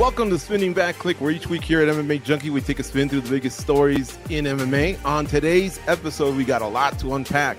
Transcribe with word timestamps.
Welcome 0.00 0.30
to 0.30 0.38
Spinning 0.38 0.72
Back 0.72 0.96
Clique, 0.96 1.20
where 1.20 1.30
each 1.30 1.46
week 1.46 1.62
here 1.62 1.82
at 1.82 1.94
MMA 1.94 2.24
Junkie 2.24 2.48
we 2.48 2.62
take 2.62 2.78
a 2.78 2.82
spin 2.82 3.10
through 3.10 3.20
the 3.20 3.28
biggest 3.28 3.60
stories 3.60 4.16
in 4.30 4.46
MMA. 4.46 5.04
On 5.04 5.26
today's 5.26 5.78
episode, 5.86 6.38
we 6.38 6.42
got 6.42 6.62
a 6.62 6.66
lot 6.66 6.98
to 7.00 7.16
unpack. 7.16 7.58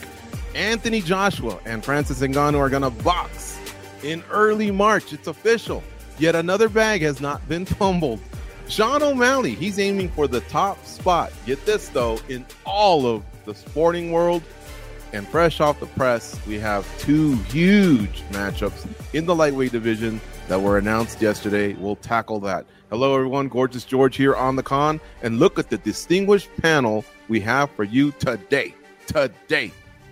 Anthony 0.55 1.02
Joshua 1.02 1.59
and 1.66 1.86
Francis 1.86 2.20
Ngannou 2.20 2.58
are 2.58 2.67
going 2.67 2.81
to 2.81 2.90
box 3.04 3.59
in 4.02 4.23
early 4.31 4.72
March. 4.72 5.14
It's 5.14 5.27
official. 5.27 5.84
Yet 6.17 6.36
another 6.36 6.67
bag 6.67 7.04
has 7.04 7.22
not 7.22 7.48
been 7.48 7.64
fumbled. 7.64 8.20
Sean 8.67 9.03
O'Malley, 9.03 9.53
he's 9.53 9.78
aiming 9.78 10.09
for 10.09 10.28
the 10.28 10.42
top 10.42 10.84
spot. 10.84 11.31
Get 11.45 11.64
this 11.67 11.89
though, 11.89 12.20
in 12.28 12.44
all 12.66 13.05
of 13.05 13.23
the 13.45 13.53
sporting 13.53 14.12
world. 14.12 14.42
And 15.14 15.28
fresh 15.28 15.59
off 15.59 15.80
the 15.80 15.86
press, 15.86 16.39
we 16.47 16.58
have 16.58 16.88
two 16.97 17.36
huge 17.52 18.23
matchups 18.31 18.88
in 19.14 19.28
the 19.28 19.36
lightweight 19.36 19.73
division 19.73 20.19
that 20.52 20.59
were 20.59 20.77
announced 20.77 21.21
yesterday. 21.21 21.71
We'll 21.75 21.95
tackle 21.95 22.41
that. 22.41 22.66
Hello, 22.89 23.16
everyone. 23.16 23.47
Gorgeous 23.47 23.85
George 23.85 24.17
here 24.17 24.35
on 24.35 24.57
the 24.57 24.63
con. 24.63 24.99
And 25.21 25.39
look 25.39 25.57
at 25.57 25.69
the 25.69 25.77
distinguished 25.77 26.49
panel 26.57 27.05
we 27.30 27.39
have 27.39 27.71
for 27.71 27.85
you 27.85 28.11
today. 28.19 28.75
Today. 29.07 29.72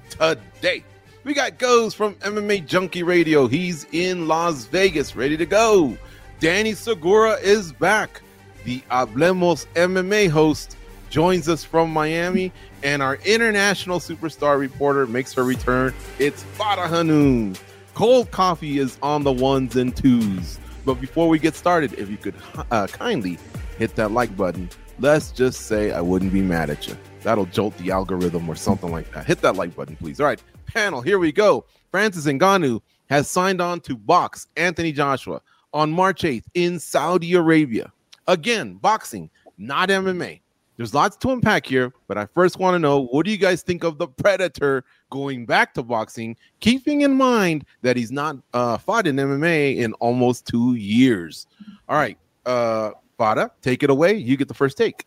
Today. 0.09 0.85
We 1.25 1.33
got 1.33 1.59
Goze 1.59 1.93
from 1.93 2.15
MMA 2.15 2.65
Junkie 2.65 3.03
Radio. 3.03 3.47
He's 3.47 3.85
in 3.91 4.29
Las 4.29 4.63
Vegas, 4.63 5.13
ready 5.13 5.35
to 5.35 5.45
go. 5.45 5.97
Danny 6.39 6.71
Segura 6.71 7.33
is 7.33 7.73
back. 7.73 8.21
The 8.63 8.79
Hablemos 8.89 9.65
MMA 9.75 10.29
host 10.29 10.77
joins 11.09 11.49
us 11.49 11.65
from 11.65 11.91
Miami, 11.91 12.53
and 12.81 13.01
our 13.01 13.15
international 13.25 13.99
superstar 13.99 14.57
reporter 14.57 15.05
makes 15.05 15.33
her 15.33 15.43
return. 15.43 15.93
It's 16.17 16.45
Farah 16.57 16.87
Hannoun. 16.87 17.57
Cold 17.99 18.31
coffee 18.31 18.79
is 18.79 18.97
on 19.03 19.25
the 19.25 19.31
ones 19.33 19.75
and 19.75 19.93
twos. 19.93 20.57
But 20.85 21.01
before 21.01 21.27
we 21.27 21.37
get 21.37 21.53
started, 21.53 21.91
if 21.99 22.09
you 22.09 22.15
could 22.15 22.33
uh, 22.71 22.87
kindly 22.87 23.37
hit 23.77 23.93
that 23.97 24.11
like 24.11 24.37
button, 24.37 24.69
let's 24.99 25.31
just 25.31 25.63
say 25.63 25.91
I 25.91 25.99
wouldn't 25.99 26.31
be 26.31 26.41
mad 26.41 26.69
at 26.69 26.87
you. 26.87 26.95
That'll 27.23 27.47
jolt 27.47 27.77
the 27.77 27.91
algorithm 27.91 28.47
or 28.47 28.55
something 28.55 28.89
like 28.89 29.11
that. 29.11 29.25
Hit 29.25 29.41
that 29.41 29.57
like 29.57 29.75
button, 29.75 29.97
please. 29.97 30.21
All 30.21 30.27
right, 30.27 30.41
panel, 30.65 31.01
here 31.01 31.19
we 31.19 31.33
go. 31.33 31.65
Francis 31.91 32.25
Ngannou 32.25 32.79
has 33.09 33.29
signed 33.29 33.59
on 33.59 33.81
to 33.81 33.97
box 33.97 34.47
Anthony 34.55 34.93
Joshua 34.93 35.41
on 35.73 35.91
March 35.91 36.21
8th 36.21 36.45
in 36.53 36.79
Saudi 36.79 37.33
Arabia. 37.33 37.91
Again, 38.29 38.75
boxing, 38.75 39.29
not 39.57 39.89
MMA. 39.89 40.39
There's 40.79 40.93
lots 40.93 41.17
to 41.17 41.31
unpack 41.31 41.65
here, 41.65 41.91
but 42.07 42.17
I 42.17 42.25
first 42.27 42.57
want 42.57 42.73
to 42.75 42.79
know 42.79 43.01
what 43.07 43.25
do 43.25 43.31
you 43.33 43.37
guys 43.37 43.61
think 43.61 43.83
of 43.83 43.97
the 43.97 44.07
Predator 44.07 44.85
going 45.09 45.45
back 45.45 45.73
to 45.73 45.83
boxing, 45.83 46.37
keeping 46.61 47.01
in 47.01 47.17
mind 47.17 47.65
that 47.81 47.97
he's 47.97 48.13
not 48.13 48.37
uh, 48.53 48.77
fought 48.77 49.05
in 49.05 49.17
MMA 49.17 49.75
in 49.75 49.91
almost 49.95 50.47
two 50.47 50.75
years? 50.75 51.47
All 51.89 51.97
right, 51.97 52.17
uh, 52.45 52.91
Farah, 53.19 53.51
take 53.61 53.83
it 53.83 53.89
away. 53.89 54.13
You 54.13 54.37
get 54.37 54.47
the 54.47 54.53
first 54.53 54.77
take. 54.77 55.05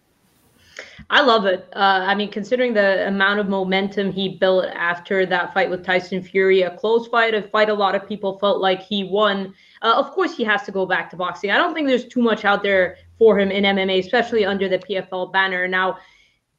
I 1.09 1.22
love 1.22 1.47
it. 1.47 1.66
Uh, 1.75 2.04
I 2.04 2.15
mean, 2.15 2.31
considering 2.31 2.75
the 2.75 3.06
amount 3.09 3.41
of 3.41 3.49
momentum 3.49 4.12
he 4.12 4.28
built 4.28 4.66
after 4.66 5.25
that 5.25 5.54
fight 5.54 5.71
with 5.71 5.84
Tyson 5.84 6.22
Fury, 6.22 6.62
a 6.62 6.77
close 6.77 7.09
fight, 7.09 7.34
a 7.34 7.43
fight 7.49 7.71
a 7.71 7.75
lot 7.75 7.94
of 7.94 8.06
people 8.06 8.39
felt 8.39 8.60
like 8.60 8.83
he 8.83 9.04
won. 9.04 9.54
Uh, 9.81 9.94
of 9.97 10.10
course, 10.10 10.37
he 10.37 10.44
has 10.44 10.62
to 10.65 10.72
go 10.72 10.84
back 10.84 11.09
to 11.10 11.16
boxing. 11.16 11.50
I 11.50 11.56
don't 11.56 11.72
think 11.72 11.89
there's 11.89 12.06
too 12.06 12.21
much 12.21 12.44
out 12.44 12.62
there 12.62 12.99
for 13.22 13.38
him 13.38 13.53
in 13.53 13.62
MMA, 13.62 14.00
especially 14.00 14.44
under 14.44 14.69
the 14.69 14.81
PFL 14.81 15.33
banner. 15.33 15.69
Now, 15.69 15.99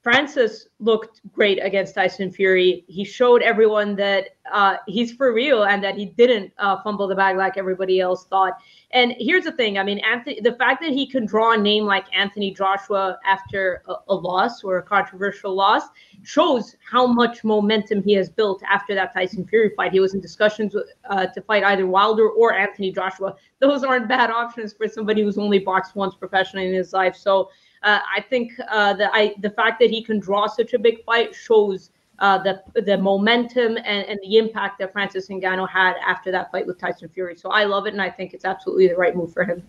Francis 0.04 0.68
looked 0.80 1.22
great 1.32 1.60
against 1.64 1.96
Tyson 1.96 2.30
Fury. 2.30 2.84
He 2.90 3.06
showed 3.06 3.42
everyone 3.42 3.96
that 3.96 4.32
uh, 4.52 4.76
he's 4.86 5.14
for 5.14 5.34
real 5.34 5.64
and 5.64 5.82
that 5.82 5.96
he 5.96 6.08
didn't 6.08 6.52
uh, 6.58 6.82
fumble 6.84 7.08
the 7.08 7.16
bag 7.16 7.38
like 7.38 7.58
everybody 7.58 8.02
else 8.02 8.26
thought. 8.26 8.58
And 8.92 9.16
here's 9.18 9.46
the 9.46 9.54
thing: 9.54 9.78
I 9.78 9.84
mean, 9.84 10.00
Anthony, 10.00 10.42
the 10.42 10.56
fact 10.56 10.82
that 10.82 10.92
he 10.92 11.08
can 11.08 11.26
draw 11.26 11.54
a 11.54 11.58
name 11.58 11.86
like 11.86 12.06
Anthony 12.14 12.54
Joshua 12.54 13.18
after 13.26 13.82
a, 13.88 13.94
a 14.10 14.14
loss 14.14 14.62
or 14.62 14.80
a 14.80 14.84
controversial 14.84 15.56
loss 15.56 15.84
shows 16.24 16.76
how 16.86 17.08
much 17.08 17.46
momentum 17.46 18.04
he 18.04 18.12
has 18.14 18.30
built 18.30 18.62
after 18.70 18.94
that 18.96 19.14
Tyson 19.14 19.48
Fury 19.48 19.72
fight. 19.78 19.94
He 19.94 20.02
was 20.02 20.14
in 20.14 20.20
discussions 20.20 20.76
with, 20.76 20.88
uh, 21.10 21.28
to 21.28 21.42
fight 21.44 21.64
either 21.64 21.88
Wilder 21.88 22.28
or 22.28 22.54
Anthony 22.54 22.92
Joshua. 22.92 23.38
Those 23.60 23.86
aren't 23.86 24.10
bad 24.10 24.32
options 24.32 24.74
for 24.74 24.90
somebody 24.90 25.22
who's 25.22 25.38
only 25.38 25.60
boxed 25.60 25.96
once 25.96 26.14
professionally 26.14 26.68
in 26.68 26.74
his 26.74 26.92
life. 26.92 27.16
So 27.16 27.50
uh, 27.84 28.00
I 28.16 28.22
think 28.22 28.54
uh, 28.70 28.94
the 28.94 29.14
I, 29.14 29.36
the 29.40 29.50
fact 29.50 29.80
that 29.80 29.90
he 29.90 30.04
can 30.04 30.20
draw 30.20 30.48
such 30.48 30.74
a 30.74 30.80
big 30.80 31.04
fight 31.04 31.36
shows 31.36 31.92
uh, 32.20 32.38
the 32.38 32.62
the 32.82 32.98
momentum 32.98 33.78
and, 33.78 34.08
and 34.08 34.20
the 34.24 34.38
impact 34.38 34.80
that 34.80 34.94
Francis 34.94 35.28
Ngannou 35.28 35.70
had 35.70 35.96
after 36.06 36.32
that 36.32 36.52
fight 36.52 36.66
with 36.66 36.80
Tyson 36.80 37.10
Fury. 37.10 37.36
So 37.36 37.50
I 37.50 37.66
love 37.66 37.86
it, 37.88 37.94
and 37.94 38.02
I 38.02 38.10
think 38.10 38.34
it's 38.34 38.46
absolutely 38.46 38.88
the 38.88 38.96
right 38.96 39.16
move 39.16 39.34
for 39.34 39.44
him. 39.44 39.64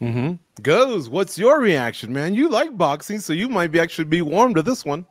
Mm-hmm. 0.00 0.62
Goze. 0.62 1.08
What's 1.08 1.38
your 1.38 1.60
reaction, 1.60 2.12
man? 2.12 2.34
You 2.34 2.48
like 2.48 2.76
boxing, 2.76 3.20
so 3.20 3.32
you 3.32 3.48
might 3.48 3.70
be 3.70 3.78
actually 3.78 4.06
be 4.06 4.22
warm 4.22 4.54
to 4.54 4.62
this 4.62 4.84
one. 4.84 5.06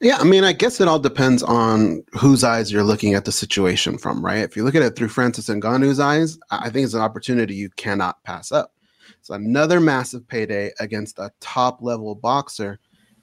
Yeah, 0.00 0.16
I 0.18 0.24
mean, 0.24 0.42
I 0.42 0.52
guess 0.52 0.80
it 0.80 0.88
all 0.88 0.98
depends 0.98 1.44
on 1.44 2.02
whose 2.18 2.42
eyes 2.42 2.72
you're 2.72 2.82
looking 2.82 3.14
at 3.14 3.24
the 3.24 3.30
situation 3.30 3.96
from, 3.96 4.24
right? 4.24 4.38
If 4.38 4.56
you 4.56 4.64
look 4.64 4.74
at 4.74 4.82
it 4.82 4.96
through 4.96 5.10
Francis 5.10 5.48
Ngannou's 5.48 6.00
eyes, 6.00 6.36
I 6.50 6.70
think 6.70 6.84
it's 6.84 6.94
an 6.94 7.00
opportunity 7.00 7.54
you 7.54 7.70
cannot 7.76 8.20
pass 8.24 8.50
up. 8.50 8.72
It's 9.22 9.30
another 9.30 9.78
massive 9.78 10.26
payday 10.26 10.72
against 10.80 11.20
a 11.20 11.30
top 11.38 11.80
level 11.80 12.16
boxer. 12.16 12.80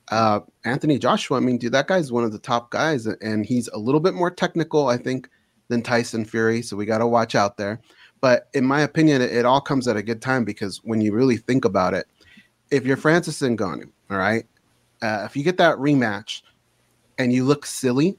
Uh, 0.07 0.39
Anthony 0.63 0.97
Joshua, 0.97 1.35
I 1.35 1.41
mean, 1.41 1.57
dude, 1.57 1.73
that 1.73 1.87
guy's 1.87 2.09
one 2.09 2.23
of 2.23 2.31
the 2.31 2.39
top 2.39 2.71
guys, 2.71 3.05
and 3.05 3.45
he's 3.45 3.67
a 3.67 3.77
little 3.77 3.99
bit 3.99 4.13
more 4.13 4.31
technical, 4.31 4.87
I 4.87 4.95
think, 4.95 5.29
than 5.67 5.81
Tyson 5.81 6.23
Fury. 6.23 6.61
So 6.61 6.77
we 6.77 6.85
got 6.85 6.99
to 6.99 7.07
watch 7.07 7.35
out 7.35 7.57
there. 7.57 7.81
But 8.21 8.47
in 8.53 8.63
my 8.63 8.79
opinion, 8.79 9.21
it, 9.21 9.33
it, 9.33 9.45
all 9.45 9.59
comes 9.59 9.89
at 9.89 9.97
a 9.97 10.01
good 10.01 10.21
time 10.21 10.45
because 10.45 10.79
when 10.85 11.01
you 11.01 11.11
really 11.11 11.35
think 11.35 11.65
about 11.65 11.93
it, 11.93 12.07
if 12.71 12.85
you're 12.85 12.95
Francis 12.95 13.41
Ngannou, 13.41 13.91
all 14.09 14.17
right, 14.17 14.45
uh, 15.01 15.23
if 15.25 15.35
you 15.35 15.43
get 15.43 15.57
that 15.57 15.75
rematch 15.79 16.43
and 17.17 17.33
you 17.33 17.43
look 17.43 17.65
silly, 17.65 18.17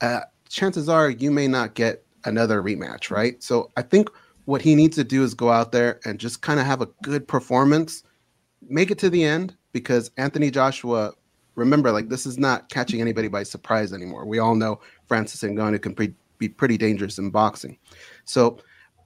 uh, 0.00 0.22
chances 0.48 0.88
are 0.88 1.10
you 1.10 1.30
may 1.30 1.46
not 1.46 1.74
get 1.74 2.04
another 2.24 2.60
rematch, 2.60 3.12
right? 3.12 3.40
So 3.40 3.70
I 3.76 3.82
think 3.82 4.10
what 4.44 4.62
he 4.62 4.74
needs 4.74 4.96
to 4.96 5.04
do 5.04 5.22
is 5.22 5.34
go 5.34 5.50
out 5.50 5.72
there 5.72 6.00
and 6.04 6.18
just 6.18 6.42
kind 6.42 6.60
of 6.60 6.66
have 6.66 6.82
a 6.82 6.88
good 7.02 7.26
performance, 7.26 8.02
make 8.68 8.90
it 8.90 8.98
to 8.98 9.10
the 9.10 9.24
end 9.24 9.56
because 9.72 10.10
Anthony 10.16 10.50
Joshua, 10.50 11.12
remember, 11.54 11.90
like 11.92 12.08
this 12.08 12.26
is 12.26 12.38
not 12.38 12.68
catching 12.68 13.00
anybody 13.00 13.28
by 13.28 13.42
surprise 13.42 13.92
anymore. 13.92 14.26
We 14.26 14.38
all 14.38 14.54
know 14.54 14.80
Francis 15.06 15.42
Ngannou 15.42 15.80
can 15.80 15.94
pre- 15.94 16.14
be 16.38 16.48
pretty 16.48 16.76
dangerous 16.76 17.18
in 17.18 17.30
boxing. 17.30 17.78
So 18.24 18.58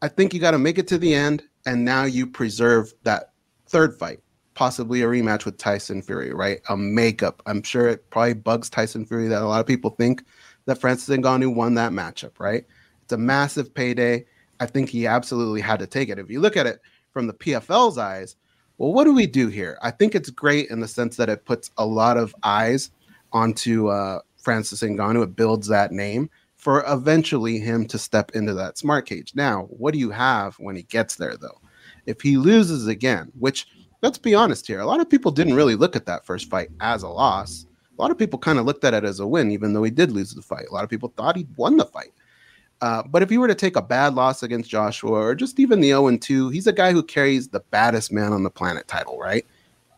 I 0.02 0.08
think 0.08 0.34
you 0.34 0.40
got 0.40 0.52
to 0.52 0.58
make 0.58 0.78
it 0.78 0.88
to 0.88 0.98
the 0.98 1.14
end, 1.14 1.42
and 1.66 1.84
now 1.84 2.04
you 2.04 2.26
preserve 2.26 2.92
that 3.02 3.32
third 3.66 3.96
fight, 3.98 4.20
possibly 4.54 5.02
a 5.02 5.06
rematch 5.06 5.44
with 5.44 5.58
Tyson 5.58 6.02
Fury, 6.02 6.32
right? 6.32 6.60
A 6.68 6.76
makeup. 6.76 7.42
I'm 7.46 7.62
sure 7.62 7.88
it 7.88 8.08
probably 8.10 8.34
bugs 8.34 8.70
Tyson 8.70 9.04
Fury 9.06 9.28
that 9.28 9.42
a 9.42 9.46
lot 9.46 9.60
of 9.60 9.66
people 9.66 9.90
think 9.90 10.24
that 10.66 10.80
Francis 10.80 11.14
Ngannou 11.16 11.54
won 11.54 11.74
that 11.74 11.92
matchup, 11.92 12.38
right? 12.38 12.64
It's 13.02 13.12
a 13.12 13.18
massive 13.18 13.72
payday 13.72 14.26
I 14.60 14.66
think 14.66 14.88
he 14.88 15.06
absolutely 15.06 15.60
had 15.60 15.78
to 15.80 15.86
take 15.86 16.08
it. 16.08 16.18
If 16.18 16.30
you 16.30 16.40
look 16.40 16.56
at 16.56 16.66
it 16.66 16.80
from 17.12 17.26
the 17.26 17.34
PFL's 17.34 17.98
eyes, 17.98 18.36
well, 18.78 18.92
what 18.92 19.04
do 19.04 19.14
we 19.14 19.26
do 19.26 19.48
here? 19.48 19.78
I 19.82 19.90
think 19.90 20.14
it's 20.14 20.30
great 20.30 20.70
in 20.70 20.80
the 20.80 20.88
sense 20.88 21.16
that 21.16 21.28
it 21.28 21.44
puts 21.44 21.70
a 21.78 21.86
lot 21.86 22.16
of 22.16 22.34
eyes 22.42 22.90
onto 23.32 23.88
uh, 23.88 24.20
Francis 24.36 24.82
Ngannou. 24.82 25.24
It 25.24 25.36
builds 25.36 25.66
that 25.68 25.92
name 25.92 26.30
for 26.56 26.84
eventually 26.88 27.58
him 27.58 27.86
to 27.86 27.98
step 27.98 28.32
into 28.34 28.54
that 28.54 28.78
smart 28.78 29.06
cage. 29.06 29.32
Now, 29.34 29.64
what 29.70 29.94
do 29.94 30.00
you 30.00 30.10
have 30.10 30.56
when 30.58 30.76
he 30.76 30.82
gets 30.82 31.16
there, 31.16 31.36
though? 31.36 31.60
If 32.06 32.20
he 32.20 32.36
loses 32.36 32.86
again, 32.86 33.30
which 33.38 33.66
let's 34.02 34.18
be 34.18 34.34
honest 34.34 34.66
here, 34.66 34.80
a 34.80 34.86
lot 34.86 35.00
of 35.00 35.10
people 35.10 35.30
didn't 35.30 35.54
really 35.54 35.74
look 35.74 35.96
at 35.96 36.06
that 36.06 36.24
first 36.24 36.48
fight 36.48 36.70
as 36.80 37.02
a 37.02 37.08
loss. 37.08 37.66
A 37.96 38.02
lot 38.02 38.10
of 38.10 38.18
people 38.18 38.38
kind 38.38 38.58
of 38.58 38.64
looked 38.64 38.84
at 38.84 38.94
it 38.94 39.04
as 39.04 39.20
a 39.20 39.26
win, 39.26 39.50
even 39.50 39.72
though 39.72 39.82
he 39.82 39.90
did 39.90 40.12
lose 40.12 40.34
the 40.34 40.42
fight. 40.42 40.66
A 40.70 40.74
lot 40.74 40.84
of 40.84 40.90
people 40.90 41.12
thought 41.16 41.36
he'd 41.36 41.56
won 41.56 41.76
the 41.76 41.84
fight. 41.84 42.12
Uh, 42.80 43.02
but 43.02 43.22
if 43.22 43.30
you 43.32 43.40
were 43.40 43.48
to 43.48 43.54
take 43.54 43.76
a 43.76 43.82
bad 43.82 44.14
loss 44.14 44.42
against 44.42 44.70
Joshua 44.70 45.18
or 45.18 45.34
just 45.34 45.58
even 45.58 45.80
the 45.80 45.88
0 45.88 46.16
2, 46.16 46.50
he's 46.50 46.66
a 46.66 46.72
guy 46.72 46.92
who 46.92 47.02
carries 47.02 47.48
the 47.48 47.60
baddest 47.70 48.12
man 48.12 48.32
on 48.32 48.44
the 48.44 48.50
planet 48.50 48.86
title, 48.86 49.18
right? 49.18 49.44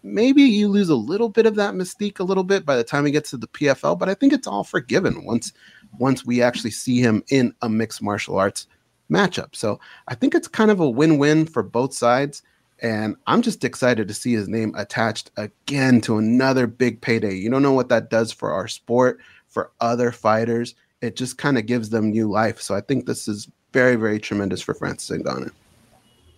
maybe 0.02 0.42
you 0.42 0.68
lose 0.68 0.88
a 0.88 0.94
little 0.94 1.28
bit 1.28 1.46
of 1.46 1.56
that 1.56 1.74
mystique 1.74 2.20
a 2.20 2.24
little 2.24 2.44
bit 2.44 2.64
by 2.64 2.76
the 2.76 2.84
time 2.84 3.04
he 3.04 3.12
gets 3.12 3.30
to 3.30 3.36
the 3.36 3.48
PFL, 3.48 3.98
but 3.98 4.08
I 4.08 4.14
think 4.14 4.32
it's 4.32 4.46
all 4.46 4.64
forgiven 4.64 5.24
once 5.24 5.52
once 5.98 6.24
we 6.24 6.40
actually 6.40 6.70
see 6.70 7.00
him 7.00 7.22
in 7.30 7.52
a 7.62 7.68
mixed 7.68 8.00
martial 8.00 8.38
arts 8.38 8.66
matchup. 9.10 9.56
So 9.56 9.80
I 10.08 10.14
think 10.14 10.34
it's 10.34 10.48
kind 10.48 10.70
of 10.70 10.80
a 10.80 10.88
win-win 10.88 11.46
for 11.46 11.62
both 11.62 11.92
sides. 11.92 12.42
And 12.80 13.16
I'm 13.26 13.42
just 13.42 13.64
excited 13.64 14.08
to 14.08 14.14
see 14.14 14.32
his 14.32 14.48
name 14.48 14.72
attached 14.76 15.32
again 15.36 16.00
to 16.02 16.16
another 16.16 16.66
big 16.66 17.00
payday. 17.00 17.34
You 17.34 17.50
don't 17.50 17.62
know 17.62 17.72
what 17.72 17.88
that 17.88 18.08
does 18.08 18.32
for 18.32 18.52
our 18.52 18.68
sport, 18.68 19.18
for 19.48 19.72
other 19.80 20.12
fighters. 20.12 20.74
It 21.02 21.16
just 21.16 21.38
kind 21.38 21.58
of 21.58 21.66
gives 21.66 21.90
them 21.90 22.10
new 22.10 22.30
life. 22.30 22.60
So 22.60 22.74
I 22.74 22.80
think 22.80 23.06
this 23.06 23.26
is 23.26 23.48
very, 23.72 23.96
very 23.96 24.18
tremendous 24.18 24.60
for 24.60 24.74
Francis 24.74 25.16
Ngannou. 25.16 25.50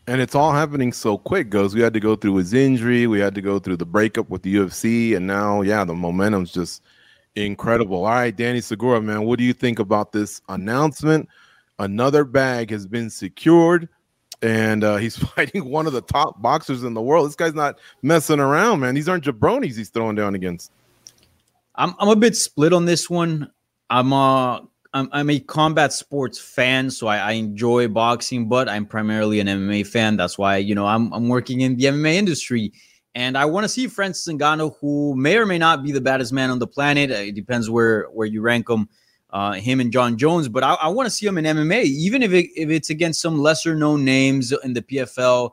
And 0.07 0.21
it's 0.21 0.35
all 0.35 0.53
happening 0.53 0.93
so 0.93 1.17
quick, 1.17 1.49
Goze. 1.49 1.75
We 1.75 1.81
had 1.81 1.95
to 1.95 2.01
go 2.01 2.17
through 2.17 2.37
his 2.37 2.53
injury, 2.53 3.07
we 3.07 3.21
had 3.21 3.35
to 3.37 3.41
go 3.41 3.59
through 3.59 3.77
the 3.77 3.87
breakup 3.87 4.29
with 4.31 4.43
the 4.43 4.57
UFC, 4.57 5.17
and 5.17 5.27
now, 5.27 5.63
yeah, 5.63 5.85
the 5.85 5.95
momentum's 5.95 6.53
just 6.53 6.83
incredible. 7.37 8.05
All 8.05 8.11
right, 8.11 8.35
Danny 8.35 8.61
Segura, 8.61 9.01
man, 9.01 9.25
what 9.25 9.39
do 9.39 9.45
you 9.45 9.53
think 9.53 9.79
about 9.79 10.11
this 10.11 10.41
announcement? 10.49 11.29
Another 11.79 12.25
bag 12.25 12.71
has 12.71 12.85
been 12.87 13.11
secured, 13.11 13.89
and 14.43 14.83
uh, 14.83 14.97
he's 14.99 15.17
fighting 15.17 15.71
one 15.71 15.87
of 15.87 15.93
the 15.93 16.03
top 16.03 16.43
boxers 16.43 16.83
in 16.83 16.95
the 16.95 17.03
world. 17.03 17.29
This 17.29 17.37
guy's 17.37 17.55
not 17.55 17.79
messing 18.03 18.41
around, 18.41 18.81
man. 18.81 18.95
These 18.95 19.09
aren't 19.09 19.25
jabronis 19.25 19.77
he's 19.77 19.89
throwing 19.89 20.17
down 20.17 20.35
against. 20.35 20.73
I'm 21.77 21.95
I'm 21.99 22.09
a 22.09 22.17
bit 22.17 22.37
split 22.37 22.73
on 22.73 22.85
this 22.85 23.09
one. 23.09 23.51
I'm 23.91 24.13
uh 24.13 24.61
I'm, 24.95 25.09
I'm 25.13 25.31
a 25.31 25.41
combat 25.41 25.93
sports 25.93 26.39
fan, 26.39 26.91
so 26.91 27.07
I, 27.07 27.17
I, 27.17 27.33
enjoy 27.33 27.89
boxing, 27.89 28.49
but 28.49 28.69
I'm 28.69 28.85
primarily 28.85 29.41
an 29.41 29.47
MMA 29.47 29.87
fan. 29.87 30.19
That's 30.19 30.37
why 30.37 30.59
you 30.59 30.75
know 30.75 30.87
I'm 30.87 31.13
I'm 31.13 31.29
working 31.29 31.63
in 31.63 31.77
the 31.77 31.85
MMA 31.85 32.15
industry, 32.15 32.73
and 33.15 33.39
I 33.39 33.47
want 33.47 33.65
to 33.65 33.69
see 33.69 33.87
Francis 33.87 34.33
Ngannou, 34.33 34.77
who 34.81 35.15
may 35.17 35.39
or 35.39 35.47
may 35.47 35.59
not 35.59 35.83
be 35.83 35.93
the 35.93 36.01
baddest 36.01 36.33
man 36.33 36.51
on 36.51 36.59
the 36.59 36.67
planet. 36.67 37.11
It 37.11 37.35
depends 37.35 37.71
where 37.71 38.05
where 38.13 38.27
you 38.27 38.43
rank 38.43 38.69
him, 38.69 38.89
uh, 39.31 39.53
him 39.53 39.81
and 39.81 39.91
John 39.91 40.19
Jones. 40.19 40.49
But 40.49 40.63
I, 40.63 40.75
I 40.75 40.89
want 40.89 41.07
to 41.07 41.11
see 41.11 41.27
him 41.27 41.39
in 41.39 41.45
MMA, 41.47 41.85
even 41.85 42.23
if 42.23 42.33
it, 42.33 42.51
if 42.55 42.69
it's 42.69 42.91
against 42.91 43.23
some 43.23 43.39
lesser 43.39 43.75
known 43.75 44.05
names 44.05 44.53
in 44.65 44.75
the 44.75 44.83
PFL. 44.83 45.53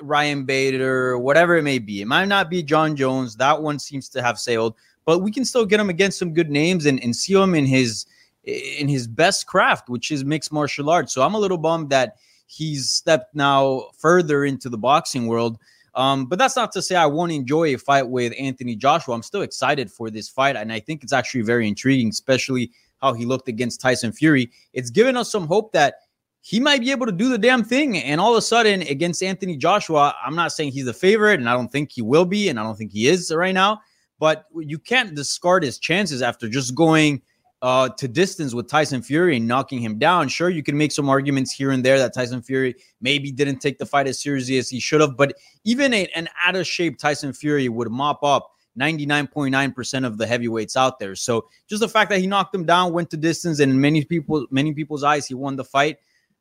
Ryan 0.00 0.44
Bader, 0.44 1.18
whatever 1.18 1.58
it 1.58 1.64
may 1.64 1.78
be. 1.78 2.00
It 2.00 2.06
might 2.06 2.24
not 2.24 2.48
be 2.48 2.62
John 2.62 2.96
Jones. 2.96 3.36
That 3.36 3.60
one 3.60 3.78
seems 3.78 4.08
to 4.08 4.22
have 4.22 4.38
sailed, 4.38 4.74
but 5.04 5.20
we 5.20 5.30
can 5.30 5.44
still 5.44 5.66
get 5.66 5.80
him 5.80 5.90
against 5.90 6.18
some 6.18 6.32
good 6.32 6.50
names 6.50 6.86
and, 6.86 7.02
and 7.02 7.14
see 7.14 7.34
him 7.34 7.54
in 7.54 7.66
his 7.66 8.06
in 8.44 8.88
his 8.88 9.06
best 9.06 9.46
craft, 9.46 9.88
which 9.88 10.10
is 10.10 10.24
mixed 10.24 10.52
martial 10.52 10.90
arts. 10.90 11.12
So 11.12 11.22
I'm 11.22 11.34
a 11.34 11.38
little 11.38 11.58
bummed 11.58 11.90
that 11.90 12.16
he's 12.46 12.90
stepped 12.90 13.34
now 13.34 13.86
further 13.96 14.44
into 14.44 14.68
the 14.68 14.78
boxing 14.78 15.26
world. 15.26 15.58
Um, 15.94 16.26
but 16.26 16.38
that's 16.38 16.56
not 16.56 16.72
to 16.72 16.82
say 16.82 16.96
I 16.96 17.06
won't 17.06 17.32
enjoy 17.32 17.74
a 17.74 17.78
fight 17.78 18.08
with 18.08 18.32
Anthony 18.38 18.74
Joshua. 18.74 19.14
I'm 19.14 19.22
still 19.22 19.42
excited 19.42 19.90
for 19.90 20.10
this 20.10 20.28
fight, 20.28 20.56
and 20.56 20.72
I 20.72 20.80
think 20.80 21.02
it's 21.02 21.12
actually 21.12 21.42
very 21.42 21.68
intriguing, 21.68 22.08
especially 22.08 22.70
how 23.00 23.12
he 23.12 23.26
looked 23.26 23.48
against 23.48 23.80
Tyson 23.80 24.12
Fury. 24.12 24.50
It's 24.72 24.90
given 24.90 25.16
us 25.16 25.30
some 25.30 25.46
hope 25.46 25.72
that 25.72 25.96
he 26.40 26.60
might 26.60 26.80
be 26.80 26.90
able 26.90 27.06
to 27.06 27.12
do 27.12 27.28
the 27.28 27.38
damn 27.38 27.62
thing. 27.62 27.98
And 27.98 28.20
all 28.20 28.32
of 28.32 28.38
a 28.38 28.42
sudden, 28.42 28.82
against 28.82 29.22
Anthony 29.22 29.56
Joshua, 29.56 30.14
I'm 30.24 30.34
not 30.34 30.52
saying 30.52 30.72
he's 30.72 30.86
the 30.86 30.94
favorite, 30.94 31.40
and 31.40 31.48
I 31.48 31.52
don't 31.52 31.70
think 31.70 31.92
he 31.92 32.02
will 32.02 32.24
be, 32.24 32.48
and 32.48 32.58
I 32.58 32.62
don't 32.62 32.76
think 32.76 32.92
he 32.92 33.06
is 33.06 33.32
right 33.32 33.54
now. 33.54 33.80
But 34.22 34.46
you 34.54 34.78
can't 34.78 35.16
discard 35.16 35.64
his 35.64 35.80
chances 35.80 36.22
after 36.22 36.48
just 36.48 36.76
going 36.76 37.22
uh, 37.60 37.88
to 37.88 38.06
distance 38.06 38.54
with 38.54 38.68
Tyson 38.68 39.02
Fury 39.02 39.36
and 39.36 39.48
knocking 39.48 39.80
him 39.80 39.98
down. 39.98 40.28
Sure, 40.28 40.48
you 40.48 40.62
can 40.62 40.78
make 40.78 40.92
some 40.92 41.08
arguments 41.08 41.50
here 41.50 41.72
and 41.72 41.84
there 41.84 41.98
that 41.98 42.14
Tyson 42.14 42.40
Fury 42.40 42.76
maybe 43.00 43.32
didn't 43.32 43.58
take 43.58 43.78
the 43.78 43.84
fight 43.84 44.06
as 44.06 44.22
seriously 44.22 44.58
as 44.58 44.68
he 44.68 44.78
should 44.78 45.00
have, 45.00 45.16
but 45.16 45.34
even 45.64 45.92
a, 45.92 46.06
an 46.14 46.28
out 46.40 46.54
of 46.54 46.68
shape 46.68 46.98
Tyson 46.98 47.32
Fury 47.32 47.68
would 47.68 47.90
mop 47.90 48.22
up 48.22 48.52
99.9% 48.78 50.06
of 50.06 50.18
the 50.18 50.26
heavyweights 50.28 50.76
out 50.76 51.00
there. 51.00 51.16
So 51.16 51.48
just 51.68 51.80
the 51.80 51.88
fact 51.88 52.08
that 52.10 52.20
he 52.20 52.28
knocked 52.28 52.54
him 52.54 52.64
down, 52.64 52.92
went 52.92 53.10
to 53.10 53.16
distance, 53.16 53.58
and 53.58 53.80
many 53.80 54.04
people, 54.04 54.46
many 54.52 54.72
people's 54.72 55.02
eyes, 55.02 55.26
he 55.26 55.34
won 55.34 55.56
the 55.56 55.64
fight. 55.64 55.96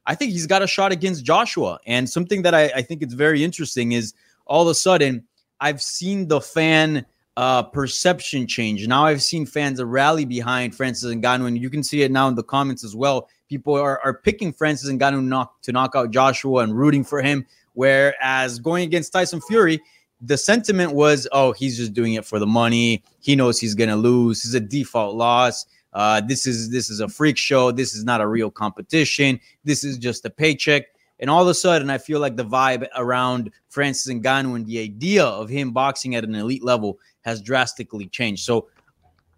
I 0.05 0.13
think 0.13 0.33
he's 0.33 0.45
got 0.45 0.61
a 0.61 0.67
shot 0.67 0.91
against 0.91 1.25
Joshua. 1.25 1.79
And 1.87 2.07
something 2.07 2.43
that 2.43 2.53
I, 2.53 2.65
I 2.75 2.83
think 2.83 3.01
is 3.01 3.15
very 3.15 3.43
interesting 3.43 3.93
is 3.93 4.13
all 4.45 4.61
of 4.61 4.67
a 4.67 4.75
sudden 4.75 5.23
I've 5.59 5.81
seen 5.81 6.27
the 6.27 6.41
fan 6.41 7.07
uh, 7.37 7.63
perception 7.63 8.47
change. 8.47 8.87
Now 8.87 9.05
I've 9.05 9.23
seen 9.23 9.45
fans 9.45 9.81
rally 9.81 10.25
behind 10.25 10.75
Francis 10.75 11.13
Ngannou, 11.13 11.47
and 11.47 11.57
you 11.57 11.69
can 11.69 11.83
see 11.83 12.01
it 12.01 12.11
now 12.11 12.27
in 12.27 12.35
the 12.35 12.43
comments 12.43 12.83
as 12.83 12.95
well. 12.95 13.29
People 13.49 13.75
are, 13.75 13.99
are 14.03 14.13
picking 14.13 14.53
Francis 14.53 14.89
Ngannou 14.89 15.23
knock, 15.23 15.61
to 15.63 15.71
knock 15.71 15.95
out 15.95 16.11
Joshua 16.11 16.63
and 16.63 16.77
rooting 16.77 17.03
for 17.03 17.21
him. 17.21 17.45
Whereas 17.73 18.59
going 18.59 18.83
against 18.83 19.13
Tyson 19.13 19.41
Fury, 19.41 19.81
the 20.19 20.37
sentiment 20.37 20.93
was, 20.93 21.27
oh, 21.31 21.51
he's 21.53 21.77
just 21.77 21.93
doing 21.93 22.13
it 22.13 22.25
for 22.25 22.37
the 22.37 22.47
money. 22.47 23.03
He 23.21 23.35
knows 23.35 23.59
he's 23.59 23.75
gonna 23.75 23.95
lose. 23.95 24.45
It's 24.45 24.53
a 24.53 24.59
default 24.59 25.15
loss. 25.15 25.65
Uh, 25.93 26.21
this 26.21 26.45
is 26.45 26.69
this 26.69 26.89
is 26.89 26.99
a 26.99 27.07
freak 27.07 27.37
show. 27.37 27.71
This 27.71 27.93
is 27.95 28.03
not 28.03 28.21
a 28.21 28.27
real 28.27 28.49
competition. 28.49 29.39
This 29.63 29.83
is 29.83 29.97
just 29.97 30.25
a 30.25 30.29
paycheck. 30.29 30.83
And 31.19 31.29
all 31.29 31.43
of 31.43 31.47
a 31.47 31.53
sudden, 31.53 31.89
I 31.89 31.99
feel 31.99 32.19
like 32.19 32.35
the 32.35 32.45
vibe 32.45 32.87
around 32.95 33.51
Francis 33.69 34.11
Ngannou 34.11 34.55
and 34.55 34.65
the 34.65 34.79
idea 34.79 35.23
of 35.23 35.49
him 35.49 35.71
boxing 35.71 36.15
at 36.15 36.23
an 36.23 36.33
elite 36.33 36.63
level 36.63 36.97
has 37.21 37.41
drastically 37.41 38.07
changed. 38.07 38.43
So 38.43 38.67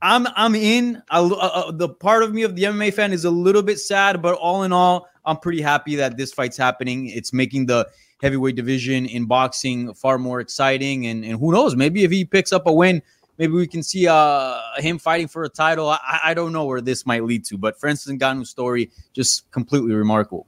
I'm 0.04 0.28
I'm 0.36 0.54
in. 0.54 1.02
I, 1.10 1.22
uh, 1.22 1.72
the 1.72 1.88
part 1.88 2.24
of 2.24 2.34
me 2.34 2.44
of 2.44 2.56
the 2.56 2.64
MMA 2.64 2.94
fan 2.94 3.14
is 3.14 3.24
a 3.24 3.32
little 3.32 3.64
bit 3.64 3.80
sad, 3.80 4.22
but 4.22 4.36
all 4.36 4.64
in 4.64 4.74
all, 4.74 5.08
I'm 5.26 5.38
pretty 5.38 5.62
happy 5.62 5.96
that 5.96 6.18
this 6.18 6.34
fight's 6.34 6.58
happening. 6.58 7.08
It's 7.08 7.32
making 7.32 7.68
the 7.68 7.88
heavyweight 8.22 8.56
division 8.56 9.06
in 9.06 9.26
boxing 9.26 9.94
far 9.94 10.18
more 10.18 10.42
exciting, 10.42 11.08
and 11.08 11.24
and 11.24 11.40
who 11.40 11.54
knows, 11.54 11.78
maybe 11.78 12.04
if 12.04 12.12
he 12.12 12.26
picks 12.26 12.52
up 12.52 12.68
a 12.68 12.74
win, 12.74 13.02
maybe 13.38 13.54
we 13.54 13.66
can 13.66 13.82
see 13.82 14.06
uh 14.06 14.60
him 14.78 15.00
fighting 15.00 15.30
for 15.30 15.46
a 15.46 15.50
title. 15.50 15.88
I, 15.90 16.20
I 16.22 16.34
don't 16.34 16.52
know 16.52 16.66
where 16.66 16.82
this 16.82 17.06
might 17.06 17.24
lead 17.24 17.46
to, 17.46 17.58
but 17.58 17.80
Francis 17.80 18.12
Ngannou's 18.12 18.50
story 18.50 18.92
just 19.14 19.50
completely 19.52 19.94
remarkable. 19.94 20.48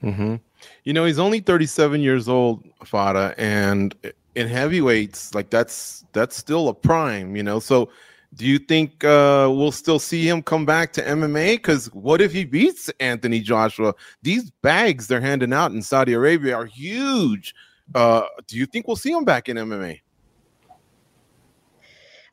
Mm-hmm. 0.00 0.36
You 0.84 0.92
know, 0.92 1.04
he's 1.04 1.18
only 1.18 1.40
37 1.40 2.00
years 2.00 2.28
old, 2.28 2.64
Farah, 2.84 3.34
and 3.36 3.96
in 4.34 4.48
heavyweights, 4.48 5.34
like 5.34 5.50
that's 5.50 6.04
that's 6.12 6.36
still 6.36 6.68
a 6.68 6.74
prime, 6.74 7.36
you 7.36 7.42
know. 7.42 7.60
So 7.60 7.90
do 8.34 8.46
you 8.46 8.58
think 8.58 9.04
uh, 9.04 9.48
we'll 9.50 9.72
still 9.72 9.98
see 9.98 10.26
him 10.26 10.42
come 10.42 10.64
back 10.64 10.92
to 10.94 11.02
MMA? 11.02 11.56
Because 11.56 11.86
what 11.92 12.20
if 12.20 12.32
he 12.32 12.44
beats 12.44 12.90
Anthony 12.98 13.40
Joshua? 13.40 13.94
These 14.22 14.50
bags 14.62 15.06
they're 15.06 15.20
handing 15.20 15.52
out 15.52 15.72
in 15.72 15.82
Saudi 15.82 16.14
Arabia 16.14 16.56
are 16.56 16.66
huge. 16.66 17.54
Uh, 17.94 18.22
do 18.46 18.56
you 18.56 18.66
think 18.66 18.86
we'll 18.86 18.96
see 18.96 19.12
him 19.12 19.24
back 19.24 19.48
in 19.48 19.56
MMA? 19.58 20.00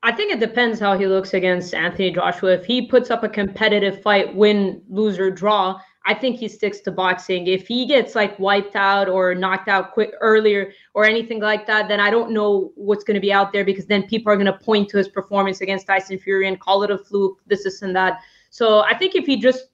I 0.02 0.14
think 0.14 0.32
it 0.32 0.40
depends 0.40 0.80
how 0.80 0.98
he 0.98 1.08
looks 1.08 1.34
against 1.34 1.74
Anthony 1.74 2.12
Joshua. 2.12 2.54
If 2.54 2.66
he 2.66 2.88
puts 2.88 3.12
up 3.12 3.24
a 3.24 3.30
competitive 3.30 4.02
fight, 4.02 4.34
win, 4.34 4.82
lose, 4.88 5.20
or 5.20 5.30
draw, 5.30 5.82
I 6.06 6.14
think 6.14 6.40
he 6.40 6.48
sticks 6.48 6.80
to 6.82 6.92
boxing. 6.92 7.48
If 7.48 7.68
he 7.68 7.86
gets 7.86 8.16
like 8.16 8.38
wiped 8.40 8.76
out 8.76 9.10
or 9.10 9.36
knocked 9.36 9.68
out 9.68 9.94
quick 9.94 10.14
earlier 10.22 10.72
or 10.94 11.06
anything 11.06 11.40
like 11.40 11.68
that, 11.68 11.88
then 11.88 12.00
I 12.00 12.10
don't 12.10 12.32
know 12.32 12.72
what's 12.76 13.04
going 13.04 13.16
to 13.16 13.22
be 13.22 13.34
out 13.34 13.52
there 13.52 13.66
because 13.66 13.86
then 13.86 14.04
people 14.04 14.32
are 14.32 14.36
going 14.36 14.46
to 14.46 14.58
point 14.58 14.90
to 14.90 14.98
his 14.98 15.10
performance 15.10 15.62
against 15.62 15.88
Tyson 15.88 16.18
Fury 16.18 16.48
and 16.48 16.60
call 16.60 16.84
it 16.84 16.92
a 16.92 16.98
fluke, 16.98 17.40
this, 17.48 17.64
this, 17.64 17.82
and 17.82 17.96
that. 17.96 18.22
So 18.50 18.80
I 18.82 18.98
think 18.98 19.16
if 19.16 19.26
he 19.26 19.38
just 19.38 19.68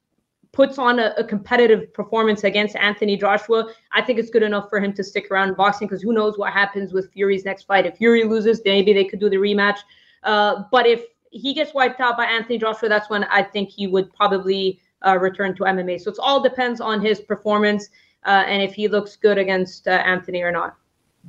puts 0.52 0.78
on 0.78 1.00
a, 1.00 1.14
a 1.18 1.24
competitive 1.24 1.94
performance 1.94 2.44
against 2.44 2.76
Anthony 2.76 3.18
Joshua, 3.18 3.72
I 3.92 4.02
think 4.02 4.18
it's 4.18 4.30
good 4.30 4.44
enough 4.44 4.70
for 4.70 4.80
him 4.80 4.94
to 4.94 5.04
stick 5.04 5.30
around 5.30 5.50
in 5.50 5.56
boxing 5.56 5.88
because 5.88 6.02
who 6.02 6.14
knows 6.14 6.38
what 6.38 6.54
happens 6.54 6.92
with 6.92 7.12
Fury's 7.12 7.46
next 7.46 7.64
fight. 7.64 7.86
If 7.86 7.98
Fury 7.98 8.24
loses, 8.24 8.62
maybe 8.66 8.94
they 8.94 9.04
could 9.04 9.20
do 9.20 9.30
the 9.30 9.36
rematch. 9.36 9.80
Uh, 10.24 10.64
but 10.72 10.88
if 10.88 11.04
he 11.30 11.54
gets 11.54 11.74
wiped 11.74 12.00
out 12.00 12.18
by 12.18 12.26
Anthony 12.26 12.58
Joshua, 12.58 12.90
that's 12.90 13.10
when 13.10 13.26
I 13.26 13.44
think 13.44 13.70
he 13.70 13.88
would 13.88 14.12
probably 14.14 14.80
uh, 15.06 15.18
return 15.18 15.56
to 15.56 15.64
MMA. 15.64 16.02
So 16.02 16.10
it's 16.10 16.20
all 16.20 16.42
depends 16.42 16.82
on 16.82 17.02
his 17.02 17.20
performance 17.20 17.90
uh, 18.26 18.44
and 18.48 18.62
if 18.62 18.74
he 18.74 18.88
looks 18.88 19.16
good 19.16 19.38
against 19.38 19.88
uh, 19.88 19.92
Anthony 19.92 20.42
or 20.42 20.52
not. 20.52 20.76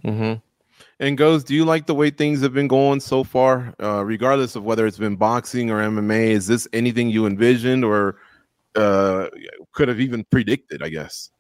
Mm-hmm. 0.05 0.35
And 0.99 1.19
Goze, 1.19 1.45
do 1.45 1.55
you 1.55 1.65
like 1.65 1.87
the 1.87 1.95
way 1.95 2.11
things 2.11 2.41
have 2.41 2.55
been 2.55 2.69
going 2.69 3.01
so 3.01 3.23
far, 3.23 3.75
uh, 3.83 4.03
regardless 4.05 4.57
of 4.57 4.65
whether 4.65 4.87
it's 4.87 4.99
been 4.99 5.17
boxing 5.17 5.71
or 5.71 5.79
MMA? 5.79 6.29
Is 6.29 6.47
this 6.47 6.67
anything 6.73 7.11
you 7.11 7.27
envisioned 7.27 7.85
or 7.85 8.17
uh, 8.75 9.29
could 9.73 9.89
have 9.89 10.01
even 10.01 10.25
predicted? 10.31 10.83
I 10.83 10.89
guess. 10.89 11.31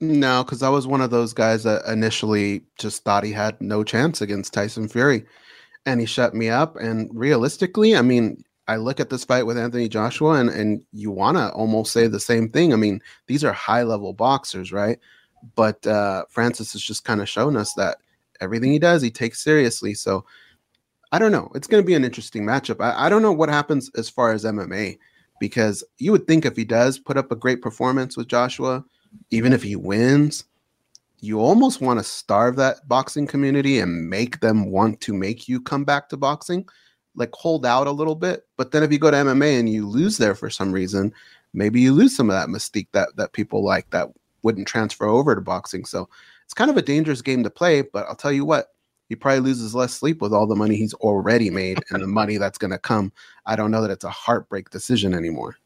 No, 0.00 0.44
because 0.44 0.62
I 0.62 0.68
was 0.70 0.86
one 0.86 1.02
of 1.02 1.10
those 1.10 1.34
guys 1.34 1.62
that 1.64 1.82
initially 1.86 2.62
just 2.78 3.04
thought 3.04 3.24
he 3.24 3.32
had 3.32 3.60
no 3.60 3.84
chance 3.84 4.22
against 4.22 4.52
Tyson 4.54 4.88
Fury, 4.88 5.24
and 5.84 6.00
he 6.00 6.06
shut 6.06 6.34
me 6.34 6.48
up. 6.48 6.76
And 6.76 7.10
realistically, 7.12 7.96
I 7.96 8.02
mean, 8.02 8.42
I 8.70 8.76
look 8.76 9.00
at 9.00 9.10
this 9.10 9.24
fight 9.24 9.46
with 9.46 9.58
Anthony 9.58 9.88
Joshua 9.88 10.34
and 10.34 10.48
and 10.48 10.84
you 10.92 11.10
want 11.10 11.36
to 11.36 11.50
almost 11.50 11.92
say 11.92 12.06
the 12.06 12.20
same 12.20 12.48
thing. 12.48 12.72
I 12.72 12.76
mean, 12.76 13.02
these 13.26 13.42
are 13.42 13.52
high 13.52 13.82
level 13.82 14.12
boxers, 14.12 14.70
right? 14.70 15.00
But 15.56 15.84
uh, 15.88 16.24
Francis 16.28 16.72
has 16.74 16.82
just 16.82 17.04
kind 17.04 17.20
of 17.20 17.28
shown 17.28 17.56
us 17.56 17.74
that 17.74 17.98
everything 18.40 18.70
he 18.70 18.78
does, 18.78 19.02
he 19.02 19.10
takes 19.10 19.42
seriously. 19.42 19.94
So 19.94 20.24
I 21.10 21.18
don't 21.18 21.32
know. 21.32 21.50
It's 21.56 21.66
going 21.66 21.82
to 21.82 21.86
be 21.86 21.94
an 21.94 22.04
interesting 22.04 22.44
matchup. 22.44 22.80
I, 22.80 23.06
I 23.06 23.08
don't 23.08 23.22
know 23.22 23.32
what 23.32 23.48
happens 23.48 23.90
as 23.96 24.08
far 24.08 24.30
as 24.30 24.44
MMA 24.44 24.98
because 25.40 25.82
you 25.98 26.12
would 26.12 26.28
think 26.28 26.46
if 26.46 26.56
he 26.56 26.64
does 26.64 26.96
put 26.96 27.16
up 27.16 27.32
a 27.32 27.36
great 27.36 27.62
performance 27.62 28.16
with 28.16 28.28
Joshua, 28.28 28.84
even 29.32 29.52
if 29.52 29.64
he 29.64 29.74
wins, 29.74 30.44
you 31.18 31.40
almost 31.40 31.80
want 31.80 31.98
to 31.98 32.04
starve 32.04 32.54
that 32.56 32.86
boxing 32.86 33.26
community 33.26 33.80
and 33.80 34.08
make 34.08 34.38
them 34.38 34.70
want 34.70 35.00
to 35.00 35.12
make 35.12 35.48
you 35.48 35.60
come 35.60 35.84
back 35.84 36.08
to 36.10 36.16
boxing, 36.16 36.68
like 37.14 37.32
hold 37.32 37.66
out 37.66 37.86
a 37.86 37.92
little 37.92 38.14
bit. 38.14 38.46
But 38.56 38.72
then 38.72 38.82
if 38.82 38.92
you 38.92 38.98
go 38.98 39.10
to 39.10 39.16
MMA 39.16 39.58
and 39.58 39.68
you 39.68 39.86
lose 39.86 40.18
there 40.18 40.34
for 40.34 40.50
some 40.50 40.72
reason, 40.72 41.12
maybe 41.52 41.80
you 41.80 41.92
lose 41.92 42.16
some 42.16 42.30
of 42.30 42.36
that 42.36 42.48
mystique 42.48 42.88
that 42.92 43.08
that 43.16 43.32
people 43.32 43.64
like 43.64 43.90
that 43.90 44.08
wouldn't 44.42 44.68
transfer 44.68 45.06
over 45.06 45.34
to 45.34 45.40
boxing. 45.40 45.84
So 45.84 46.08
it's 46.44 46.54
kind 46.54 46.70
of 46.70 46.76
a 46.76 46.82
dangerous 46.82 47.22
game 47.22 47.42
to 47.44 47.50
play. 47.50 47.82
But 47.82 48.06
I'll 48.06 48.16
tell 48.16 48.32
you 48.32 48.44
what, 48.44 48.68
he 49.08 49.16
probably 49.16 49.40
loses 49.40 49.74
less 49.74 49.92
sleep 49.92 50.22
with 50.22 50.32
all 50.32 50.46
the 50.46 50.56
money 50.56 50.76
he's 50.76 50.94
already 50.94 51.50
made 51.50 51.80
and 51.90 52.02
the 52.02 52.06
money 52.06 52.36
that's 52.36 52.58
going 52.58 52.70
to 52.70 52.78
come. 52.78 53.12
I 53.44 53.56
don't 53.56 53.70
know 53.70 53.82
that 53.82 53.90
it's 53.90 54.04
a 54.04 54.10
heartbreak 54.10 54.70
decision 54.70 55.14
anymore. 55.14 55.56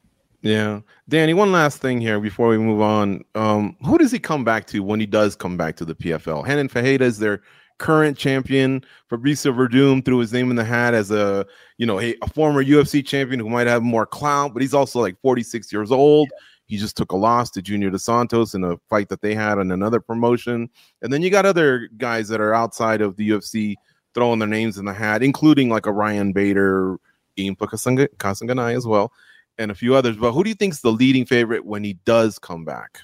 Yeah, 0.41 0.81
Danny. 1.09 1.33
One 1.33 1.53
last 1.53 1.79
thing 1.79 2.03
here 2.03 2.21
before 2.21 2.49
we 2.49 2.59
move 2.59 2.83
on. 2.83 3.25
Um, 3.35 3.79
who 3.83 3.97
does 3.97 4.13
he 4.13 4.19
come 4.19 4.45
back 4.45 4.67
to 4.69 4.83
when 4.83 5.01
he 5.01 5.07
does 5.07 5.37
come 5.37 5.57
back 5.57 5.77
to 5.77 5.87
the 5.87 5.95
PFL? 5.95 6.47
Renan 6.47 6.69
Ferreira 6.69 7.05
is 7.05 7.19
their 7.19 7.41
current 7.79 8.17
champion. 8.17 8.85
Fabricio 9.11 9.55
Werdum 9.55 10.05
threw 10.05 10.19
his 10.19 10.33
name 10.33 10.51
in 10.51 10.57
the 10.57 10.65
hat 10.65 10.95
as 10.95 11.11
a 11.11 11.47
you 11.79 11.87
know 11.87 12.01
a, 12.01 12.15
a, 12.23 12.29
former 12.29 12.65
UFC 12.65 13.05
champion 13.05 13.41
who 13.41 13.49
might 13.49 13.67
have 13.67 13.83
more 13.83 14.07
clout, 14.07 14.53
but 14.53 14.63
he's 14.63 14.75
also 14.75 15.01
like 15.01 15.21
46 15.21 15.73
years 15.73 15.91
old. 15.91 16.29
He 16.67 16.79
just 16.79 16.97
took 16.97 17.13
a 17.13 17.17
loss 17.17 17.51
to 17.51 17.63
Junior 17.63 17.91
Dos 17.91 18.05
Santos 18.05 18.55
in 18.55 18.65
a 18.65 18.79
fight 18.89 19.09
that 19.11 19.21
they 19.21 19.35
had 19.35 19.59
on 19.59 19.71
another 19.71 20.01
promotion. 20.01 20.71
And 21.03 21.13
then 21.13 21.21
you 21.21 21.29
got 21.29 21.45
other 21.45 21.91
guys 21.99 22.29
that 22.29 22.41
are 22.41 22.55
outside 22.55 23.03
of 23.03 23.17
the 23.17 23.29
UFC 23.29 23.75
throwing 24.15 24.39
their 24.39 24.49
names 24.49 24.79
in 24.79 24.87
the 24.87 24.95
hat, 24.95 25.23
including 25.23 25.69
like 25.69 25.85
a 25.85 25.93
Ryan 25.93 26.33
Bader, 26.33 26.97
Impa 27.37 28.09
Kasanganay 28.17 28.77
as 28.77 28.87
well 28.87 29.13
and 29.59 29.71
a 29.71 29.75
few 29.75 29.95
others. 29.95 30.17
But 30.17 30.33
who 30.33 30.43
do 30.43 30.51
you 30.51 30.55
think 30.55 30.75
is 30.75 30.81
the 30.81 30.93
leading 30.93 31.27
favorite 31.27 31.65
when 31.65 31.85
he 31.85 31.95
does 32.05 32.39
come 32.39 32.65
back? 32.65 33.01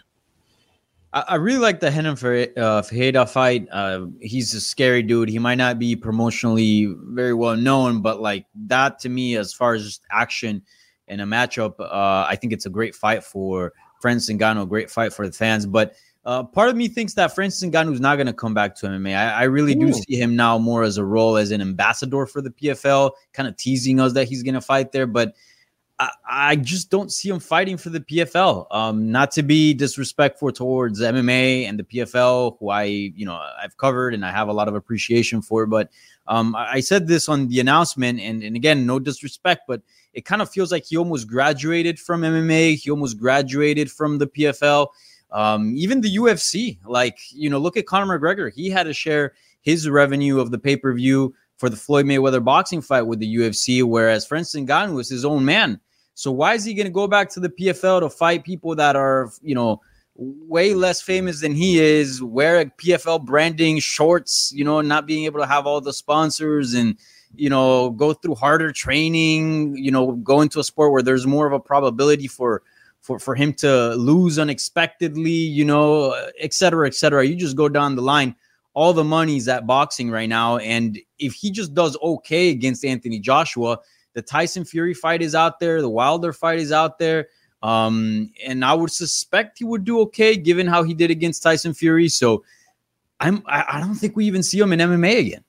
I, 1.13 1.25
I 1.29 1.35
really 1.37 1.59
like 1.59 1.81
the 1.81 1.91
Renan 1.91 2.53
uh, 2.57 2.83
Ferreira 2.83 3.27
fight. 3.27 3.69
Uh, 3.71 4.07
he's 4.21 4.55
a 4.55 4.61
scary 4.61 5.03
dude. 5.03 5.29
He 5.29 5.39
might 5.39 5.57
not 5.57 5.79
be 5.79 5.97
promotionally 5.97 6.95
very 7.15 7.35
well 7.35 7.57
known, 7.57 8.03
but 8.03 8.21
like 8.21 8.47
that 8.67 8.99
to 9.01 9.09
me, 9.09 9.37
as 9.37 9.53
far 9.53 9.75
as 9.75 9.85
just 9.85 10.03
action 10.11 10.63
in 11.09 11.21
a 11.21 11.27
matchup, 11.27 11.75
uh, 11.81 12.27
I 12.29 12.37
think 12.37 12.53
it's 12.53 12.67
a 12.67 12.71
great 12.71 12.95
fight 12.95 13.25
for 13.25 13.73
Francis 14.01 14.35
Ngannou, 14.35 14.63
a 14.63 14.67
great 14.67 14.91
fight 14.91 15.13
for 15.13 15.27
the 15.27 15.33
fans. 15.33 15.67
But 15.67 15.95
uh, 16.25 16.45
part 16.45 16.69
of 16.69 16.77
me 16.77 16.87
thinks 16.87 17.15
that 17.15 17.35
Francis 17.35 17.69
Ngannou 17.69 17.95
is 17.95 18.01
not 18.01 18.17
going 18.17 18.27
to 18.27 18.33
come 18.33 18.55
back 18.55 18.77
to 18.77 18.87
MMA. 18.87 19.17
I, 19.17 19.31
I 19.31 19.43
really 19.45 19.75
Ooh. 19.75 19.87
do 19.87 19.93
see 19.93 20.17
him 20.17 20.37
now 20.37 20.59
more 20.59 20.83
as 20.83 20.99
a 20.99 21.05
role 21.05 21.37
as 21.37 21.51
an 21.51 21.61
ambassador 21.61 22.27
for 22.27 22.41
the 22.41 22.51
PFL, 22.51 23.13
kind 23.33 23.49
of 23.49 23.57
teasing 23.57 23.99
us 23.99 24.13
that 24.13 24.29
he's 24.29 24.43
going 24.43 24.55
to 24.55 24.61
fight 24.61 24.93
there. 24.93 25.07
But 25.07 25.35
I, 26.27 26.57
just 26.57 26.91
don't 26.91 27.13
see 27.13 27.29
him 27.29 27.41
fighting 27.41 27.77
for 27.77 27.91
the 27.91 28.01
PFL. 28.01 28.67
Um, 28.71 29.11
not 29.11 29.31
to 29.33 29.43
be 29.43 29.75
disrespectful 29.75 30.53
towards 30.53 31.01
MMA 31.01 31.69
and 31.69 31.79
the 31.79 31.85
PFL, 31.85 32.57
who 32.59 32.71
I, 32.71 32.85
you 32.85 33.27
know, 33.27 33.35
I've 33.63 33.77
covered 33.77 34.15
and 34.15 34.25
I 34.25 34.31
have 34.31 34.49
a 34.49 34.53
lot 34.53 34.69
of 34.69 34.75
appreciation 34.75 35.43
for. 35.43 35.67
But 35.67 35.91
um, 36.27 36.57
I 36.57 36.81
said 36.81 37.07
this 37.07 37.29
on 37.29 37.49
the 37.49 37.61
announcement, 37.61 38.21
and, 38.21 38.43
and 38.43 38.57
again, 38.57 38.87
no 38.87 38.99
disrespect, 38.99 39.63
but 39.69 39.83
it 40.15 40.25
kind 40.25 40.41
of 40.41 40.51
feels 40.51 40.73
like 40.73 40.87
he 40.87 40.97
almost 40.97 41.29
graduated 41.29 41.99
from 41.99 42.23
MMA. 42.23 42.77
He 42.77 42.91
almost 42.91 43.19
graduated 43.19 43.91
from 43.91 44.19
the 44.19 44.27
PFL. 44.27 44.89
Um, 45.33 45.75
even 45.77 46.01
the 46.01 46.17
UFC, 46.17 46.79
like, 46.85 47.19
you 47.31 47.51
know, 47.51 47.59
look 47.59 47.77
at 47.77 47.87
Conor 47.87 48.19
McGregor. 48.19 48.53
He 48.53 48.71
had 48.71 48.85
to 48.85 48.93
share 48.93 49.35
his 49.61 49.89
revenue 49.89 50.41
of 50.41 50.51
the 50.51 50.59
pay 50.59 50.77
per 50.77 50.93
view 50.95 51.35
for 51.59 51.69
the 51.69 51.77
Floyd 51.77 52.07
Mayweather 52.07 52.43
boxing 52.43 52.81
fight 52.81 53.03
with 53.03 53.19
the 53.19 53.37
UFC, 53.37 53.85
whereas 53.85 54.27
Francis 54.27 54.63
Ngannou 54.63 54.95
was 54.95 55.11
his 55.11 55.27
own 55.27 55.45
man. 55.45 55.79
So 56.15 56.31
why 56.31 56.55
is 56.55 56.65
he 56.65 56.75
going 56.75 56.87
to 56.87 56.93
go 56.93 57.07
back 57.07 57.31
to 57.31 57.41
the 57.41 57.49
PFL 57.49 58.01
to 58.01 58.11
fight 58.11 58.45
people 58.45 58.75
that 58.77 58.97
are, 58.97 59.31
you 59.43 59.55
know, 59.55 59.81
way 60.17 60.75
less 60.75 61.01
famous 61.01 61.41
than 61.41 61.55
he 61.55 61.79
is, 61.79 62.23
wear 62.23 62.65
PFL 62.65 63.25
branding 63.25 63.79
shorts, 63.79 64.53
you 64.55 64.65
know, 64.65 64.81
not 64.81 65.07
being 65.07 65.25
able 65.25 65.41
to 65.41 65.47
have 65.47 65.67
all 65.67 65.81
the 65.81 65.93
sponsors 65.93 66.75
and, 66.75 66.97
you 67.35 67.49
know, 67.49 67.91
go 67.91 68.13
through 68.13 68.35
harder 68.35 68.73
training, 68.73 69.77
you 69.77 69.91
know, 69.91 70.13
go 70.13 70.41
into 70.41 70.61
a 70.61 70.65
sport 70.65 70.93
where 70.93 71.03
there's 71.03 71.27
more 71.27 71.47
of 71.47 71.53
a 71.53 71.61
probability 71.61 72.27
for 72.27 72.63
for 73.01 73.19
for 73.19 73.35
him 73.35 73.55
to 73.55 73.95
lose 73.95 74.39
unexpectedly, 74.39 75.31
you 75.31 75.65
know, 75.65 76.13
et 76.39 76.53
cetera, 76.53 76.87
et 76.87 76.95
cetera. 76.95 77.27
You 77.27 77.37
just 77.37 77.57
go 77.57 77.69
down 77.69 77.97
the 77.97 78.03
line. 78.03 78.35
All 78.75 78.93
the 78.93 79.05
money's 79.05 79.49
at 79.49 79.67
boxing 79.67 80.11
right 80.11 80.29
now. 80.29 80.59
And 80.59 80.99
if 81.19 81.33
he 81.33 81.51
just 81.51 81.75
does 81.75 81.97
okay 82.03 82.51
against 82.51 82.85
Anthony 82.85 83.19
Joshua, 83.19 83.79
the 84.15 84.23
Tyson 84.23 84.65
Fury 84.65 84.95
fight 84.95 85.23
is 85.23 85.35
out 85.35 85.61
there. 85.61 85.81
The 85.81 85.91
Wilder 85.91 86.33
fight 86.33 86.59
is 86.59 86.73
out 86.73 86.99
there. 86.99 87.29
Um, 87.63 88.33
and 88.45 88.65
I 88.65 88.73
would 88.75 88.91
suspect 88.91 89.59
he 89.59 89.65
would 89.65 89.85
do 89.85 90.01
okay 90.01 90.37
given 90.37 90.67
how 90.67 90.83
he 90.83 90.95
did 90.95 91.11
against 91.11 91.43
Tyson 91.43 91.75
Fury. 91.75 92.09
So 92.09 92.45
I'm 93.21 93.43
I, 93.47 93.65
I 93.73 93.81
don't 93.81 93.95
think 93.95 94.17
we 94.17 94.25
even 94.27 94.43
see 94.43 94.59
him 94.59 94.73
in 94.73 94.79
MMA 94.79 95.19
again. 95.19 95.45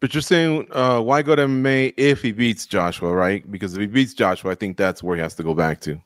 But 0.00 0.14
you're 0.14 0.20
saying 0.20 0.66
uh, 0.72 1.00
why 1.00 1.22
go 1.22 1.36
to 1.36 1.42
MMA 1.42 1.94
if 1.96 2.22
he 2.22 2.32
beats 2.32 2.66
Joshua, 2.66 3.12
right? 3.12 3.48
Because 3.50 3.74
if 3.74 3.80
he 3.80 3.86
beats 3.86 4.14
Joshua, 4.14 4.52
I 4.52 4.54
think 4.54 4.76
that's 4.76 5.02
where 5.02 5.16
he 5.16 5.22
has 5.22 5.34
to 5.36 5.42
go 5.42 5.54
back 5.54 5.80
to. 5.82 6.00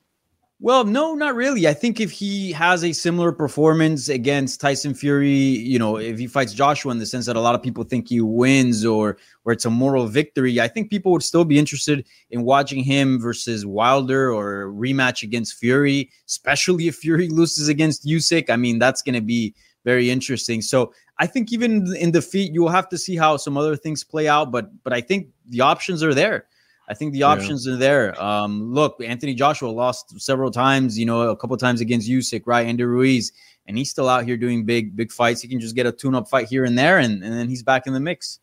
Well, 0.58 0.84
no, 0.84 1.14
not 1.14 1.34
really. 1.34 1.68
I 1.68 1.75
think 1.75 2.00
if 2.00 2.10
he 2.10 2.50
has 2.52 2.82
a 2.82 2.92
similar 2.92 3.30
performance 3.30 4.08
against 4.08 4.58
Tyson 4.58 4.94
Fury, 4.94 5.28
you 5.30 5.78
know, 5.78 5.98
if 5.98 6.18
he 6.18 6.26
fights 6.26 6.54
Joshua 6.54 6.92
in 6.92 6.98
the 6.98 7.04
sense 7.04 7.26
that 7.26 7.36
a 7.36 7.40
lot 7.40 7.54
of 7.54 7.62
people 7.62 7.84
think 7.84 8.08
he 8.08 8.22
wins 8.22 8.82
or 8.82 9.18
or 9.44 9.52
it's 9.52 9.66
a 9.66 9.70
moral 9.70 10.06
victory, 10.06 10.58
I 10.58 10.66
think 10.66 10.88
people 10.88 11.12
would 11.12 11.22
still 11.22 11.44
be 11.44 11.58
interested 11.58 12.06
in 12.30 12.42
watching 12.42 12.82
him 12.82 13.20
versus 13.20 13.66
Wilder 13.66 14.32
or 14.32 14.72
rematch 14.72 15.22
against 15.22 15.58
Fury, 15.58 16.10
especially 16.26 16.88
if 16.88 16.96
Fury 16.96 17.28
loses 17.30 17.68
against 17.68 18.06
Usyk. 18.06 18.48
I 18.48 18.56
mean, 18.56 18.78
that's 18.78 19.02
going 19.02 19.14
to 19.14 19.20
be 19.20 19.54
very 19.84 20.08
interesting. 20.08 20.62
So 20.62 20.94
I 21.18 21.26
think 21.26 21.52
even 21.52 21.94
in 21.96 22.12
defeat, 22.12 22.54
you'll 22.54 22.70
have 22.70 22.88
to 22.88 22.98
see 22.98 23.14
how 23.14 23.36
some 23.36 23.58
other 23.58 23.76
things 23.76 24.04
play 24.04 24.26
out, 24.26 24.52
but 24.52 24.70
but 24.84 24.94
I 24.94 25.02
think 25.02 25.28
the 25.50 25.60
options 25.60 26.02
are 26.02 26.14
there. 26.14 26.46
I 26.88 26.95
think 26.95 27.12
the 27.12 27.25
options 27.25 27.66
yeah. 27.66 27.75
are 27.75 27.76
there. 27.76 28.23
Um, 28.23 28.73
look, 28.73 28.97
Anthony 29.02 29.35
Joshua 29.35 29.69
lost 29.69 30.21
several 30.21 30.50
times, 30.50 30.99
you 30.99 31.07
know, 31.07 31.31
a 31.31 31.37
couple 31.37 31.57
times 31.57 31.81
against 31.81 32.09
Usyk, 32.09 32.43
right? 32.47 32.66
Andy 32.66 32.85
Ruiz, 32.85 33.33
and 33.66 33.76
he's 33.76 33.90
still 33.90 34.09
out 34.09 34.25
here 34.25 34.37
doing 34.37 34.64
big, 34.64 34.95
big 34.95 35.11
fights. 35.11 35.40
He 35.40 35.49
can 35.49 35.61
just 35.61 35.75
get 35.75 35.87
a 35.87 35.93
tune-up 35.93 36.28
fight 36.28 36.49
here 36.49 36.64
and 36.64 36.78
there, 36.78 36.99
and, 36.99 37.23
and 37.25 37.33
then 37.33 37.49
he's 37.49 37.62
back 37.62 37.87
in 37.87 37.93
the 37.93 38.00
mix. 38.00 38.38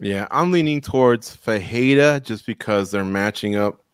Yeah, 0.00 0.28
I'm 0.30 0.52
leaning 0.52 0.80
towards 0.80 1.34
Ferreira 1.34 2.20
just 2.20 2.46
because 2.46 2.90
they're 2.90 3.04
matching 3.04 3.56
up. 3.56 3.84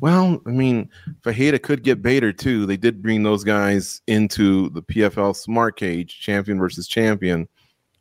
Well, 0.00 0.42
I 0.46 0.50
mean, 0.50 0.90
Ferreira 1.22 1.58
could 1.58 1.82
get 1.82 2.02
Bader 2.02 2.32
too. 2.32 2.66
They 2.66 2.76
did 2.76 3.00
bring 3.00 3.22
those 3.22 3.44
guys 3.44 4.02
into 4.06 4.68
the 4.70 4.82
PFL 4.82 5.34
Smart 5.36 5.76
Cage, 5.76 6.20
champion 6.20 6.58
versus 6.58 6.86
champion, 6.86 7.48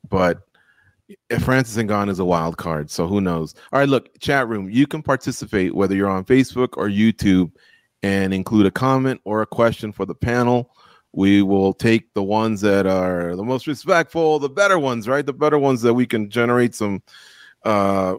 but 0.09 0.39
Francis 1.39 1.77
Ngannou 1.77 2.09
is 2.09 2.19
a 2.19 2.25
wild 2.25 2.57
card, 2.57 2.89
so 2.89 3.07
who 3.07 3.21
knows? 3.21 3.53
All 3.71 3.79
right, 3.79 3.89
look, 3.89 4.17
chat 4.19 4.47
room, 4.47 4.69
you 4.69 4.87
can 4.87 5.03
participate 5.03 5.75
whether 5.75 5.95
you're 5.95 6.09
on 6.09 6.25
Facebook 6.25 6.69
or 6.77 6.87
YouTube 6.87 7.51
and 8.03 8.33
include 8.33 8.65
a 8.65 8.71
comment 8.71 9.21
or 9.23 9.41
a 9.41 9.47
question 9.47 9.91
for 9.91 10.05
the 10.05 10.15
panel. 10.15 10.71
We 11.13 11.41
will 11.41 11.73
take 11.73 12.13
the 12.13 12.23
ones 12.23 12.61
that 12.61 12.85
are 12.85 13.35
the 13.35 13.43
most 13.43 13.67
respectful, 13.67 14.39
the 14.39 14.49
better 14.49 14.77
ones, 14.79 15.07
right? 15.07 15.25
The 15.25 15.33
better 15.33 15.57
ones 15.57 15.81
that 15.83 15.93
we 15.93 16.05
can 16.05 16.29
generate 16.29 16.75
some 16.75 17.01
uh, 17.63 18.15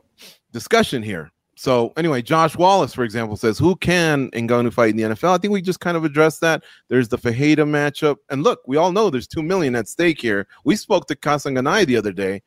discussion 0.53 1.03
here. 1.03 1.31
So 1.59 1.93
anyway, 1.97 2.21
Josh 2.21 2.57
Wallace, 2.57 2.93
for 2.93 3.03
example, 3.03 3.37
says, 3.37 3.59
"Who 3.59 3.77
can 3.77 4.31
Ngannou 4.33 4.73
fight 4.73 4.91
in 4.91 4.97
the 4.97 5.03
PFL?" 5.05 5.35
I 5.35 5.39
think 5.39 5.53
we 5.53 5.63
just 5.63 5.81
kind 5.81 5.97
of 5.97 6.05
addressed 6.05 6.41
that. 6.43 6.63
There's 6.89 7.09
the 7.09 7.17
Ferreira 7.17 7.65
matchup, 7.65 8.17
and 8.29 8.43
look, 8.43 8.61
we 8.67 8.77
all 8.77 8.93
know 8.93 9.09
there's 9.09 9.27
two 9.27 9.43
million 9.43 9.75
at 9.75 9.89
stake 9.89 10.21
here. 10.21 10.47
We 10.65 10.77
spoke 10.77 11.07
to 11.07 11.17
Kasanganay 11.17 11.87
the 11.87 11.97
other 11.97 12.13
day, 12.13 12.43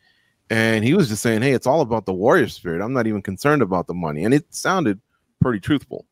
and 0.50 0.84
he 0.84 0.94
was 0.94 1.10
just 1.10 1.22
saying, 1.22 1.42
"Hey, 1.42 1.54
it's 1.54 1.68
all 1.68 1.82
about 1.82 2.06
the 2.06 2.14
warrior 2.14 2.48
spirit. 2.48 2.82
I'm 2.82 2.94
not 2.94 3.08
even 3.08 3.22
concerned 3.22 3.62
about 3.62 3.88
the 3.88 3.94
money." 3.94 4.24
And 4.26 4.34
it 4.34 4.54
sounded 4.54 5.00
pretty 5.42 5.60
truthful. 5.60 6.06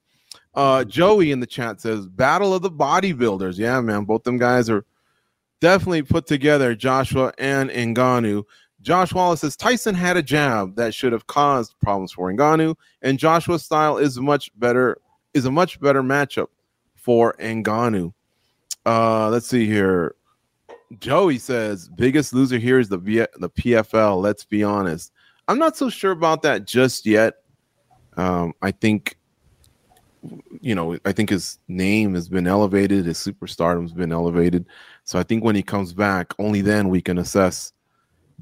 Uh, 0.54 0.84
Joey 0.84 1.32
in 1.32 1.40
the 1.40 1.48
chat 1.48 1.82
says, 1.82 2.08
"Battle 2.08 2.54
of 2.54 2.62
the 2.62 2.72
bodybuilders." 2.72 3.58
Yeah, 3.58 3.80
man, 3.82 4.06
both 4.06 4.24
them 4.24 4.38
guys 4.38 4.70
are 4.70 4.86
definitely 5.62 6.04
put 6.04 6.28
together. 6.28 6.76
Joshua 6.76 7.34
and 7.38 7.70
Ngannou. 7.70 8.44
Josh 8.82 9.14
Wallace 9.14 9.42
says 9.42 9.56
Tyson 9.56 9.96
had 9.96 10.18
a 10.18 10.22
jab 10.22 10.76
that 10.76 10.94
should 10.94 11.12
have 11.12 11.28
caused 11.28 11.76
problems 11.82 12.12
for 12.12 12.32
Ngannou, 12.32 12.76
and 13.02 13.20
Joshua's 13.20 13.66
style 13.66 13.98
is 13.98 14.20
much 14.20 14.52
better. 14.58 14.98
Is 15.34 15.46
a 15.46 15.52
much 15.52 15.80
better 15.80 16.02
matchup 16.02 16.48
for 16.96 17.36
Ngannou. 17.40 18.14
Uh, 18.86 19.30
let's 19.30 19.48
see 19.48 19.66
here. 19.66 20.16
Joey 21.00 21.38
says 21.38 21.90
biggest 21.90 22.34
loser 22.34 22.58
here 22.58 22.80
is 22.80 22.90
the 22.90 22.98
v- 22.98 23.26
the 23.40 23.50
PFL. 23.50 24.22
Let's 24.22 24.46
be 24.46 24.64
honest. 24.64 25.12
I'm 25.48 25.60
not 25.60 25.78
so 25.78 25.90
sure 25.90 26.12
about 26.12 26.42
that 26.44 26.66
just 26.66 27.06
yet. 27.06 27.36
Um, 28.18 28.54
I 28.62 28.72
think, 28.72 29.18
you 30.60 30.76
know, 30.76 30.98
I 31.06 31.12
think 31.12 31.30
his 31.30 31.60
name 31.68 32.16
has 32.16 32.28
been 32.28 32.48
elevated, 32.48 33.06
his 33.06 33.18
superstardom's 33.18 33.94
been 33.94 34.12
elevated. 34.12 34.66
So 35.04 35.20
I 35.20 35.24
think 35.24 35.44
when 35.44 35.56
he 35.56 35.64
comes 35.64 35.94
back, 35.94 36.34
only 36.40 36.62
then 36.62 36.90
we 36.90 37.02
can 37.02 37.18
assess 37.18 37.74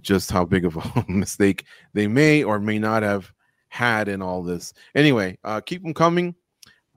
just 0.02 0.32
how 0.32 0.46
big 0.46 0.66
of 0.66 0.78
a 0.78 1.06
mistake 1.12 1.66
they 1.94 2.08
may 2.08 2.44
or 2.44 2.60
may 2.60 2.80
not 2.80 3.04
have 3.04 3.32
had 3.70 4.08
in 4.08 4.22
all 4.22 4.42
this. 4.42 4.74
Anyway, 4.96 5.38
uh, 5.44 5.62
keep 5.62 5.84
them 5.84 5.94
coming. 5.94 6.34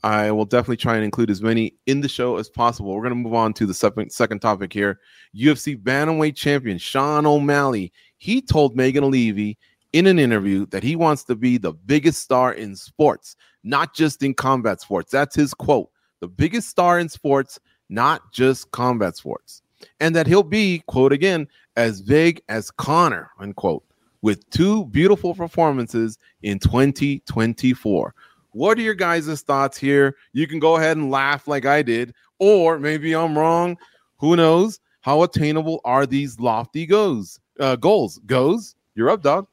I 0.04 0.30
will 0.30 0.44
definitely 0.44 0.76
try 0.76 0.94
and 0.94 1.04
include 1.04 1.30
as 1.30 1.42
many 1.42 1.74
in 1.86 2.00
the 2.00 2.08
show 2.08 2.36
as 2.36 2.48
possible. 2.48 2.94
We're 2.94 3.02
going 3.02 3.10
to 3.10 3.16
move 3.16 3.34
on 3.34 3.52
to 3.54 3.66
the 3.66 3.74
second 3.74 4.40
topic 4.40 4.72
here. 4.72 5.00
UFC 5.36 5.76
bantamweight 5.76 6.36
champion 6.36 6.78
Sean 6.78 7.26
O'Malley. 7.26 7.92
He 8.18 8.40
told 8.40 8.76
Megan 8.76 9.10
Levy 9.10 9.58
in 9.92 10.06
an 10.06 10.18
interview 10.18 10.66
that 10.66 10.82
he 10.82 10.96
wants 10.96 11.24
to 11.24 11.34
be 11.34 11.58
the 11.58 11.72
biggest 11.72 12.22
star 12.22 12.52
in 12.52 12.76
sports, 12.76 13.36
not 13.64 13.94
just 13.94 14.22
in 14.22 14.34
combat 14.34 14.80
sports. 14.80 15.10
That's 15.10 15.34
his 15.34 15.54
quote. 15.54 15.90
The 16.20 16.28
biggest 16.28 16.68
star 16.68 16.98
in 16.98 17.08
sports, 17.08 17.58
not 17.88 18.32
just 18.32 18.70
combat 18.70 19.16
sports. 19.16 19.62
And 20.00 20.14
that 20.14 20.26
he'll 20.26 20.42
be, 20.42 20.82
quote 20.86 21.12
again, 21.12 21.48
as 21.76 22.02
big 22.02 22.42
as 22.48 22.70
Conor, 22.70 23.30
unquote, 23.38 23.84
with 24.22 24.48
two 24.50 24.86
beautiful 24.86 25.34
performances 25.34 26.18
in 26.42 26.58
2024. 26.58 28.14
What 28.58 28.76
are 28.76 28.82
your 28.82 28.94
guys' 28.94 29.42
thoughts 29.42 29.78
here? 29.78 30.16
You 30.32 30.48
can 30.48 30.58
go 30.58 30.74
ahead 30.74 30.96
and 30.96 31.12
laugh 31.12 31.46
like 31.46 31.64
I 31.64 31.80
did, 31.80 32.12
or 32.40 32.80
maybe 32.80 33.14
I'm 33.14 33.38
wrong. 33.38 33.78
Who 34.16 34.34
knows? 34.34 34.80
How 35.00 35.22
attainable 35.22 35.80
are 35.84 36.06
these 36.06 36.40
lofty 36.40 36.84
goals? 36.84 37.38
Uh, 37.60 37.76
goals 37.76 38.18
Goze. 38.26 38.74
You're 38.96 39.10
up, 39.10 39.22
dog. 39.22 39.46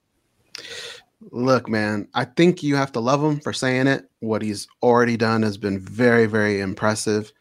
Look, 1.29 1.69
man, 1.69 2.07
I 2.15 2.25
think 2.25 2.63
you 2.63 2.75
have 2.77 2.91
to 2.93 2.99
love 2.99 3.23
him 3.23 3.39
for 3.39 3.53
saying 3.53 3.85
it. 3.85 4.09
What 4.21 4.41
he's 4.41 4.67
already 4.81 5.17
done 5.17 5.43
has 5.43 5.55
been 5.55 5.79
very, 5.79 6.25
very 6.25 6.59
impressive. 6.59 7.31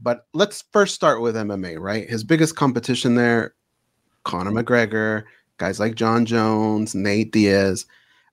But 0.00 0.26
let's 0.32 0.64
first 0.72 0.94
start 0.94 1.20
with 1.20 1.36
MMA, 1.36 1.78
right? 1.78 2.08
His 2.08 2.24
biggest 2.24 2.56
competition 2.56 3.16
there, 3.16 3.54
Conor 4.24 4.50
McGregor, 4.50 5.24
guys 5.58 5.78
like 5.78 5.94
John 5.94 6.24
Jones, 6.24 6.94
Nate 6.94 7.32
Diaz. 7.32 7.84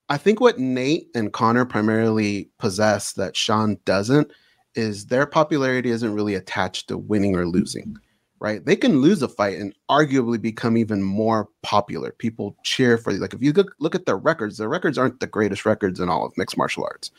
I 0.09 0.17
think 0.17 0.41
what 0.41 0.59
Nate 0.59 1.07
and 1.15 1.31
Connor 1.31 1.65
primarily 1.65 2.49
possess 2.59 3.13
that 3.13 3.35
Sean 3.35 3.77
doesn't 3.85 4.31
is 4.75 5.05
their 5.05 5.25
popularity 5.25 5.89
isn't 5.89 6.13
really 6.13 6.35
attached 6.35 6.87
to 6.87 6.97
winning 6.97 7.35
or 7.35 7.47
losing, 7.47 7.95
right? 8.39 8.63
They 8.65 8.75
can 8.75 9.01
lose 9.01 9.21
a 9.21 9.27
fight 9.27 9.59
and 9.59 9.73
arguably 9.89 10.41
become 10.41 10.77
even 10.77 11.01
more 11.01 11.47
popular. 11.61 12.11
People 12.11 12.57
cheer 12.63 12.97
for 12.97 13.13
like 13.13 13.33
if 13.33 13.41
you 13.41 13.53
look, 13.53 13.73
look 13.79 13.95
at 13.95 14.05
their 14.05 14.17
records, 14.17 14.57
their 14.57 14.69
records 14.69 14.97
aren't 14.97 15.19
the 15.19 15.27
greatest 15.27 15.65
records 15.65 15.99
in 15.99 16.09
all 16.09 16.25
of 16.25 16.37
mixed 16.37 16.57
martial 16.57 16.83
arts, 16.83 17.11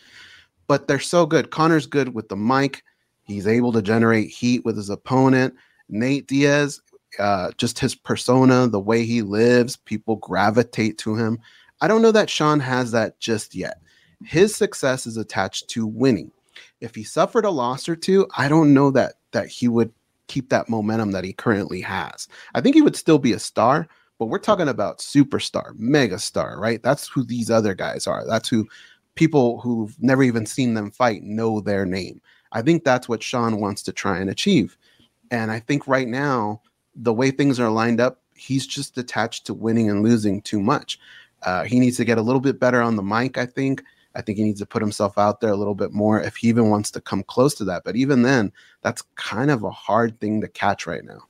but 0.67 0.89
they're 0.89 0.99
so 0.99 1.27
good. 1.27 1.51
Connor's 1.51 1.87
good 1.87 2.15
with 2.15 2.29
the 2.29 2.37
mic. 2.37 2.83
He's 3.23 3.47
able 3.47 3.73
to 3.73 3.83
generate 3.83 4.29
heat 4.29 4.65
with 4.65 4.77
his 4.77 4.91
opponent. 4.91 5.55
Nate 5.89 6.27
Diaz, 6.27 6.81
uh, 7.19 7.53
just 7.57 7.79
his 7.79 7.95
persona, 7.95 8.67
the 8.69 8.81
way 8.81 9.05
he 9.05 9.23
lives, 9.23 9.77
people 9.77 10.17
gravitate 10.17 10.99
to 10.99 11.17
him. 11.17 11.39
I 11.81 11.89
don't 11.89 12.03
know 12.03 12.13
that 12.13 12.31
Sean 12.31 12.61
has 12.61 12.93
that 12.93 13.19
just 13.21 13.55
yet. 13.55 13.81
His 14.25 14.55
success 14.55 15.07
is 15.07 15.17
attached 15.17 15.69
to 15.71 15.87
winning. 15.87 16.31
If 16.81 16.95
he 16.95 17.03
suffered 17.03 17.45
a 17.45 17.51
loss 17.51 17.89
or 17.89 17.97
two, 17.97 18.27
I 18.37 18.49
don't 18.49 18.75
know 18.75 18.91
that 18.93 19.15
that 19.33 19.49
he 19.49 19.69
would 19.69 19.93
keep 20.29 20.49
that 20.51 20.69
momentum 20.69 21.13
that 21.13 21.25
he 21.25 21.33
currently 21.33 21.81
has. 21.81 22.29
I 22.55 22.61
think 22.61 22.75
he 22.75 22.83
would 22.83 22.97
still 22.97 23.19
be 23.19 23.33
a 23.33 23.39
star, 23.39 23.89
but 24.19 24.27
we're 24.27 24.39
talking 24.39 24.69
about 24.69 24.99
superstar, 24.99 25.77
mega 25.77 26.19
star, 26.19 26.59
right? 26.59 26.83
That's 26.83 27.09
who 27.09 27.25
these 27.25 27.51
other 27.51 27.75
guys 27.75 28.07
are. 28.07 28.27
That's 28.27 28.49
who 28.49 28.67
people 29.17 29.61
who've 29.61 29.95
never 30.03 30.23
even 30.23 30.47
seen 30.47 30.75
them 30.75 30.91
fight 30.91 31.23
know 31.23 31.61
their 31.61 31.85
name. 31.85 32.21
I 32.53 32.63
think 32.63 32.85
that's 32.85 33.09
what 33.09 33.23
Sean 33.23 33.61
wants 33.61 33.83
to 33.83 33.93
try 33.93 34.19
and 34.19 34.31
achieve. 34.31 34.77
And 35.31 35.51
I 35.51 35.61
think 35.61 35.87
right 35.89 36.09
now, 36.09 36.63
the 36.95 37.13
way 37.13 37.31
things 37.31 37.59
are 37.59 37.71
lined 37.71 38.01
up, 38.01 38.23
he's 38.35 38.67
just 38.67 38.97
attached 38.99 39.47
to 39.47 39.55
winning 39.55 39.91
and 39.91 40.03
losing 40.03 40.41
too 40.43 40.61
much. 40.61 40.99
Uh, 41.45 41.65
he 41.65 41.79
needs 41.79 41.97
to 41.99 42.05
get 42.05 42.19
a 42.19 42.23
little 42.23 42.41
bit 42.41 42.59
better 42.59 42.81
on 42.81 42.97
the 42.97 43.03
mic, 43.03 43.39
I 43.39 43.47
think. 43.47 43.83
I 44.15 44.23
think 44.23 44.39
he 44.39 44.45
needs 44.45 44.61
to 44.61 44.67
put 44.67 44.83
himself 44.83 45.19
out 45.19 45.41
there 45.41 45.51
a 45.51 45.57
little 45.57 45.75
bit 45.75 45.93
more 45.93 46.21
if 46.21 46.37
he 46.37 46.49
even 46.49 46.71
wants 46.71 46.91
to 46.93 47.01
come 47.01 47.23
close 47.25 47.55
to 47.55 47.65
that. 47.65 47.83
But 47.85 47.97
even 47.97 48.23
then, 48.23 48.53
that's 48.83 49.03
kind 49.17 49.51
of 49.51 49.65
a 49.65 49.71
hard 49.71 50.21
thing 50.21 50.41
to 50.41 50.49
catch 50.49 50.87
right 50.87 51.05
now. 51.05 51.23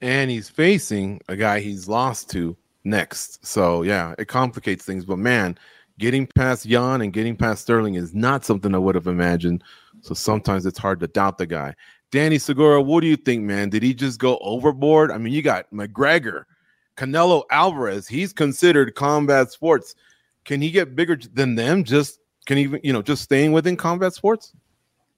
And 0.00 0.30
he's 0.30 0.48
facing 0.48 1.20
a 1.28 1.36
guy 1.36 1.60
he's 1.60 1.88
lost 1.88 2.30
to 2.30 2.56
next. 2.84 3.44
So, 3.44 3.82
yeah, 3.82 4.14
it 4.18 4.28
complicates 4.28 4.84
things. 4.84 5.04
But 5.04 5.18
man, 5.18 5.58
getting 5.98 6.26
past 6.26 6.66
Yan 6.66 7.00
and 7.00 7.12
getting 7.12 7.36
past 7.36 7.62
Sterling 7.62 7.94
is 7.94 8.14
not 8.14 8.44
something 8.44 8.74
I 8.74 8.78
would 8.78 8.94
have 8.94 9.06
imagined. 9.06 9.64
So 10.02 10.14
sometimes 10.14 10.66
it's 10.66 10.78
hard 10.78 11.00
to 11.00 11.06
doubt 11.08 11.38
the 11.38 11.46
guy. 11.46 11.74
Danny 12.10 12.38
Segura, 12.38 12.80
what 12.80 13.00
do 13.00 13.08
you 13.08 13.16
think, 13.16 13.42
man? 13.42 13.70
Did 13.70 13.82
he 13.82 13.94
just 13.94 14.20
go 14.20 14.38
overboard? 14.38 15.10
I 15.10 15.18
mean, 15.18 15.32
you 15.32 15.42
got 15.42 15.68
McGregor, 15.72 16.44
Canelo 16.96 17.44
Alvarez, 17.50 18.06
he's 18.06 18.32
considered 18.32 18.94
combat 18.94 19.50
sports. 19.50 19.94
Can 20.44 20.60
he 20.60 20.70
get 20.70 20.94
bigger 20.94 21.18
than 21.32 21.54
them? 21.54 21.84
Just 21.84 22.20
can 22.46 22.56
he, 22.56 22.78
you 22.82 22.92
know, 22.92 23.02
just 23.02 23.22
staying 23.22 23.52
within 23.52 23.76
combat 23.76 24.12
sports? 24.12 24.52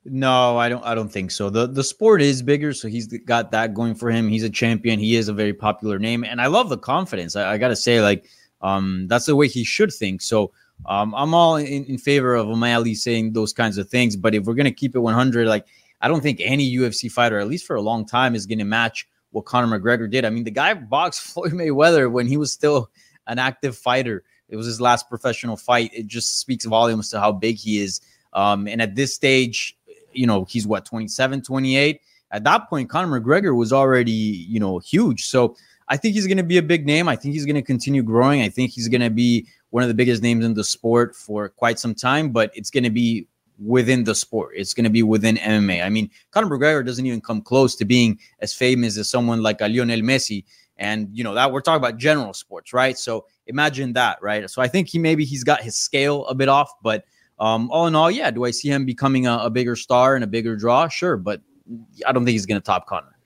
No, 0.08 0.56
I 0.56 0.68
don't. 0.68 0.84
I 0.84 0.94
don't 0.94 1.08
think 1.08 1.32
so. 1.32 1.50
the 1.50 1.66
The 1.66 1.82
sport 1.82 2.22
is 2.22 2.40
bigger, 2.40 2.72
so 2.72 2.86
he's 2.86 3.08
got 3.08 3.50
that 3.50 3.74
going 3.74 3.96
for 3.96 4.08
him. 4.08 4.28
He's 4.28 4.44
a 4.44 4.50
champion. 4.50 5.00
He 5.00 5.16
is 5.16 5.28
a 5.28 5.32
very 5.32 5.52
popular 5.52 5.98
name, 5.98 6.22
and 6.22 6.40
I 6.40 6.46
love 6.46 6.68
the 6.68 6.78
confidence. 6.78 7.34
I, 7.34 7.54
I 7.54 7.58
got 7.58 7.68
to 7.68 7.76
say, 7.76 8.00
like, 8.00 8.24
um, 8.62 9.08
that's 9.08 9.26
the 9.26 9.34
way 9.34 9.48
he 9.48 9.64
should 9.64 9.92
think. 9.92 10.22
So, 10.22 10.52
um, 10.86 11.12
I'm 11.16 11.34
all 11.34 11.56
in, 11.56 11.84
in 11.86 11.98
favor 11.98 12.36
of 12.36 12.48
O'Malley 12.48 12.94
saying 12.94 13.32
those 13.32 13.52
kinds 13.52 13.78
of 13.78 13.88
things. 13.88 14.14
But 14.14 14.34
if 14.36 14.44
we're 14.44 14.54
gonna 14.54 14.70
keep 14.70 14.94
it 14.94 15.00
100, 15.00 15.48
like, 15.48 15.66
I 16.00 16.06
don't 16.06 16.22
think 16.22 16.40
any 16.40 16.72
UFC 16.76 17.10
fighter, 17.10 17.40
at 17.40 17.48
least 17.48 17.66
for 17.66 17.74
a 17.74 17.82
long 17.82 18.06
time, 18.06 18.36
is 18.36 18.46
gonna 18.46 18.64
match 18.64 19.08
what 19.36 19.44
Conor 19.44 19.78
McGregor 19.78 20.10
did. 20.10 20.24
I 20.24 20.30
mean, 20.30 20.44
the 20.44 20.50
guy 20.50 20.72
boxed 20.72 21.20
Floyd 21.34 21.52
Mayweather 21.52 22.10
when 22.10 22.26
he 22.26 22.38
was 22.38 22.50
still 22.50 22.90
an 23.26 23.38
active 23.38 23.76
fighter. 23.76 24.24
It 24.48 24.56
was 24.56 24.64
his 24.64 24.80
last 24.80 25.10
professional 25.10 25.58
fight. 25.58 25.90
It 25.92 26.06
just 26.06 26.40
speaks 26.40 26.64
volumes 26.64 27.10
to 27.10 27.20
how 27.20 27.32
big 27.32 27.56
he 27.56 27.82
is. 27.82 28.00
Um, 28.32 28.66
and 28.66 28.80
at 28.80 28.94
this 28.94 29.14
stage, 29.14 29.76
you 30.12 30.26
know, 30.26 30.44
he's 30.44 30.66
what, 30.66 30.86
27, 30.86 31.42
28? 31.42 32.00
At 32.30 32.44
that 32.44 32.70
point, 32.70 32.88
Conor 32.88 33.20
McGregor 33.20 33.54
was 33.54 33.74
already, 33.74 34.10
you 34.10 34.58
know, 34.58 34.78
huge. 34.78 35.26
So 35.26 35.54
I 35.88 35.98
think 35.98 36.14
he's 36.14 36.26
going 36.26 36.38
to 36.38 36.42
be 36.42 36.56
a 36.56 36.62
big 36.62 36.86
name. 36.86 37.06
I 37.06 37.14
think 37.14 37.34
he's 37.34 37.44
going 37.44 37.56
to 37.56 37.62
continue 37.62 38.02
growing. 38.02 38.40
I 38.40 38.48
think 38.48 38.70
he's 38.72 38.88
going 38.88 39.02
to 39.02 39.10
be 39.10 39.46
one 39.68 39.82
of 39.82 39.88
the 39.88 39.94
biggest 39.94 40.22
names 40.22 40.46
in 40.46 40.54
the 40.54 40.64
sport 40.64 41.14
for 41.14 41.50
quite 41.50 41.78
some 41.78 41.94
time, 41.94 42.30
but 42.30 42.50
it's 42.54 42.70
going 42.70 42.84
to 42.84 42.90
be 42.90 43.28
within 43.58 44.04
the 44.04 44.14
sport. 44.14 44.52
It's 44.56 44.74
going 44.74 44.84
to 44.84 44.90
be 44.90 45.02
within 45.02 45.36
MMA. 45.36 45.84
I 45.84 45.88
mean, 45.88 46.10
Conor 46.30 46.48
McGregor 46.48 46.84
doesn't 46.84 47.06
even 47.06 47.20
come 47.20 47.40
close 47.40 47.74
to 47.76 47.84
being 47.84 48.18
as 48.40 48.52
famous 48.52 48.98
as 48.98 49.08
someone 49.08 49.42
like 49.42 49.60
a 49.60 49.68
Lionel 49.68 50.00
Messi. 50.00 50.44
And 50.78 51.08
you 51.12 51.24
know 51.24 51.34
that 51.34 51.52
we're 51.52 51.62
talking 51.62 51.82
about 51.82 51.96
general 51.96 52.34
sports, 52.34 52.74
right? 52.74 52.98
So 52.98 53.24
imagine 53.46 53.94
that, 53.94 54.18
right? 54.20 54.48
So 54.50 54.60
I 54.60 54.68
think 54.68 54.88
he 54.88 54.98
maybe 54.98 55.24
he's 55.24 55.42
got 55.42 55.62
his 55.62 55.76
scale 55.76 56.26
a 56.26 56.34
bit 56.34 56.48
off, 56.48 56.70
but 56.82 57.04
um, 57.38 57.70
all 57.70 57.86
in 57.86 57.94
all, 57.94 58.10
yeah. 58.10 58.30
Do 58.30 58.44
I 58.44 58.50
see 58.50 58.68
him 58.68 58.84
becoming 58.84 59.26
a, 59.26 59.38
a 59.38 59.50
bigger 59.50 59.76
star 59.76 60.14
and 60.14 60.24
a 60.24 60.26
bigger 60.26 60.56
draw? 60.56 60.88
Sure, 60.88 61.16
but 61.16 61.40
I 62.06 62.12
don't 62.12 62.24
think 62.24 62.32
he's 62.32 62.46
going 62.46 62.60
to 62.60 62.64
top 62.64 62.86
Conor. 62.86 63.16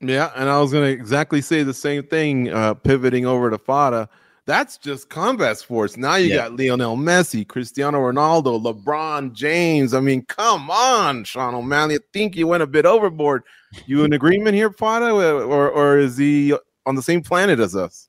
Yeah, 0.00 0.30
and 0.36 0.48
I 0.50 0.60
was 0.60 0.72
going 0.72 0.84
to 0.84 0.90
exactly 0.90 1.40
say 1.40 1.62
the 1.62 1.74
same 1.74 2.02
thing, 2.02 2.52
uh, 2.52 2.74
pivoting 2.74 3.24
over 3.24 3.50
to 3.50 3.58
Farah. 3.58 4.08
That's 4.46 4.76
just 4.76 5.08
combat 5.08 5.56
sports. 5.56 5.96
Now 5.96 6.16
you 6.16 6.28
yeah. 6.28 6.36
got 6.36 6.56
Lionel 6.56 6.96
Messi, 6.96 7.48
Cristiano 7.48 7.98
Ronaldo, 7.98 8.62
LeBron 8.62 9.32
James. 9.32 9.94
I 9.94 10.00
mean, 10.00 10.22
come 10.26 10.70
on, 10.70 11.24
Sean 11.24 11.54
O'Malley. 11.54 11.94
I 11.94 11.98
think 12.12 12.36
you 12.36 12.46
went 12.46 12.62
a 12.62 12.66
bit 12.66 12.84
overboard. 12.84 13.42
You 13.86 14.04
in 14.04 14.12
agreement 14.12 14.54
here, 14.54 14.70
Farah, 14.70 15.14
or 15.14 15.70
or 15.70 15.98
is 15.98 16.18
he 16.18 16.54
on 16.84 16.94
the 16.94 17.02
same 17.02 17.22
planet 17.22 17.58
as 17.58 17.74
us? 17.74 18.08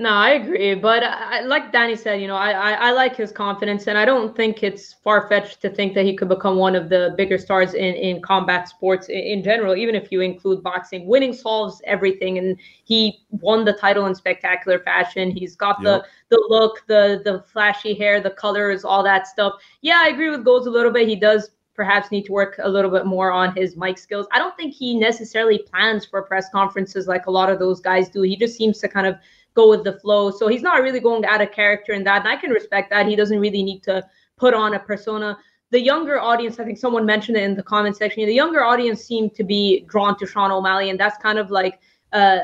No, 0.00 0.10
I 0.10 0.34
agree. 0.34 0.76
But 0.76 1.02
I, 1.02 1.40
like 1.40 1.72
Danny 1.72 1.96
said, 1.96 2.20
you 2.20 2.28
know, 2.28 2.36
I, 2.36 2.52
I, 2.52 2.72
I 2.74 2.90
like 2.92 3.16
his 3.16 3.32
confidence, 3.32 3.88
and 3.88 3.98
I 3.98 4.04
don't 4.04 4.34
think 4.36 4.62
it's 4.62 4.92
far 4.92 5.28
fetched 5.28 5.60
to 5.62 5.70
think 5.70 5.92
that 5.94 6.04
he 6.04 6.14
could 6.14 6.28
become 6.28 6.56
one 6.56 6.76
of 6.76 6.88
the 6.88 7.14
bigger 7.16 7.36
stars 7.36 7.74
in, 7.74 7.96
in 7.96 8.22
combat 8.22 8.68
sports 8.68 9.08
in, 9.08 9.18
in, 9.18 9.42
general, 9.42 9.74
even 9.74 9.96
if 9.96 10.12
you 10.12 10.20
include 10.20 10.62
boxing. 10.62 11.08
Winning 11.08 11.32
solves 11.32 11.82
everything, 11.84 12.38
and 12.38 12.56
he 12.84 13.24
won 13.30 13.64
the 13.64 13.72
title 13.72 14.06
in 14.06 14.14
spectacular 14.14 14.78
fashion. 14.78 15.32
He's 15.32 15.56
got 15.56 15.82
yep. 15.82 16.04
the 16.30 16.36
the 16.36 16.46
look, 16.48 16.86
the 16.86 17.20
the 17.24 17.42
flashy 17.52 17.92
hair, 17.92 18.20
the 18.20 18.30
colors, 18.30 18.84
all 18.84 19.02
that 19.02 19.26
stuff. 19.26 19.54
Yeah, 19.80 20.00
I 20.04 20.10
agree 20.10 20.30
with 20.30 20.44
Goze 20.44 20.68
a 20.68 20.70
little 20.70 20.92
bit. 20.92 21.08
He 21.08 21.16
does 21.16 21.50
perhaps 21.74 22.12
need 22.12 22.24
to 22.26 22.32
work 22.32 22.60
a 22.62 22.68
little 22.68 22.90
bit 22.90 23.06
more 23.06 23.32
on 23.32 23.54
his 23.56 23.76
mic 23.76 23.98
skills. 23.98 24.26
I 24.32 24.38
don't 24.38 24.56
think 24.56 24.74
he 24.74 24.96
necessarily 24.96 25.58
plans 25.58 26.04
for 26.04 26.22
press 26.22 26.48
conferences 26.50 27.08
like 27.08 27.26
a 27.26 27.30
lot 27.32 27.50
of 27.50 27.58
those 27.58 27.80
guys 27.80 28.08
do. 28.08 28.22
He 28.22 28.36
just 28.36 28.56
seems 28.56 28.78
to 28.78 28.88
kind 28.88 29.06
of 29.08 29.16
go 29.58 29.68
with 29.68 29.82
the 29.82 29.98
flow. 30.00 30.30
So 30.30 30.46
he's 30.46 30.62
not 30.62 30.82
really 30.82 31.00
going 31.00 31.24
out 31.24 31.42
of 31.42 31.50
character 31.50 31.92
in 31.92 32.04
that. 32.04 32.20
And 32.20 32.28
I 32.28 32.36
can 32.36 32.50
respect 32.50 32.90
that. 32.90 33.06
He 33.06 33.16
doesn't 33.16 33.40
really 33.46 33.64
need 33.70 33.82
to 33.90 34.06
put 34.36 34.54
on 34.54 34.74
a 34.74 34.78
persona. 34.78 35.36
The 35.70 35.80
younger 35.80 36.20
audience, 36.20 36.60
I 36.60 36.64
think 36.64 36.78
someone 36.78 37.04
mentioned 37.04 37.36
it 37.36 37.42
in 37.42 37.56
the 37.56 37.62
comment 37.62 37.96
section, 37.96 38.24
the 38.24 38.32
younger 38.44 38.62
audience 38.62 39.04
seem 39.04 39.30
to 39.30 39.42
be 39.42 39.84
drawn 39.92 40.16
to 40.18 40.26
Sean 40.26 40.52
O'Malley. 40.52 40.90
And 40.90 40.98
that's 40.98 41.18
kind 41.18 41.38
of 41.38 41.50
like 41.50 41.80
uh, 42.12 42.38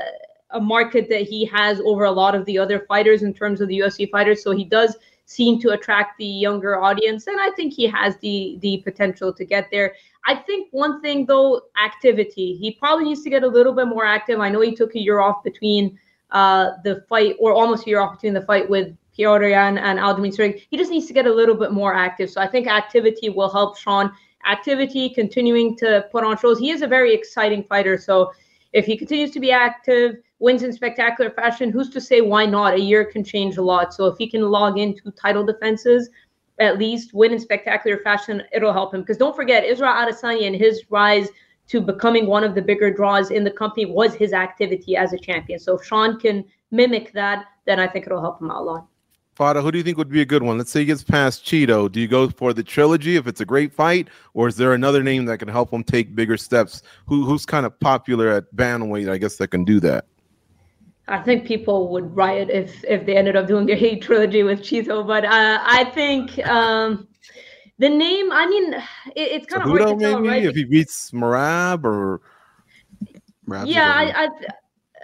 a 0.50 0.60
market 0.60 1.08
that 1.08 1.22
he 1.22 1.44
has 1.46 1.80
over 1.80 2.04
a 2.04 2.10
lot 2.10 2.34
of 2.34 2.44
the 2.46 2.58
other 2.58 2.80
fighters 2.88 3.22
in 3.22 3.32
terms 3.32 3.60
of 3.60 3.68
the 3.68 3.78
UFC 3.78 4.10
fighters. 4.10 4.42
So 4.42 4.50
he 4.50 4.64
does 4.64 4.96
seem 5.26 5.60
to 5.60 5.70
attract 5.70 6.18
the 6.18 6.26
younger 6.46 6.82
audience. 6.82 7.28
And 7.28 7.40
I 7.40 7.50
think 7.52 7.72
he 7.72 7.86
has 7.86 8.16
the 8.18 8.58
the 8.60 8.82
potential 8.88 9.32
to 9.32 9.44
get 9.44 9.70
there. 9.70 9.94
I 10.26 10.34
think 10.34 10.68
one 10.72 11.00
thing 11.00 11.26
though, 11.26 11.62
activity. 11.82 12.48
He 12.62 12.72
probably 12.72 13.04
needs 13.06 13.22
to 13.22 13.30
get 13.30 13.42
a 13.42 13.54
little 13.56 13.72
bit 13.72 13.86
more 13.86 14.04
active. 14.04 14.40
I 14.40 14.50
know 14.50 14.60
he 14.60 14.74
took 14.74 14.94
a 14.94 15.00
year 15.00 15.20
off 15.20 15.42
between 15.42 15.98
uh, 16.34 16.72
the 16.82 17.04
fight, 17.08 17.36
or 17.38 17.54
almost 17.54 17.86
a 17.86 17.90
year 17.90 18.00
off 18.00 18.12
between 18.12 18.34
the 18.34 18.42
fight 18.42 18.68
with 18.68 18.94
Petr 19.16 19.48
Yan 19.48 19.78
and 19.78 19.98
Aljamain 19.98 20.32
Sterling. 20.32 20.60
He 20.70 20.76
just 20.76 20.90
needs 20.90 21.06
to 21.06 21.12
get 21.12 21.26
a 21.26 21.32
little 21.32 21.54
bit 21.54 21.72
more 21.72 21.94
active. 21.94 22.28
So 22.28 22.40
I 22.40 22.48
think 22.48 22.66
activity 22.66 23.30
will 23.30 23.50
help 23.50 23.78
Sean. 23.78 24.12
Activity, 24.46 25.08
continuing 25.08 25.76
to 25.78 26.06
put 26.12 26.24
on 26.24 26.36
shows. 26.36 26.58
He 26.58 26.70
is 26.70 26.82
a 26.82 26.86
very 26.86 27.14
exciting 27.14 27.64
fighter. 27.64 27.96
So 27.96 28.32
if 28.72 28.84
he 28.84 28.96
continues 28.96 29.30
to 29.30 29.40
be 29.40 29.52
active, 29.52 30.16
wins 30.40 30.64
in 30.64 30.72
spectacular 30.72 31.30
fashion, 31.30 31.70
who's 31.70 31.88
to 31.90 32.00
say 32.00 32.20
why 32.20 32.44
not? 32.44 32.74
A 32.74 32.80
year 32.80 33.04
can 33.04 33.24
change 33.24 33.56
a 33.56 33.62
lot. 33.62 33.94
So 33.94 34.06
if 34.06 34.18
he 34.18 34.28
can 34.28 34.42
log 34.42 34.76
into 34.78 35.10
title 35.12 35.46
defenses, 35.46 36.10
at 36.58 36.78
least 36.78 37.14
win 37.14 37.32
in 37.32 37.38
spectacular 37.38 37.98
fashion, 37.98 38.42
it'll 38.52 38.72
help 38.72 38.92
him. 38.92 39.00
Because 39.00 39.16
don't 39.16 39.34
forget, 39.34 39.64
Israel 39.64 39.92
Adesanya 39.92 40.48
and 40.48 40.56
his 40.56 40.82
rise 40.90 41.28
to 41.68 41.80
becoming 41.80 42.26
one 42.26 42.44
of 42.44 42.54
the 42.54 42.62
bigger 42.62 42.90
draws 42.90 43.30
in 43.30 43.44
the 43.44 43.50
company 43.50 43.86
was 43.86 44.14
his 44.14 44.32
activity 44.32 44.96
as 44.96 45.12
a 45.12 45.18
champion. 45.18 45.58
So 45.58 45.78
if 45.78 45.84
Sean 45.84 46.20
can 46.20 46.44
mimic 46.70 47.12
that, 47.12 47.46
then 47.64 47.80
I 47.80 47.86
think 47.86 48.06
it'll 48.06 48.20
help 48.20 48.40
him 48.40 48.50
out 48.50 48.60
a 48.60 48.64
lot. 48.64 48.86
Farah, 49.36 49.62
who 49.62 49.72
do 49.72 49.78
you 49.78 49.84
think 49.84 49.98
would 49.98 50.08
be 50.08 50.20
a 50.20 50.26
good 50.26 50.44
one? 50.44 50.58
Let's 50.58 50.70
say 50.70 50.80
he 50.80 50.86
gets 50.86 51.02
past 51.02 51.44
Chito. 51.44 51.90
Do 51.90 52.00
you 52.00 52.06
go 52.06 52.28
for 52.28 52.52
the 52.52 52.62
trilogy 52.62 53.16
if 53.16 53.26
it's 53.26 53.40
a 53.40 53.44
great 53.44 53.72
fight, 53.72 54.08
or 54.32 54.46
is 54.46 54.56
there 54.56 54.74
another 54.74 55.02
name 55.02 55.24
that 55.24 55.38
can 55.38 55.48
help 55.48 55.72
him 55.72 55.82
take 55.82 56.14
bigger 56.14 56.36
steps? 56.36 56.82
Who 57.06 57.24
who's 57.24 57.44
kind 57.44 57.66
of 57.66 57.78
popular 57.80 58.28
at 58.28 58.54
bantamweight? 58.54 59.10
I 59.10 59.18
guess 59.18 59.36
that 59.38 59.48
can 59.48 59.64
do 59.64 59.80
that. 59.80 60.06
I 61.08 61.18
think 61.18 61.46
people 61.46 61.88
would 61.88 62.14
riot 62.14 62.48
if 62.48 62.84
if 62.84 63.06
they 63.06 63.16
ended 63.16 63.34
up 63.34 63.48
doing 63.48 63.68
a 63.70 63.74
hate 63.84 64.02
trilogy 64.02 64.44
with 64.44 64.60
Chito, 64.60 65.04
but 65.04 65.24
uh, 65.24 65.58
I 65.62 65.84
think 65.92 66.38
um, 66.46 67.08
the 67.78 67.88
name. 67.88 68.30
I 68.32 68.46
mean, 68.46 68.74
it, 68.74 68.82
it's 69.16 69.46
kind 69.46 69.62
of 69.62 69.68
hard 69.68 69.98
to 69.98 70.04
tell, 70.04 70.20
maybe 70.20 70.28
right? 70.28 70.44
if 70.44 70.54
he 70.54 70.64
beats 70.64 71.10
Merab 71.10 71.84
or 71.84 72.20
Rabs 73.46 73.68
is 73.68 73.74
yeah, 73.74 73.92
I, 73.94 74.24
I 74.24 74.28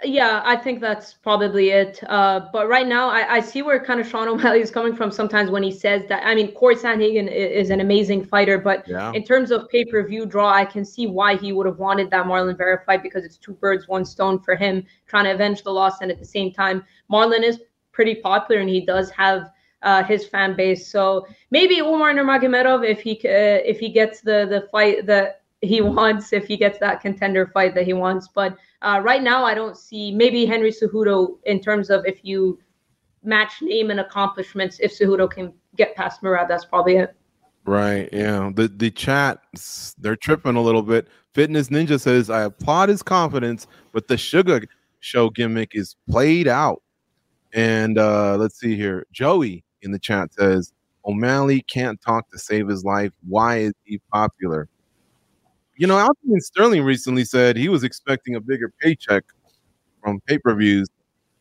yeah, 0.03 0.41
I 0.43 0.55
think 0.55 0.79
that's 0.79 1.13
probably 1.13 1.69
it. 1.69 1.99
Uh, 2.07 2.47
but 2.51 2.67
right 2.67 2.87
now, 2.87 3.09
I, 3.09 3.35
I 3.35 3.39
see 3.39 3.61
where 3.61 3.83
kind 3.83 3.99
of 3.99 4.07
Sean 4.07 4.27
O'Malley 4.27 4.61
is 4.61 4.71
coming 4.71 4.95
from. 4.95 5.11
Sometimes 5.11 5.51
when 5.51 5.61
he 5.61 5.71
says 5.71 6.03
that, 6.09 6.25
I 6.25 6.33
mean, 6.33 6.53
Corey 6.53 6.75
Sandhagen 6.75 7.27
i- 7.27 7.31
is 7.31 7.69
an 7.69 7.81
amazing 7.81 8.25
fighter, 8.25 8.57
but 8.57 8.87
yeah. 8.87 9.11
in 9.11 9.23
terms 9.23 9.51
of 9.51 9.69
pay 9.69 9.85
per 9.85 10.05
view 10.07 10.25
draw, 10.25 10.51
I 10.51 10.65
can 10.65 10.83
see 10.85 11.07
why 11.07 11.35
he 11.35 11.53
would 11.53 11.67
have 11.67 11.77
wanted 11.77 12.09
that 12.11 12.25
Marlon 12.25 12.57
Vera 12.57 12.81
fight 12.85 13.03
because 13.03 13.25
it's 13.25 13.37
two 13.37 13.53
birds, 13.53 13.87
one 13.87 14.05
stone 14.05 14.39
for 14.39 14.55
him, 14.55 14.85
trying 15.07 15.25
to 15.25 15.33
avenge 15.33 15.63
the 15.63 15.71
loss, 15.71 16.01
and 16.01 16.09
at 16.09 16.19
the 16.19 16.25
same 16.25 16.51
time, 16.51 16.83
Marlon 17.11 17.43
is 17.43 17.59
pretty 17.91 18.15
popular 18.15 18.61
and 18.61 18.69
he 18.69 18.83
does 18.85 19.11
have 19.11 19.51
uh, 19.83 20.03
his 20.03 20.25
fan 20.27 20.55
base. 20.55 20.87
So 20.87 21.27
maybe 21.49 21.79
Umar 21.79 22.13
Nurmagomedov 22.13 22.87
if 22.87 23.01
he 23.01 23.13
uh, 23.25 23.61
if 23.65 23.79
he 23.79 23.89
gets 23.89 24.21
the 24.21 24.45
the 24.49 24.67
fight 24.71 25.05
that 25.05 25.41
he 25.61 25.81
wants, 25.97 26.33
if 26.33 26.45
he 26.45 26.57
gets 26.57 26.79
that 26.79 27.01
contender 27.01 27.47
fight 27.47 27.75
that 27.75 27.85
he 27.85 27.93
wants. 27.93 28.27
But 28.27 28.57
uh, 28.81 29.01
right 29.03 29.21
now, 29.21 29.43
I 29.45 29.53
don't 29.53 29.77
see 29.77 30.11
maybe 30.11 30.45
Henry 30.45 30.71
Cejudo 30.71 31.37
in 31.45 31.59
terms 31.59 31.89
of 31.89 32.05
if 32.05 32.23
you 32.23 32.59
match 33.23 33.61
name 33.61 33.91
and 33.91 33.99
accomplishments. 33.99 34.79
If 34.79 34.97
Cejudo 34.97 35.29
can 35.29 35.53
get 35.75 35.95
past 35.95 36.23
Murad, 36.23 36.47
that's 36.47 36.65
probably 36.65 36.97
it. 36.97 37.15
Right. 37.65 38.09
Yeah. 38.11 38.51
The 38.53 38.67
the 38.67 38.89
chat 38.89 39.41
they're 39.99 40.15
tripping 40.15 40.55
a 40.55 40.61
little 40.61 40.81
bit. 40.81 41.07
Fitness 41.33 41.69
Ninja 41.69 41.99
says 41.99 42.29
I 42.29 42.43
applaud 42.43 42.89
his 42.89 43.03
confidence, 43.03 43.67
but 43.91 44.07
the 44.07 44.17
sugar 44.17 44.63
show 44.99 45.29
gimmick 45.29 45.71
is 45.75 45.95
played 46.09 46.47
out. 46.47 46.81
And 47.53 47.99
uh 47.99 48.37
let's 48.37 48.59
see 48.59 48.75
here. 48.75 49.05
Joey 49.11 49.63
in 49.81 49.91
the 49.91 49.99
chat 49.99 50.33
says 50.33 50.73
O'Malley 51.05 51.61
can't 51.63 51.99
talk 52.01 52.29
to 52.29 52.37
save 52.37 52.67
his 52.67 52.83
life. 52.83 53.11
Why 53.27 53.57
is 53.57 53.73
he 53.83 53.99
popular? 54.11 54.67
You 55.77 55.87
know, 55.87 55.97
Alvin 55.97 56.39
Sterling 56.39 56.83
recently 56.83 57.25
said 57.25 57.57
he 57.57 57.69
was 57.69 57.83
expecting 57.83 58.35
a 58.35 58.41
bigger 58.41 58.71
paycheck 58.81 59.23
from 60.03 60.21
pay-per-views, 60.27 60.87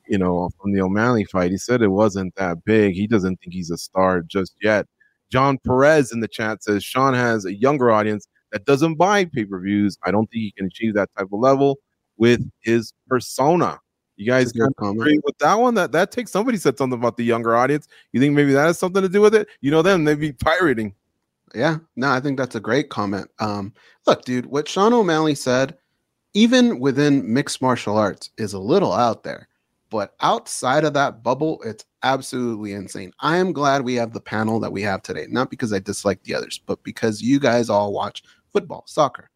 you 0.06 0.18
know, 0.18 0.48
from 0.60 0.72
the 0.72 0.80
O'Malley 0.80 1.24
fight. 1.24 1.50
He 1.50 1.58
said 1.58 1.82
it 1.82 1.88
wasn't 1.88 2.34
that 2.36 2.64
big. 2.64 2.94
He 2.94 3.06
doesn't 3.06 3.36
think 3.40 3.52
he's 3.52 3.70
a 3.70 3.76
star 3.76 4.22
just 4.22 4.54
yet. 4.62 4.86
John 5.30 5.58
Perez 5.58 6.12
in 6.12 6.20
the 6.20 6.28
chat 6.28 6.62
says 6.62 6.82
Sean 6.82 7.14
has 7.14 7.44
a 7.44 7.54
younger 7.54 7.90
audience 7.90 8.26
that 8.52 8.64
doesn't 8.64 8.96
buy 8.96 9.26
pay 9.26 9.44
per 9.44 9.60
views. 9.60 9.98
I 10.04 10.10
don't 10.10 10.26
think 10.26 10.42
he 10.42 10.52
can 10.52 10.66
achieve 10.66 10.94
that 10.94 11.10
type 11.16 11.28
of 11.32 11.38
level 11.38 11.78
with 12.16 12.50
his 12.60 12.92
persona. 13.08 13.78
You 14.20 14.26
guys 14.26 14.52
kind 14.52 14.70
of 14.76 14.90
agree 14.90 15.18
with 15.24 15.38
that 15.38 15.54
one? 15.54 15.72
That 15.72 15.92
that 15.92 16.12
takes 16.12 16.30
somebody 16.30 16.58
said 16.58 16.76
something 16.76 16.98
about 16.98 17.16
the 17.16 17.24
younger 17.24 17.56
audience. 17.56 17.88
You 18.12 18.20
think 18.20 18.34
maybe 18.34 18.52
that 18.52 18.66
has 18.66 18.78
something 18.78 19.00
to 19.00 19.08
do 19.08 19.22
with 19.22 19.34
it? 19.34 19.48
You 19.62 19.70
know 19.70 19.80
them, 19.80 20.04
they'd 20.04 20.20
be 20.20 20.30
pirating. 20.30 20.94
Yeah, 21.54 21.78
no, 21.96 22.10
I 22.10 22.20
think 22.20 22.36
that's 22.36 22.54
a 22.54 22.60
great 22.60 22.90
comment. 22.90 23.30
Um, 23.38 23.72
look, 24.06 24.26
dude, 24.26 24.44
what 24.44 24.68
Sean 24.68 24.92
O'Malley 24.92 25.34
said, 25.34 25.78
even 26.34 26.80
within 26.80 27.32
mixed 27.32 27.62
martial 27.62 27.96
arts, 27.96 28.28
is 28.36 28.52
a 28.52 28.58
little 28.58 28.92
out 28.92 29.22
there. 29.22 29.48
But 29.88 30.14
outside 30.20 30.84
of 30.84 30.92
that 30.92 31.22
bubble, 31.22 31.62
it's 31.64 31.86
absolutely 32.02 32.74
insane. 32.74 33.12
I 33.20 33.38
am 33.38 33.54
glad 33.54 33.80
we 33.80 33.94
have 33.94 34.12
the 34.12 34.20
panel 34.20 34.60
that 34.60 34.70
we 34.70 34.82
have 34.82 35.00
today, 35.00 35.28
not 35.30 35.48
because 35.48 35.72
I 35.72 35.78
dislike 35.78 36.22
the 36.24 36.34
others, 36.34 36.60
but 36.66 36.84
because 36.84 37.22
you 37.22 37.40
guys 37.40 37.70
all 37.70 37.94
watch 37.94 38.22
football, 38.52 38.84
soccer. 38.86 39.30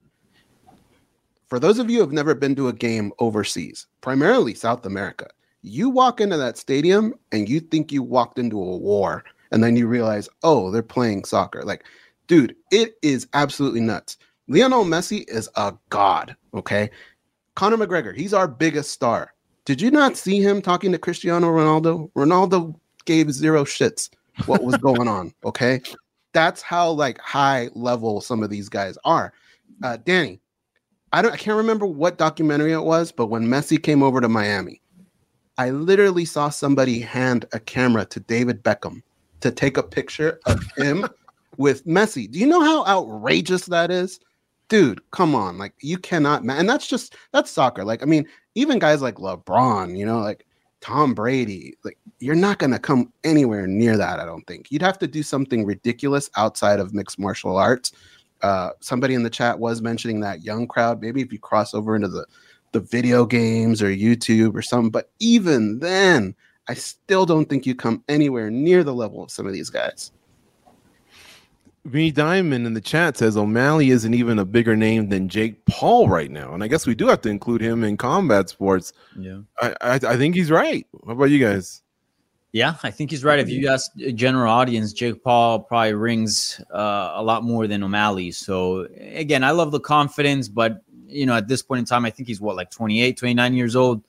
For 1.54 1.60
those 1.60 1.78
of 1.78 1.88
you 1.88 1.98
who 1.98 2.02
have 2.02 2.10
never 2.10 2.34
been 2.34 2.56
to 2.56 2.66
a 2.66 2.72
game 2.72 3.12
overseas, 3.20 3.86
primarily 4.00 4.54
South 4.54 4.84
America, 4.84 5.28
you 5.62 5.88
walk 5.88 6.20
into 6.20 6.36
that 6.36 6.58
stadium 6.58 7.14
and 7.30 7.48
you 7.48 7.60
think 7.60 7.92
you 7.92 8.02
walked 8.02 8.40
into 8.40 8.60
a 8.60 8.76
war, 8.76 9.22
and 9.52 9.62
then 9.62 9.76
you 9.76 9.86
realize, 9.86 10.28
oh, 10.42 10.72
they're 10.72 10.82
playing 10.82 11.24
soccer. 11.24 11.62
Like, 11.62 11.84
dude, 12.26 12.56
it 12.72 12.96
is 13.02 13.28
absolutely 13.34 13.82
nuts. 13.82 14.16
Lionel 14.48 14.84
Messi 14.84 15.30
is 15.30 15.48
a 15.54 15.74
god, 15.90 16.34
okay? 16.54 16.90
Conor 17.54 17.76
McGregor, 17.76 18.16
he's 18.16 18.34
our 18.34 18.48
biggest 18.48 18.90
star. 18.90 19.32
Did 19.64 19.80
you 19.80 19.92
not 19.92 20.16
see 20.16 20.40
him 20.40 20.60
talking 20.60 20.90
to 20.90 20.98
Cristiano 20.98 21.46
Ronaldo? 21.46 22.10
Ronaldo 22.14 22.74
gave 23.04 23.30
zero 23.30 23.62
shits 23.62 24.10
what 24.46 24.64
was 24.64 24.76
going 24.78 25.06
on, 25.06 25.32
okay? 25.44 25.80
That's 26.32 26.62
how 26.62 26.90
like 26.90 27.20
high 27.20 27.68
level 27.76 28.20
some 28.20 28.42
of 28.42 28.50
these 28.50 28.68
guys 28.68 28.98
are. 29.04 29.32
Uh, 29.84 29.98
Danny, 30.04 30.40
I 31.14 31.22
don't 31.22 31.32
I 31.32 31.36
can't 31.36 31.56
remember 31.56 31.86
what 31.86 32.18
documentary 32.18 32.72
it 32.72 32.82
was, 32.82 33.12
but 33.12 33.26
when 33.26 33.46
Messi 33.46 33.80
came 33.80 34.02
over 34.02 34.20
to 34.20 34.28
Miami, 34.28 34.80
I 35.58 35.70
literally 35.70 36.24
saw 36.24 36.48
somebody 36.48 36.98
hand 36.98 37.44
a 37.52 37.60
camera 37.60 38.04
to 38.06 38.18
David 38.18 38.64
Beckham 38.64 39.00
to 39.40 39.52
take 39.52 39.76
a 39.76 39.82
picture 39.84 40.40
of 40.46 40.60
him 40.76 41.06
with 41.56 41.86
Messi. 41.86 42.28
Do 42.28 42.40
you 42.40 42.48
know 42.48 42.62
how 42.62 42.84
outrageous 42.86 43.66
that 43.66 43.92
is? 43.92 44.18
Dude, 44.68 45.08
come 45.12 45.36
on. 45.36 45.56
Like 45.56 45.74
you 45.80 45.98
cannot 45.98 46.44
ma- 46.44 46.54
and 46.54 46.68
that's 46.68 46.88
just 46.88 47.14
that's 47.30 47.48
soccer. 47.48 47.84
Like 47.84 48.02
I 48.02 48.06
mean, 48.06 48.26
even 48.56 48.80
guys 48.80 49.00
like 49.00 49.14
LeBron, 49.14 49.96
you 49.96 50.04
know, 50.04 50.18
like 50.18 50.44
Tom 50.80 51.14
Brady, 51.14 51.76
like 51.84 51.96
you're 52.18 52.34
not 52.34 52.58
going 52.58 52.72
to 52.72 52.78
come 52.80 53.12
anywhere 53.22 53.68
near 53.68 53.96
that, 53.96 54.18
I 54.18 54.24
don't 54.24 54.44
think. 54.48 54.72
You'd 54.72 54.82
have 54.82 54.98
to 54.98 55.06
do 55.06 55.22
something 55.22 55.64
ridiculous 55.64 56.28
outside 56.36 56.80
of 56.80 56.92
mixed 56.92 57.20
martial 57.20 57.56
arts. 57.56 57.92
Uh, 58.44 58.72
somebody 58.80 59.14
in 59.14 59.22
the 59.22 59.30
chat 59.30 59.58
was 59.58 59.80
mentioning 59.80 60.20
that 60.20 60.44
young 60.44 60.66
crowd. 60.66 61.00
Maybe 61.00 61.22
if 61.22 61.32
you 61.32 61.38
cross 61.38 61.72
over 61.72 61.96
into 61.96 62.08
the 62.08 62.26
the 62.72 62.80
video 62.80 63.24
games 63.24 63.80
or 63.80 63.86
YouTube 63.86 64.54
or 64.54 64.60
something, 64.60 64.90
but 64.90 65.10
even 65.18 65.78
then, 65.78 66.34
I 66.68 66.74
still 66.74 67.24
don't 67.24 67.48
think 67.48 67.64
you 67.64 67.74
come 67.74 68.04
anywhere 68.06 68.50
near 68.50 68.84
the 68.84 68.92
level 68.92 69.22
of 69.22 69.30
some 69.30 69.46
of 69.46 69.54
these 69.54 69.70
guys. 69.70 70.12
Me 71.84 72.10
Diamond 72.10 72.66
in 72.66 72.74
the 72.74 72.82
chat 72.82 73.16
says 73.16 73.34
O'Malley 73.34 73.88
isn't 73.88 74.12
even 74.12 74.38
a 74.38 74.44
bigger 74.44 74.76
name 74.76 75.08
than 75.08 75.30
Jake 75.30 75.64
Paul 75.64 76.10
right 76.10 76.30
now, 76.30 76.52
and 76.52 76.62
I 76.62 76.68
guess 76.68 76.86
we 76.86 76.94
do 76.94 77.06
have 77.06 77.22
to 77.22 77.30
include 77.30 77.62
him 77.62 77.82
in 77.82 77.96
combat 77.96 78.50
sports. 78.50 78.92
Yeah. 79.18 79.38
I 79.62 79.74
I, 79.80 79.94
I 79.94 80.16
think 80.18 80.34
he's 80.34 80.50
right. 80.50 80.86
How 81.06 81.12
about 81.12 81.30
you 81.30 81.38
guys? 81.38 81.82
Yeah, 82.54 82.76
I 82.84 82.92
think 82.92 83.10
he's 83.10 83.24
right. 83.24 83.40
If 83.40 83.48
you 83.48 83.68
ask 83.68 83.90
a 84.00 84.12
general 84.12 84.48
audience, 84.48 84.92
Jake 84.92 85.24
Paul 85.24 85.58
probably 85.58 85.94
rings 85.94 86.60
uh, 86.72 87.10
a 87.16 87.20
lot 87.20 87.42
more 87.42 87.66
than 87.66 87.82
O'Malley. 87.82 88.30
So 88.30 88.86
again, 88.96 89.42
I 89.42 89.50
love 89.50 89.72
the 89.72 89.80
confidence, 89.80 90.46
but 90.46 90.80
you 91.08 91.26
know, 91.26 91.34
at 91.34 91.48
this 91.48 91.62
point 91.62 91.80
in 91.80 91.84
time, 91.84 92.04
I 92.04 92.10
think 92.10 92.28
he's 92.28 92.40
what 92.40 92.54
like 92.54 92.70
28, 92.70 93.16
29 93.16 93.54
years 93.54 93.74
old. 93.74 94.04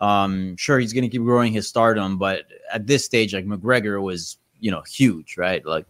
Um, 0.00 0.56
sure, 0.56 0.78
he's 0.78 0.94
going 0.94 1.02
to 1.02 1.10
keep 1.10 1.20
growing 1.20 1.52
his 1.52 1.68
stardom, 1.68 2.16
but 2.16 2.46
at 2.72 2.86
this 2.86 3.04
stage, 3.04 3.34
like 3.34 3.44
McGregor 3.44 4.00
was, 4.00 4.38
you 4.58 4.70
know, 4.70 4.80
huge, 4.88 5.36
right? 5.36 5.62
Like, 5.66 5.84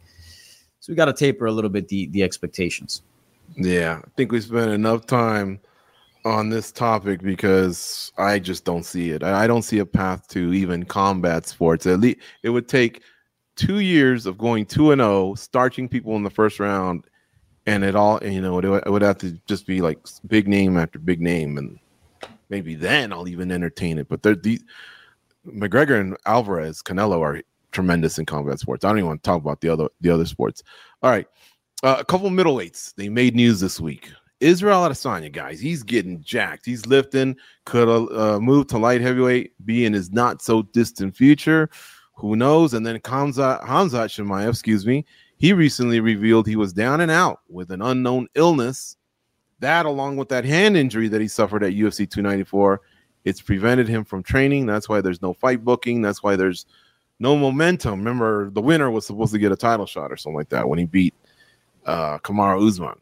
so 0.81 0.93
we 0.93 0.97
got 0.97 1.05
to 1.05 1.13
taper 1.13 1.47
a 1.47 1.53
little 1.53 1.71
bit 1.71 1.87
the 1.87 2.07
the 2.07 2.25
expectations. 2.25 3.03
Yeah, 3.55 4.01
I 4.05 4.09
think 4.17 4.33
we 4.33 4.41
spent 4.41 4.73
enough 4.73 5.07
time 5.07 5.61
on 6.25 6.49
this 6.51 6.71
topic 6.71 7.21
because 7.21 8.13
I 8.17 8.39
just 8.39 8.65
don't 8.65 8.85
see 8.85 9.11
it. 9.11 9.23
I 9.23 9.47
don't 9.47 9.63
see 9.63 9.79
a 9.79 9.87
path 9.87 10.29
to 10.29 10.53
even 10.53 10.85
combat 10.85 11.47
sports. 11.47 11.87
At 11.87 12.01
least 12.01 12.21
it 12.43 12.51
would 12.51 12.69
take 12.69 13.03
two 13.57 13.81
years 13.81 14.27
of 14.27 14.39
going 14.39 14.67
two 14.67 14.93
and 14.93 15.01
zero, 15.01 15.35
starching 15.35 15.89
people 15.89 16.17
in 16.17 16.23
the 16.23 16.31
first 16.31 16.61
round, 16.61 17.05
and 17.67 17.85
it 17.85 17.95
all 17.95 18.19
you 18.23 18.41
know 18.41 18.59
it 18.59 18.69
would, 18.69 18.83
it 18.87 18.91
would 18.91 19.03
have 19.03 19.19
to 19.19 19.33
just 19.47 19.67
be 19.67 19.81
like 19.81 19.99
big 20.27 20.49
name 20.49 20.77
after 20.77 20.99
big 20.99 21.21
name, 21.21 21.59
and 21.59 21.79
maybe 22.49 22.75
then 22.75 23.13
I'll 23.13 23.29
even 23.29 23.51
entertain 23.51 23.99
it. 23.99 24.09
But 24.09 24.23
they're 24.23 24.37
these 24.37 24.65
McGregor 25.47 26.01
and 26.01 26.17
Alvarez, 26.27 26.83
Canelo 26.83 27.21
are 27.21 27.43
tremendous 27.73 28.19
in 28.19 28.27
combat 28.27 28.61
sports. 28.61 28.85
I 28.85 28.89
don't 28.89 28.99
even 28.99 29.09
want 29.09 29.23
to 29.23 29.29
talk 29.29 29.41
about 29.41 29.61
the 29.61 29.69
other 29.69 29.89
the 30.01 30.11
other 30.11 30.27
sports. 30.27 30.63
All 31.03 31.11
right. 31.11 31.27
Uh, 31.83 31.97
a 31.99 32.05
couple 32.05 32.31
middleweights. 32.31 32.95
They 32.95 33.09
made 33.09 33.35
news 33.35 33.59
this 33.59 33.81
week. 33.81 34.13
Israel 34.43 34.81
Adesanya, 34.81 35.31
guys, 35.31 35.61
he's 35.61 35.85
getting 35.85 36.21
jacked. 36.21 36.67
He's 36.67 36.85
lifting. 36.87 37.37
Could 37.65 37.89
uh, 37.89 38.41
move 38.41 38.67
to 38.69 38.79
light 38.79 39.01
heavyweight, 39.01 39.53
be 39.65 39.85
in 39.85 39.93
his 39.93 40.11
not 40.11 40.43
so 40.43 40.63
distant 40.63 41.17
future. 41.17 41.71
Who 42.17 42.35
knows? 42.35 42.75
And 42.75 42.85
then 42.85 43.01
Hamza 43.05 43.61
Hamzat 43.65 44.09
Chimaev, 44.09 44.51
excuse 44.51 44.85
me, 44.85 45.05
he 45.37 45.53
recently 45.53 46.01
revealed 46.01 46.47
he 46.47 46.57
was 46.57 46.73
down 46.73 47.01
and 47.01 47.11
out 47.11 47.41
with 47.49 47.71
an 47.71 47.83
unknown 47.83 48.27
illness. 48.35 48.97
That, 49.61 49.87
along 49.87 50.17
with 50.17 50.29
that 50.31 50.45
hand 50.45 50.77
injury 50.77 51.07
that 51.09 51.21
he 51.21 51.29
suffered 51.29 51.63
at 51.63 51.73
UFC 51.73 52.11
294, 52.11 52.81
it's 53.25 53.41
prevented 53.41 53.87
him 53.87 54.05
from 54.05 54.25
training. 54.25 54.67
That's 54.67 54.89
why 54.89 55.01
there's 55.01 55.23
no 55.23 55.35
fight 55.35 55.65
booking. 55.65 56.03
That's 56.03 56.23
why 56.23 56.35
there's 56.35 56.67
no 57.21 57.37
momentum. 57.37 58.01
Remember, 58.01 58.51
the 58.51 58.61
winner 58.61 58.91
was 58.91 59.07
supposed 59.07 59.33
to 59.33 59.39
get 59.39 59.53
a 59.53 59.57
title 59.57 59.87
shot 59.87 60.11
or 60.11 60.17
something 60.17 60.37
like 60.37 60.49
that 60.49 60.69
when 60.69 60.81
he 60.81 60.85
beat 60.85 61.15
uh, 61.87 62.19
Kamaru 62.19 62.69
Usman. 62.69 62.97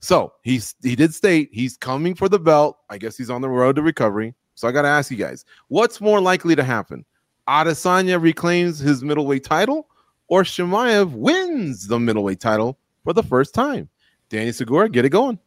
So 0.00 0.32
he's 0.42 0.74
he 0.82 0.94
did 0.94 1.14
state 1.14 1.50
he's 1.52 1.76
coming 1.76 2.14
for 2.14 2.28
the 2.28 2.38
belt. 2.38 2.78
I 2.88 2.98
guess 2.98 3.16
he's 3.16 3.30
on 3.30 3.40
the 3.40 3.48
road 3.48 3.76
to 3.76 3.82
recovery. 3.82 4.34
So 4.54 4.66
I 4.66 4.72
got 4.72 4.82
to 4.82 4.88
ask 4.88 5.10
you 5.10 5.16
guys, 5.16 5.44
what's 5.68 6.00
more 6.00 6.20
likely 6.20 6.56
to 6.56 6.64
happen? 6.64 7.04
Adesanya 7.48 8.20
reclaims 8.20 8.80
his 8.80 9.04
middleweight 9.04 9.44
title, 9.44 9.88
or 10.26 10.42
Chimaev 10.42 11.12
wins 11.12 11.86
the 11.86 11.98
middleweight 11.98 12.40
title 12.40 12.76
for 13.04 13.12
the 13.12 13.22
first 13.22 13.54
time? 13.54 13.88
Danny 14.28 14.50
Segura, 14.52 14.88
get 14.88 15.04
it 15.04 15.10
going. 15.10 15.38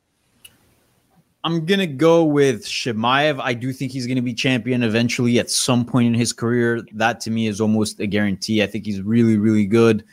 I'm 1.43 1.65
gonna 1.65 1.87
go 1.87 2.23
with 2.23 2.65
Chimaev. 2.65 3.39
I 3.41 3.53
do 3.53 3.73
think 3.73 3.91
he's 3.91 4.07
gonna 4.07 4.21
be 4.21 4.33
champion 4.33 4.83
eventually 4.83 5.39
at 5.39 5.49
some 5.49 5.85
point 5.85 6.07
in 6.07 6.13
his 6.13 6.33
career. 6.33 6.81
That 6.93 7.19
to 7.21 7.31
me 7.31 7.47
is 7.47 7.59
almost 7.59 7.99
a 7.99 8.07
guarantee. 8.07 8.63
I 8.63 8.67
think 8.67 8.85
he's 8.85 9.01
really, 9.01 9.37
really 9.37 9.65
good. 9.65 10.03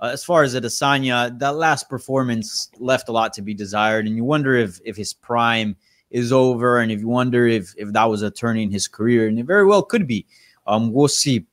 Uh, 0.00 0.10
as 0.12 0.24
far 0.24 0.42
as 0.44 0.54
Adesanya, 0.54 1.36
that 1.38 1.56
last 1.56 1.88
performance 1.88 2.70
left 2.78 3.08
a 3.08 3.12
lot 3.12 3.32
to 3.32 3.42
be 3.42 3.52
desired, 3.52 4.06
and 4.06 4.16
you 4.16 4.24
wonder 4.24 4.54
if 4.54 4.80
if 4.84 4.96
his 4.96 5.12
prime 5.12 5.76
is 6.10 6.32
over, 6.32 6.78
and 6.78 6.92
if 6.92 7.00
you 7.00 7.08
wonder 7.08 7.46
if 7.46 7.74
if 7.76 7.92
that 7.92 8.04
was 8.04 8.22
a 8.22 8.30
turn 8.30 8.58
in 8.58 8.70
his 8.70 8.86
career, 8.86 9.26
and 9.26 9.38
it 9.38 9.44
very 9.44 9.66
well 9.66 9.82
could 9.82 10.06
be. 10.06 10.24
Um, 10.66 10.92
we'll 10.92 11.08
see. 11.08 11.46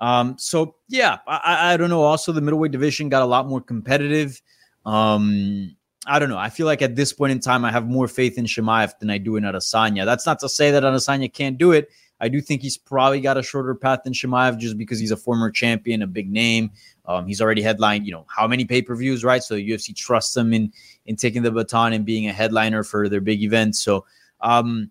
Um, 0.00 0.36
so 0.36 0.74
yeah, 0.88 1.18
I, 1.28 1.74
I 1.74 1.76
don't 1.76 1.90
know. 1.90 2.02
Also, 2.02 2.32
the 2.32 2.40
middleweight 2.40 2.72
division 2.72 3.08
got 3.08 3.22
a 3.22 3.26
lot 3.26 3.46
more 3.46 3.60
competitive. 3.60 4.42
Um, 4.84 5.76
I 6.06 6.18
don't 6.18 6.28
know. 6.28 6.38
I 6.38 6.48
feel 6.48 6.66
like 6.66 6.82
at 6.82 6.96
this 6.96 7.12
point 7.12 7.30
in 7.30 7.38
time, 7.38 7.64
I 7.64 7.70
have 7.70 7.86
more 7.86 8.08
faith 8.08 8.36
in 8.36 8.46
Chimaev 8.46 8.98
than 8.98 9.10
I 9.10 9.18
do 9.18 9.36
in 9.36 9.44
Adesanya. 9.44 10.04
That's 10.04 10.26
not 10.26 10.40
to 10.40 10.48
say 10.48 10.72
that 10.72 10.82
Adesanya 10.82 11.32
can't 11.32 11.56
do 11.56 11.70
it. 11.70 11.88
I 12.22 12.28
do 12.28 12.40
think 12.40 12.62
he's 12.62 12.78
probably 12.78 13.20
got 13.20 13.36
a 13.36 13.42
shorter 13.42 13.74
path 13.74 14.04
than 14.04 14.12
Chimaev 14.12 14.56
just 14.56 14.78
because 14.78 15.00
he's 15.00 15.10
a 15.10 15.16
former 15.16 15.50
champion, 15.50 16.02
a 16.02 16.06
big 16.06 16.30
name. 16.30 16.70
Um, 17.04 17.26
he's 17.26 17.42
already 17.42 17.62
headlined, 17.62 18.06
you 18.06 18.12
know, 18.12 18.24
how 18.28 18.46
many 18.46 18.64
pay 18.64 18.80
per 18.80 18.94
views, 18.94 19.24
right? 19.24 19.42
So 19.42 19.56
UFC 19.56 19.94
trusts 19.94 20.36
him 20.36 20.54
in 20.54 20.72
in 21.06 21.16
taking 21.16 21.42
the 21.42 21.50
baton 21.50 21.92
and 21.92 22.06
being 22.06 22.28
a 22.28 22.32
headliner 22.32 22.84
for 22.84 23.08
their 23.08 23.20
big 23.20 23.42
events. 23.42 23.80
So, 23.80 24.06
um, 24.40 24.88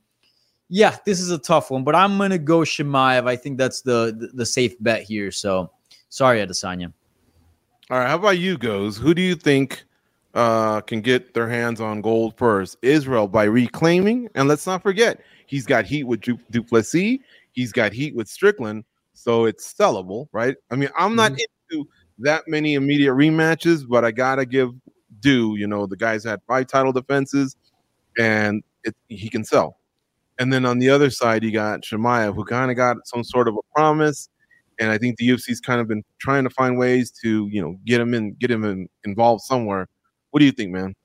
yeah, 0.68 0.98
this 1.06 1.22
is 1.22 1.32
a 1.32 1.38
tough 1.38 1.72
one, 1.72 1.86
but 1.86 1.96
I'm 1.96 2.18
gonna 2.18 2.38
go 2.38 2.60
Chimaev. 2.60 3.26
I 3.26 3.38
think 3.38 3.58
that's 3.58 3.82
the, 3.82 4.14
the 4.18 4.28
the 4.34 4.46
safe 4.46 4.76
bet 4.84 5.04
here. 5.04 5.32
So, 5.32 5.72
sorry, 6.10 6.46
Adesanya. 6.46 6.92
All 7.90 7.98
right, 7.98 8.10
how 8.10 8.16
about 8.16 8.40
you, 8.40 8.58
Goze? 8.58 8.98
Who 8.98 9.14
do 9.14 9.22
you 9.22 9.36
think? 9.36 9.86
Uh, 10.34 10.82
can 10.82 11.02
get 11.02 11.34
their 11.34 11.50
hands 11.50 11.82
on 11.82 12.02
gold 12.02 12.38
first. 12.38 12.78
Israel 12.82 13.28
by 13.28 13.44
reclaiming, 13.44 14.30
and 14.36 14.48
let's 14.48 14.66
not 14.66 14.82
forget, 14.82 15.22
he's 15.48 15.66
got 15.66 15.86
heat 15.86 16.04
with 16.04 16.22
du- 16.22 16.40
Duplessis, 16.52 17.20
he's 17.52 17.72
got 17.72 17.92
heat 17.92 18.16
with 18.16 18.28
Strickland, 18.28 18.84
so 19.14 19.46
it's 19.46 19.74
sellable, 19.74 20.28
right? 20.32 20.56
I 20.70 20.76
mean, 20.76 20.90
I'm 20.98 21.16
not 21.16 21.34
mm-hmm. 21.34 21.42
into 21.72 21.90
that 22.20 22.44
many 22.48 22.76
immediate 22.76 23.14
rematches, 23.14 23.88
but 23.88 24.06
I 24.06 24.12
gotta 24.12 24.46
give 24.46 24.72
due. 25.20 25.56
You 25.58 25.68
know, 25.68 25.86
the 25.86 25.98
guys 25.98 26.24
had 26.24 26.40
five 26.48 26.68
title 26.68 26.94
defenses, 26.94 27.56
and 28.18 28.64
it, 28.84 28.96
he 29.08 29.30
can 29.30 29.44
sell. 29.44 29.78
And 30.40 30.52
then 30.52 30.66
on 30.66 30.80
the 30.80 30.90
other 30.90 31.10
side, 31.10 31.44
you 31.44 31.52
got 31.52 31.82
Chimaev, 31.82 32.36
who 32.36 32.46
kind 32.46 32.72
of 32.72 32.78
got 32.78 32.98
some 33.06 33.24
sort 33.24 33.48
of 33.48 33.56
a 33.56 33.76
promise. 33.76 34.30
And 34.80 34.90
I 34.90 34.98
think 34.98 35.18
the 35.18 35.30
UFC's 35.30 35.60
kind 35.60 35.80
of 35.80 35.88
been 35.88 36.04
trying 36.20 36.44
to 36.46 36.50
find 36.50 36.80
ways 36.80 37.12
to, 37.22 37.48
you 37.52 37.62
know, 37.62 37.78
get 37.86 38.02
him 38.02 38.16
in, 38.16 38.34
get 38.40 38.50
him 38.50 38.64
in, 38.64 38.90
involved 39.04 39.44
somewhere 39.44 39.88
what 40.32 40.40
do 40.40 40.46
you 40.46 40.52
think, 40.52 40.72
man? 40.72 40.96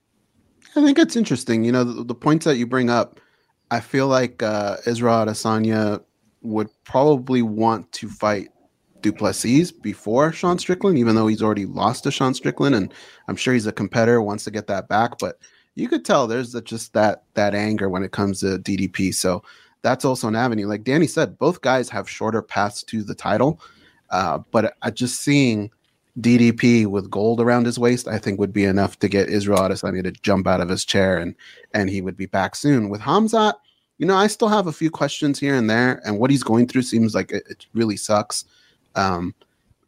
I 0.75 0.83
think 0.83 0.99
it's 0.99 1.17
interesting. 1.17 1.65
You 1.65 1.73
know, 1.73 1.85
the, 1.85 2.05
the 2.05 2.15
points 2.15 2.45
that 2.45 2.57
you 2.57 2.67
bring 2.67 2.91
up, 2.91 3.21
I 3.71 3.81
feel 3.81 4.09
like 4.09 4.43
uh, 4.43 4.77
Israel 4.87 5.27
Adesanya 5.27 6.03
would 6.43 6.69
probably 6.85 7.43
want 7.43 7.91
to 7.93 8.09
fight 8.09 8.49
Du 9.01 9.13
Plessis 9.13 9.71
before 9.73 10.33
Sean 10.33 10.59
Strickland, 10.59 10.99
even 10.99 11.15
though 11.15 11.27
he's 11.27 11.43
already 11.43 11.67
lost 11.67 12.05
to 12.05 12.11
Sean 12.11 12.35
Strickland, 12.35 12.75
and 12.75 12.93
I'm 13.29 13.37
sure 13.37 13.55
he's 13.55 13.67
a 13.67 13.73
competitor, 13.73 14.23
wants 14.23 14.45
to 14.45 14.51
get 14.51 14.67
that 14.69 14.89
back. 14.89 15.19
But 15.19 15.39
you 15.75 15.89
could 15.89 16.05
tell 16.05 16.27
there's 16.27 16.55
a, 16.55 16.63
just 16.63 16.93
that 16.95 17.25
that 17.35 17.55
anger 17.55 17.89
when 17.89 18.03
it 18.03 18.13
comes 18.13 18.41
to 18.41 18.59
DDP. 18.59 19.15
So 19.15 19.43
that's 19.83 20.05
also 20.05 20.29
an 20.29 20.37
avenue. 20.37 20.67
Like 20.67 20.85
Danny 20.85 21.07
said, 21.07 21.39
both 21.39 21.61
guys 21.61 21.89
have 21.91 22.09
shorter 22.09 22.43
paths 22.43 22.83
to 22.85 23.03
the 23.03 23.15
title, 23.15 23.61
uh, 24.11 24.39
but 24.51 24.75
I 24.83 24.91
just 24.91 25.21
seeing 25.21 25.71
DDP 26.21 26.87
with 26.87 27.11
gold 27.11 27.41
around 27.41 27.67
his 27.67 27.79
waist, 27.79 28.09
I 28.09 28.19
think 28.19 28.39
would 28.39 28.53
be 28.53 28.65
enough 28.65 28.99
to 29.01 29.09
get 29.09 29.29
Israel 29.29 29.59
Adesanya 29.59 30.03
to 30.05 30.13
jump 30.13 30.47
out 30.47 30.61
of 30.61 30.69
his 30.69 30.85
chair 30.85 31.19
and 31.19 31.35
and 31.73 31.91
he 31.91 32.01
would 32.01 32.17
be 32.17 32.27
back 32.27 32.57
soon. 32.57 32.89
With 32.89 33.03
Hamzat, 33.03 33.55
you 33.99 34.07
know, 34.07 34.17
I 34.17 34.27
still 34.27 34.49
have 34.49 34.67
a 34.67 34.73
few 34.73 34.91
questions 34.91 35.39
here 35.39 35.55
and 35.55 35.69
there, 35.69 36.01
and 36.05 36.19
what 36.19 36.31
he's 36.31 36.43
going 36.43 36.69
through 36.69 36.83
seems 36.83 37.15
like 37.15 37.31
it, 37.33 37.45
it 37.49 37.67
really 37.75 37.97
sucks. 37.97 38.45
Um, 38.95 39.35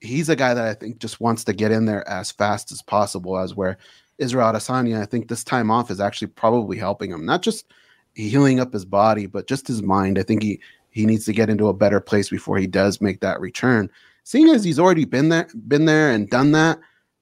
he's 0.00 0.28
a 0.28 0.36
guy 0.36 0.54
that 0.54 0.68
I 0.68 0.74
think 0.74 0.98
just 0.98 1.20
wants 1.20 1.44
to 1.44 1.52
get 1.52 1.72
in 1.72 1.86
there 1.86 2.06
as 2.08 2.30
fast 2.30 2.72
as 2.72 2.82
possible. 2.82 3.38
As 3.38 3.54
where 3.54 3.78
Israel 4.18 4.52
Adesanya, 4.52 5.00
I 5.00 5.06
think 5.06 5.28
this 5.28 5.44
time 5.44 5.70
off 5.70 5.90
is 5.90 6.00
actually 6.00 6.28
probably 6.28 6.76
helping 6.76 7.10
him, 7.10 7.24
not 7.24 7.42
just 7.42 7.66
healing 8.14 8.60
up 8.60 8.72
his 8.72 8.84
body, 8.84 9.26
but 9.26 9.46
just 9.46 9.66
his 9.66 9.82
mind. 9.82 10.18
I 10.18 10.24
think 10.24 10.42
he 10.42 10.60
he 10.90 11.06
needs 11.06 11.24
to 11.24 11.32
get 11.32 11.48
into 11.48 11.68
a 11.68 11.74
better 11.74 12.00
place 12.00 12.28
before 12.28 12.58
he 12.58 12.66
does 12.66 13.00
make 13.00 13.20
that 13.20 13.40
return 13.40 13.90
seeing 14.28 14.50
as 14.50 14.62
he's 14.62 14.78
already 14.78 15.06
been 15.06 15.30
there, 15.30 15.48
been 15.68 15.86
there 15.86 16.10
and 16.10 16.28
done 16.28 16.52
that, 16.52 16.78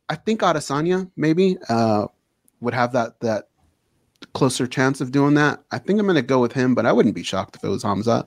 I 0.08 0.16
think 0.16 0.40
Adesanya 0.40 1.08
maybe 1.16 1.56
uh, 1.68 2.08
would 2.60 2.74
have 2.74 2.92
that 2.94 3.20
that 3.20 3.48
closer 4.34 4.66
chance 4.66 5.00
of 5.00 5.12
doing 5.12 5.34
that. 5.34 5.62
I 5.70 5.78
think 5.78 6.00
I'm 6.00 6.06
going 6.06 6.16
to 6.16 6.22
go 6.22 6.40
with 6.40 6.52
him, 6.52 6.74
but 6.74 6.84
I 6.84 6.92
wouldn't 6.92 7.14
be 7.14 7.22
shocked 7.22 7.54
if 7.54 7.62
it 7.62 7.68
was 7.68 7.84
Hamza. 7.84 8.26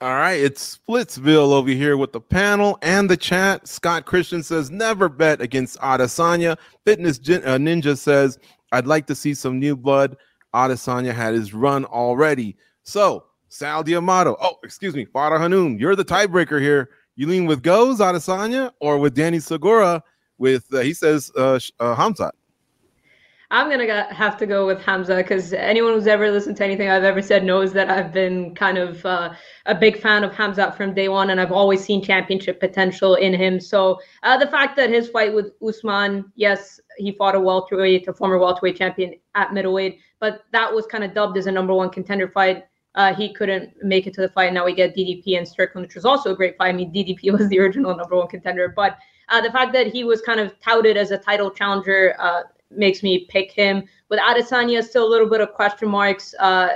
All 0.00 0.10
right, 0.10 0.38
it's 0.38 0.78
Splitsville 0.78 1.50
over 1.52 1.70
here 1.70 1.96
with 1.96 2.12
the 2.12 2.20
panel 2.20 2.78
and 2.82 3.10
the 3.10 3.16
chat. 3.16 3.66
Scott 3.66 4.06
Christian 4.06 4.44
says 4.44 4.70
never 4.70 5.08
bet 5.08 5.40
against 5.40 5.76
Adesanya. 5.80 6.56
Fitness 6.84 7.18
uh, 7.18 7.58
Ninja 7.58 7.98
says 7.98 8.38
I'd 8.70 8.86
like 8.86 9.08
to 9.08 9.16
see 9.16 9.34
some 9.34 9.58
new 9.58 9.74
blood. 9.74 10.16
Adesanya 10.54 11.12
had 11.12 11.34
his 11.34 11.52
run 11.52 11.84
already. 11.84 12.56
So 12.84 13.24
Sal 13.48 13.82
Diamato, 13.82 14.36
oh 14.40 14.58
excuse 14.62 14.94
me, 14.94 15.04
Farah 15.04 15.40
Hannoun, 15.40 15.80
you're 15.80 15.96
the 15.96 16.04
tiebreaker 16.04 16.60
here. 16.60 16.90
You 17.18 17.26
lean 17.26 17.46
with 17.46 17.64
Goze 17.64 17.98
Adesanya 17.98 18.70
or 18.78 18.96
with 18.96 19.16
Danny 19.16 19.40
Segura 19.40 20.04
with 20.38 20.72
uh, 20.72 20.78
he 20.78 20.94
says 20.94 21.32
uh, 21.36 21.58
uh 21.80 21.96
Hamzat. 21.96 22.30
I'm 23.50 23.68
gonna 23.68 24.14
have 24.14 24.36
to 24.36 24.46
go 24.46 24.68
with 24.68 24.80
Hamza 24.80 25.16
because 25.16 25.52
anyone 25.52 25.94
who's 25.94 26.06
ever 26.06 26.30
listened 26.30 26.56
to 26.58 26.64
anything 26.64 26.88
I've 26.88 27.02
ever 27.02 27.20
said 27.20 27.42
knows 27.42 27.72
that 27.72 27.90
I've 27.90 28.12
been 28.12 28.54
kind 28.54 28.78
of 28.78 29.04
uh, 29.04 29.34
a 29.66 29.74
big 29.74 29.98
fan 29.98 30.22
of 30.22 30.32
Hamza 30.32 30.72
from 30.76 30.94
day 30.94 31.08
one, 31.08 31.30
and 31.30 31.40
I've 31.40 31.50
always 31.50 31.82
seen 31.82 32.04
championship 32.04 32.60
potential 32.60 33.16
in 33.16 33.34
him. 33.34 33.58
So 33.58 33.98
uh, 34.22 34.38
the 34.38 34.46
fact 34.46 34.76
that 34.76 34.90
his 34.90 35.08
fight 35.08 35.34
with 35.34 35.50
Usman, 35.60 36.30
yes, 36.36 36.78
he 36.98 37.10
fought 37.10 37.34
a 37.34 37.40
welterweight, 37.40 38.06
a 38.06 38.12
former 38.12 38.38
welterweight 38.38 38.76
champion 38.76 39.14
at 39.34 39.52
middleweight, 39.52 39.98
but 40.20 40.44
that 40.52 40.72
was 40.72 40.86
kind 40.86 41.02
of 41.02 41.14
dubbed 41.14 41.36
as 41.36 41.48
a 41.48 41.52
number 41.52 41.74
one 41.74 41.90
contender 41.90 42.28
fight. 42.28 42.67
Uh, 42.94 43.14
he 43.14 43.32
couldn't 43.32 43.72
make 43.82 44.06
it 44.06 44.14
to 44.14 44.20
the 44.20 44.28
fight. 44.28 44.52
Now 44.52 44.64
we 44.64 44.74
get 44.74 44.96
DDP 44.96 45.38
and 45.38 45.46
Strickland, 45.46 45.86
which 45.86 45.94
was 45.94 46.04
also 46.04 46.32
a 46.32 46.36
great 46.36 46.56
fight. 46.56 46.70
I 46.70 46.72
mean, 46.72 46.92
DDP 46.92 47.32
was 47.38 47.48
the 47.48 47.60
original 47.60 47.96
number 47.96 48.16
one 48.16 48.28
contender, 48.28 48.72
but 48.74 48.98
uh, 49.28 49.40
the 49.40 49.52
fact 49.52 49.72
that 49.74 49.88
he 49.88 50.04
was 50.04 50.20
kind 50.22 50.40
of 50.40 50.58
touted 50.60 50.96
as 50.96 51.10
a 51.10 51.18
title 51.18 51.50
challenger 51.50 52.16
uh, 52.18 52.42
makes 52.70 53.02
me 53.02 53.26
pick 53.28 53.52
him. 53.52 53.84
With 54.08 54.20
Adesanya, 54.20 54.82
still 54.82 55.06
a 55.06 55.10
little 55.10 55.28
bit 55.28 55.40
of 55.40 55.52
question 55.52 55.88
marks 55.88 56.34
uh, 56.38 56.68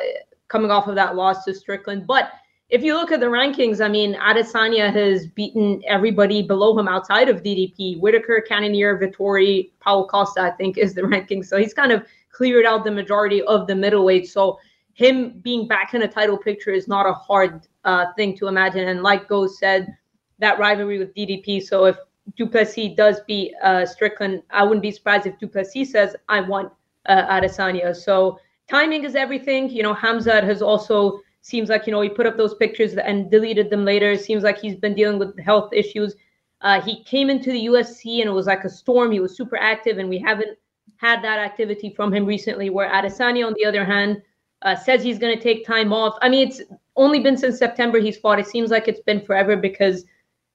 coming 0.48 0.70
off 0.70 0.86
of 0.86 0.94
that 0.96 1.16
loss 1.16 1.44
to 1.44 1.54
Strickland. 1.54 2.06
But 2.06 2.32
if 2.68 2.82
you 2.82 2.94
look 2.94 3.12
at 3.12 3.20
the 3.20 3.26
rankings, 3.26 3.84
I 3.84 3.88
mean, 3.88 4.14
Adesanya 4.14 4.92
has 4.92 5.26
beaten 5.26 5.82
everybody 5.86 6.42
below 6.42 6.78
him 6.78 6.88
outside 6.88 7.28
of 7.28 7.42
DDP. 7.42 8.00
Whitaker, 8.00 8.42
Cannonier, 8.46 8.98
Vettori, 8.98 9.70
Paulo 9.80 10.06
Costa, 10.06 10.40
I 10.40 10.50
think, 10.50 10.78
is 10.78 10.94
the 10.94 11.06
ranking. 11.06 11.42
So 11.42 11.56
he's 11.56 11.74
kind 11.74 11.92
of 11.92 12.06
cleared 12.30 12.64
out 12.64 12.84
the 12.84 12.90
majority 12.90 13.42
of 13.42 13.66
the 13.66 13.74
middleweight. 13.74 14.28
So 14.28 14.58
him 14.94 15.40
being 15.40 15.66
back 15.66 15.94
in 15.94 16.02
a 16.02 16.08
title 16.08 16.36
picture 16.36 16.70
is 16.70 16.88
not 16.88 17.06
a 17.06 17.12
hard 17.12 17.66
uh, 17.84 18.06
thing 18.16 18.36
to 18.38 18.48
imagine. 18.48 18.88
And 18.88 19.02
like 19.02 19.28
Go 19.28 19.46
said, 19.46 19.94
that 20.38 20.58
rivalry 20.58 20.98
with 20.98 21.14
DDP. 21.14 21.62
So 21.62 21.86
if 21.86 21.96
Du 22.36 22.46
Plessis 22.46 22.94
does 22.96 23.20
beat 23.26 23.54
uh, 23.62 23.86
Strickland, 23.86 24.42
I 24.50 24.62
wouldn't 24.64 24.82
be 24.82 24.90
surprised 24.90 25.26
if 25.26 25.38
Du 25.38 25.48
Plessis 25.48 25.90
says, 25.90 26.14
I 26.28 26.40
want 26.40 26.72
uh, 27.06 27.26
Adesanya. 27.26 27.94
So 27.96 28.38
timing 28.68 29.04
is 29.04 29.14
everything. 29.14 29.70
You 29.70 29.82
know, 29.82 29.94
Hamzat 29.94 30.44
has 30.44 30.62
also 30.62 31.20
seems 31.40 31.68
like, 31.68 31.86
you 31.86 31.92
know, 31.92 32.00
he 32.00 32.08
put 32.08 32.26
up 32.26 32.36
those 32.36 32.54
pictures 32.54 32.96
and 32.96 33.30
deleted 33.30 33.70
them 33.70 33.84
later. 33.84 34.16
Seems 34.16 34.42
like 34.42 34.58
he's 34.58 34.76
been 34.76 34.94
dealing 34.94 35.18
with 35.18 35.38
health 35.40 35.72
issues. 35.72 36.14
Uh, 36.60 36.80
he 36.80 37.02
came 37.04 37.28
into 37.28 37.50
the 37.50 37.66
UFC 37.66 38.20
and 38.20 38.28
it 38.28 38.32
was 38.32 38.46
like 38.46 38.64
a 38.64 38.70
storm. 38.70 39.10
He 39.10 39.18
was 39.18 39.36
super 39.36 39.56
active, 39.56 39.98
and 39.98 40.08
we 40.08 40.18
haven't 40.18 40.56
had 40.96 41.22
that 41.24 41.40
activity 41.40 41.90
from 41.90 42.14
him 42.14 42.24
recently. 42.24 42.70
Where 42.70 42.88
Adesanya, 42.88 43.46
on 43.46 43.54
the 43.54 43.64
other 43.64 43.84
hand, 43.84 44.22
uh, 44.62 44.76
says 44.76 45.02
he's 45.02 45.18
going 45.18 45.36
to 45.36 45.42
take 45.42 45.66
time 45.66 45.92
off. 45.92 46.16
I 46.22 46.28
mean, 46.28 46.48
it's 46.48 46.62
only 46.96 47.20
been 47.20 47.36
since 47.36 47.58
September 47.58 47.98
he's 47.98 48.16
fought. 48.16 48.38
It 48.38 48.46
seems 48.46 48.70
like 48.70 48.88
it's 48.88 49.00
been 49.00 49.20
forever 49.24 49.56
because 49.56 50.04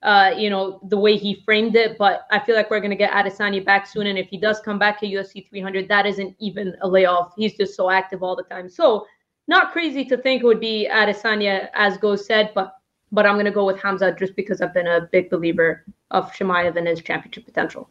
uh, 0.02 0.32
you 0.36 0.48
know, 0.48 0.80
the 0.88 0.96
way 0.96 1.16
he 1.16 1.42
framed 1.44 1.74
it. 1.76 1.98
But 1.98 2.26
I 2.30 2.38
feel 2.38 2.54
like 2.54 2.70
we're 2.70 2.80
going 2.80 2.90
to 2.90 2.96
get 2.96 3.12
Adesanya 3.12 3.64
back 3.64 3.86
soon. 3.86 4.06
And 4.06 4.18
if 4.18 4.28
he 4.28 4.38
does 4.38 4.60
come 4.60 4.78
back 4.78 5.00
to 5.00 5.06
UFC 5.06 5.48
300, 5.48 5.88
that 5.88 6.06
isn't 6.06 6.36
even 6.38 6.76
a 6.82 6.88
layoff. 6.88 7.32
He's 7.36 7.56
just 7.56 7.74
so 7.74 7.90
active 7.90 8.22
all 8.22 8.36
the 8.36 8.44
time. 8.44 8.68
So 8.68 9.06
not 9.48 9.72
crazy 9.72 10.04
to 10.04 10.16
think 10.16 10.42
it 10.42 10.46
would 10.46 10.60
be 10.60 10.88
Adesanya, 10.90 11.68
as 11.74 11.96
Go 11.98 12.16
said, 12.16 12.52
but 12.54 12.74
but 13.10 13.24
I'm 13.24 13.36
going 13.36 13.46
to 13.46 13.50
go 13.50 13.64
with 13.64 13.80
Hamza 13.80 14.12
just 14.12 14.36
because 14.36 14.60
I've 14.60 14.74
been 14.74 14.86
a 14.86 15.08
big 15.10 15.30
believer 15.30 15.86
of 16.10 16.30
Chimaev 16.30 16.76
and 16.76 16.86
his 16.86 17.00
championship 17.00 17.46
potential. 17.46 17.88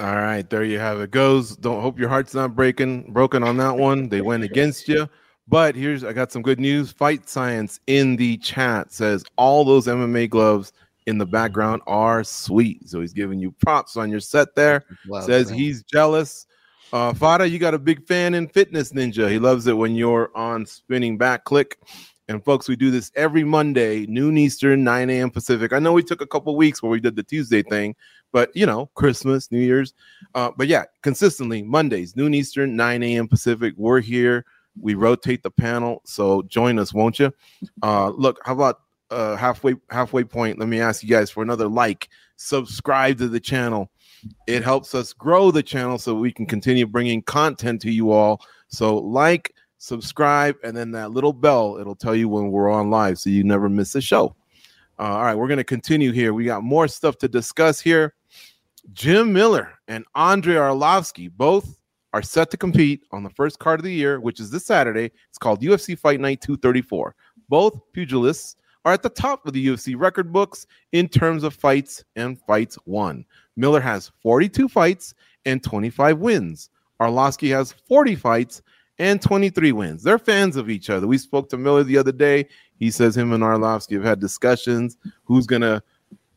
All 0.00 0.16
right, 0.16 0.48
there 0.48 0.64
you 0.64 0.78
have 0.78 0.98
it. 1.00 1.10
Goze. 1.10 1.56
Don't 1.56 1.82
hope 1.82 1.98
your 1.98 2.08
heart's 2.08 2.34
not 2.34 2.56
breaking 2.56 3.12
broken 3.12 3.42
on 3.42 3.58
that 3.58 3.76
one. 3.76 4.08
They 4.08 4.22
went 4.22 4.44
against 4.44 4.88
you. 4.88 5.06
But 5.46 5.74
here's 5.74 6.04
I 6.04 6.14
got 6.14 6.32
some 6.32 6.40
good 6.40 6.58
news. 6.58 6.90
Fight 6.90 7.28
Science 7.28 7.80
in 7.86 8.16
the 8.16 8.38
chat 8.38 8.92
says 8.92 9.24
all 9.36 9.62
those 9.62 9.86
MMA 9.86 10.30
gloves 10.30 10.72
in 11.06 11.18
the 11.18 11.26
background 11.26 11.82
are 11.86 12.24
sweet. 12.24 12.88
So 12.88 13.00
he's 13.02 13.12
giving 13.12 13.40
you 13.40 13.52
props 13.52 13.98
on 13.98 14.10
your 14.10 14.20
set 14.20 14.54
there. 14.54 14.84
Says 15.26 15.48
that. 15.48 15.54
he's 15.54 15.82
jealous. 15.82 16.46
Uh, 16.92 17.12
Farah, 17.12 17.50
you 17.50 17.58
got 17.58 17.74
a 17.74 17.78
big 17.78 18.06
fan 18.06 18.34
in 18.34 18.48
Fitness 18.48 18.92
Ninja. 18.92 19.30
He 19.30 19.38
loves 19.38 19.66
it 19.66 19.76
when 19.76 19.94
you're 19.94 20.30
on 20.34 20.64
spinning 20.64 21.18
back 21.18 21.44
clique. 21.44 21.76
And 22.30 22.44
folks, 22.44 22.68
we 22.68 22.76
do 22.76 22.92
this 22.92 23.10
every 23.16 23.42
Monday, 23.42 24.06
noon 24.06 24.38
Eastern, 24.38 24.84
9 24.84 25.10
a.m. 25.10 25.30
Pacific. 25.32 25.72
I 25.72 25.80
know 25.80 25.92
we 25.92 26.04
took 26.04 26.20
a 26.20 26.26
couple 26.26 26.54
weeks 26.56 26.80
where 26.80 26.88
we 26.88 27.00
did 27.00 27.16
the 27.16 27.24
Tuesday 27.24 27.60
thing, 27.60 27.96
but 28.30 28.54
you 28.54 28.66
know, 28.66 28.86
Christmas, 28.94 29.50
New 29.50 29.58
Year's. 29.58 29.94
Uh, 30.36 30.52
but 30.56 30.68
yeah, 30.68 30.84
consistently 31.02 31.60
Mondays, 31.60 32.14
noon 32.14 32.32
Eastern, 32.32 32.76
9 32.76 33.02
a.m. 33.02 33.26
Pacific. 33.26 33.74
We're 33.76 33.98
here. 33.98 34.44
We 34.80 34.94
rotate 34.94 35.42
the 35.42 35.50
panel. 35.50 36.02
So 36.04 36.42
join 36.42 36.78
us, 36.78 36.94
won't 36.94 37.18
you? 37.18 37.32
Uh, 37.82 38.10
look, 38.10 38.38
how 38.44 38.52
about 38.52 38.82
uh, 39.10 39.34
halfway 39.34 39.74
halfway 39.90 40.22
point, 40.22 40.56
let 40.56 40.68
me 40.68 40.80
ask 40.80 41.02
you 41.02 41.08
guys 41.08 41.30
for 41.30 41.42
another 41.42 41.66
like, 41.66 42.10
subscribe 42.36 43.18
to 43.18 43.26
the 43.26 43.40
channel. 43.40 43.90
It 44.46 44.62
helps 44.62 44.94
us 44.94 45.12
grow 45.12 45.50
the 45.50 45.64
channel 45.64 45.98
so 45.98 46.14
we 46.14 46.30
can 46.30 46.46
continue 46.46 46.86
bringing 46.86 47.22
content 47.22 47.82
to 47.82 47.90
you 47.90 48.12
all. 48.12 48.40
So 48.68 48.98
like, 48.98 49.52
subscribe, 49.80 50.56
and 50.62 50.76
then 50.76 50.92
that 50.92 51.10
little 51.10 51.32
bell, 51.32 51.78
it'll 51.80 51.96
tell 51.96 52.14
you 52.14 52.28
when 52.28 52.50
we're 52.50 52.70
on 52.70 52.90
live 52.90 53.18
so 53.18 53.30
you 53.30 53.42
never 53.42 53.68
miss 53.68 53.94
a 53.94 54.00
show. 54.00 54.36
Uh, 54.98 55.02
all 55.02 55.22
right, 55.22 55.34
we're 55.34 55.48
going 55.48 55.56
to 55.56 55.64
continue 55.64 56.12
here. 56.12 56.34
We 56.34 56.44
got 56.44 56.62
more 56.62 56.86
stuff 56.86 57.16
to 57.18 57.28
discuss 57.28 57.80
here. 57.80 58.14
Jim 58.92 59.32
Miller 59.32 59.72
and 59.88 60.04
Andre 60.14 60.54
Arlovsky 60.54 61.30
both 61.34 61.78
are 62.12 62.22
set 62.22 62.50
to 62.50 62.58
compete 62.58 63.04
on 63.10 63.22
the 63.22 63.30
first 63.30 63.58
card 63.58 63.80
of 63.80 63.84
the 63.84 63.92
year, 63.92 64.20
which 64.20 64.38
is 64.38 64.50
this 64.50 64.66
Saturday. 64.66 65.10
It's 65.28 65.38
called 65.38 65.62
UFC 65.62 65.98
Fight 65.98 66.20
Night 66.20 66.42
234. 66.42 67.14
Both 67.48 67.80
pugilists 67.94 68.56
are 68.84 68.92
at 68.92 69.02
the 69.02 69.08
top 69.08 69.46
of 69.46 69.54
the 69.54 69.66
UFC 69.66 69.94
record 69.98 70.30
books 70.30 70.66
in 70.92 71.08
terms 71.08 71.42
of 71.42 71.54
fights 71.54 72.04
and 72.16 72.38
fights 72.42 72.78
won. 72.84 73.24
Miller 73.56 73.80
has 73.80 74.12
42 74.22 74.68
fights 74.68 75.14
and 75.46 75.62
25 75.62 76.18
wins. 76.18 76.68
Arlovsky 77.00 77.50
has 77.50 77.72
40 77.88 78.14
fights 78.14 78.62
and 79.00 79.20
23 79.20 79.72
wins. 79.72 80.02
They're 80.02 80.18
fans 80.18 80.56
of 80.56 80.68
each 80.68 80.90
other. 80.90 81.06
We 81.06 81.16
spoke 81.16 81.48
to 81.48 81.56
Miller 81.56 81.82
the 81.82 81.96
other 81.96 82.12
day. 82.12 82.46
He 82.78 82.90
says 82.90 83.16
him 83.16 83.32
and 83.32 83.42
Arlovsky 83.42 83.94
have 83.94 84.04
had 84.04 84.20
discussions 84.20 84.98
who's 85.24 85.46
going 85.46 85.62
to, 85.62 85.82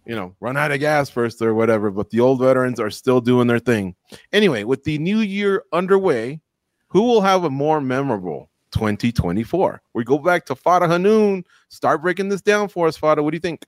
you 0.06 0.16
know, 0.16 0.34
run 0.40 0.56
out 0.56 0.72
of 0.72 0.80
gas 0.80 1.10
first 1.10 1.42
or 1.42 1.54
whatever, 1.54 1.92
but 1.92 2.10
the 2.10 2.22
old 2.22 2.40
veterans 2.40 2.80
are 2.80 2.90
still 2.90 3.20
doing 3.20 3.48
their 3.48 3.60
thing. 3.60 3.96
Anyway, 4.32 4.64
with 4.64 4.86
the 4.86 4.98
new 4.98 5.20
year 5.20 5.64
underway, 5.74 6.40
who 6.88 7.02
will 7.02 7.22
have 7.22 7.44
a 7.44 7.50
more 7.50 7.82
memorable 7.82 8.50
2024. 8.72 9.82
We 9.94 10.06
go 10.06 10.18
back 10.18 10.46
to 10.46 10.56
Farah 10.56 10.88
Hannoun. 10.88 11.44
Start 11.68 12.02
breaking 12.02 12.30
this 12.30 12.42
down 12.42 12.70
for 12.70 12.88
us, 12.88 12.98
Farah. 12.98 13.24
What 13.24 13.32
do 13.32 13.36
you 13.36 13.42
think? 13.42 13.66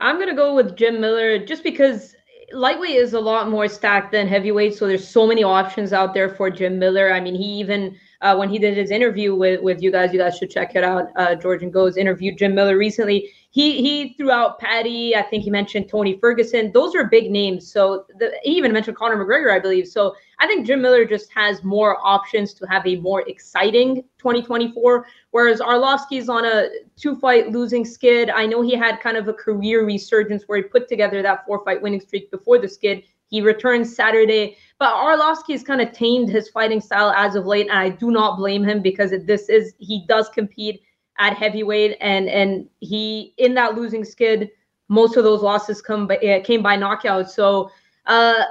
I'm 0.00 0.18
gonna 0.18 0.34
go 0.34 0.54
with 0.54 0.74
Jim 0.74 1.00
Miller 1.00 1.44
just 1.44 1.62
because 1.62 2.14
lightweight 2.52 2.96
is 2.96 3.14
a 3.14 3.20
lot 3.20 3.48
more 3.48 3.68
stacked 3.68 4.12
than 4.12 4.26
heavyweight, 4.26 4.74
so 4.74 4.86
there's 4.86 5.06
so 5.06 5.26
many 5.26 5.42
options 5.42 5.92
out 5.92 6.14
there 6.14 6.28
for 6.28 6.50
Jim 6.50 6.78
Miller. 6.78 7.12
I 7.12 7.20
mean, 7.20 7.34
he 7.34 7.44
even 7.60 7.96
uh, 8.20 8.36
when 8.36 8.48
he 8.48 8.58
did 8.58 8.76
his 8.76 8.90
interview 8.90 9.34
with 9.34 9.60
with 9.62 9.82
you 9.82 9.90
guys, 9.90 10.12
you 10.12 10.18
guys 10.18 10.36
should 10.36 10.50
check 10.50 10.74
it 10.74 10.84
out. 10.84 11.08
Uh, 11.16 11.34
George 11.34 11.62
and 11.62 11.72
Goze 11.72 11.96
interviewed 11.96 12.38
Jim 12.38 12.54
Miller 12.54 12.76
recently 12.76 13.30
he 13.52 13.82
he 13.82 14.14
threw 14.14 14.30
out 14.30 14.60
Paddy. 14.60 15.16
I 15.16 15.22
think 15.22 15.42
he 15.42 15.50
mentioned 15.50 15.88
Tony 15.88 16.18
Ferguson. 16.18 16.70
Those 16.72 16.94
are 16.94 17.04
big 17.04 17.32
names. 17.32 17.70
So 17.70 18.06
the, 18.18 18.32
he 18.44 18.52
even 18.52 18.72
mentioned 18.72 18.96
Conor 18.96 19.16
McGregor, 19.16 19.52
I 19.52 19.58
believe. 19.58 19.88
So 19.88 20.14
I 20.38 20.46
think 20.46 20.66
Jim 20.66 20.80
Miller 20.80 21.04
just 21.04 21.32
has 21.32 21.62
more 21.64 21.98
options 22.06 22.54
to 22.54 22.66
have 22.66 22.86
a 22.86 22.96
more 22.96 23.28
exciting 23.28 24.04
2024. 24.18 25.04
Whereas 25.32 25.60
Arlovsky's 25.60 26.28
on 26.28 26.44
a 26.44 26.68
two-fight 26.96 27.50
losing 27.50 27.84
skid. 27.84 28.30
I 28.30 28.46
know 28.46 28.62
he 28.62 28.76
had 28.76 29.00
kind 29.00 29.16
of 29.16 29.26
a 29.26 29.34
career 29.34 29.84
resurgence 29.84 30.44
where 30.46 30.58
he 30.58 30.62
put 30.62 30.88
together 30.88 31.20
that 31.22 31.44
four-fight 31.44 31.82
winning 31.82 32.00
streak 32.00 32.30
before 32.30 32.58
the 32.58 32.68
skid. 32.68 33.02
He 33.30 33.40
returns 33.40 33.94
Saturday, 33.94 34.56
but 34.80 34.94
Arlovsky 34.94 35.52
has 35.52 35.62
kind 35.62 35.82
of 35.82 35.92
tamed 35.92 36.30
his 36.30 36.48
fighting 36.48 36.80
style 36.80 37.12
as 37.14 37.34
of 37.34 37.44
late, 37.46 37.68
and 37.68 37.78
I 37.78 37.90
do 37.90 38.10
not 38.10 38.38
blame 38.38 38.64
him 38.64 38.80
because 38.80 39.12
this 39.26 39.50
is 39.50 39.74
he 39.78 40.06
does 40.08 40.30
compete 40.30 40.80
at 41.18 41.36
heavyweight, 41.36 41.98
and 42.00 42.30
and 42.30 42.66
he 42.80 43.34
in 43.36 43.52
that 43.54 43.74
losing 43.74 44.04
skid, 44.04 44.50
most 44.88 45.18
of 45.18 45.22
those 45.22 45.42
losses 45.42 45.82
come 45.82 46.06
by, 46.06 46.16
uh, 46.16 46.42
came 46.42 46.62
by 46.62 46.76
knockout. 46.76 47.30
So, 47.30 47.70
uh, 48.06 48.42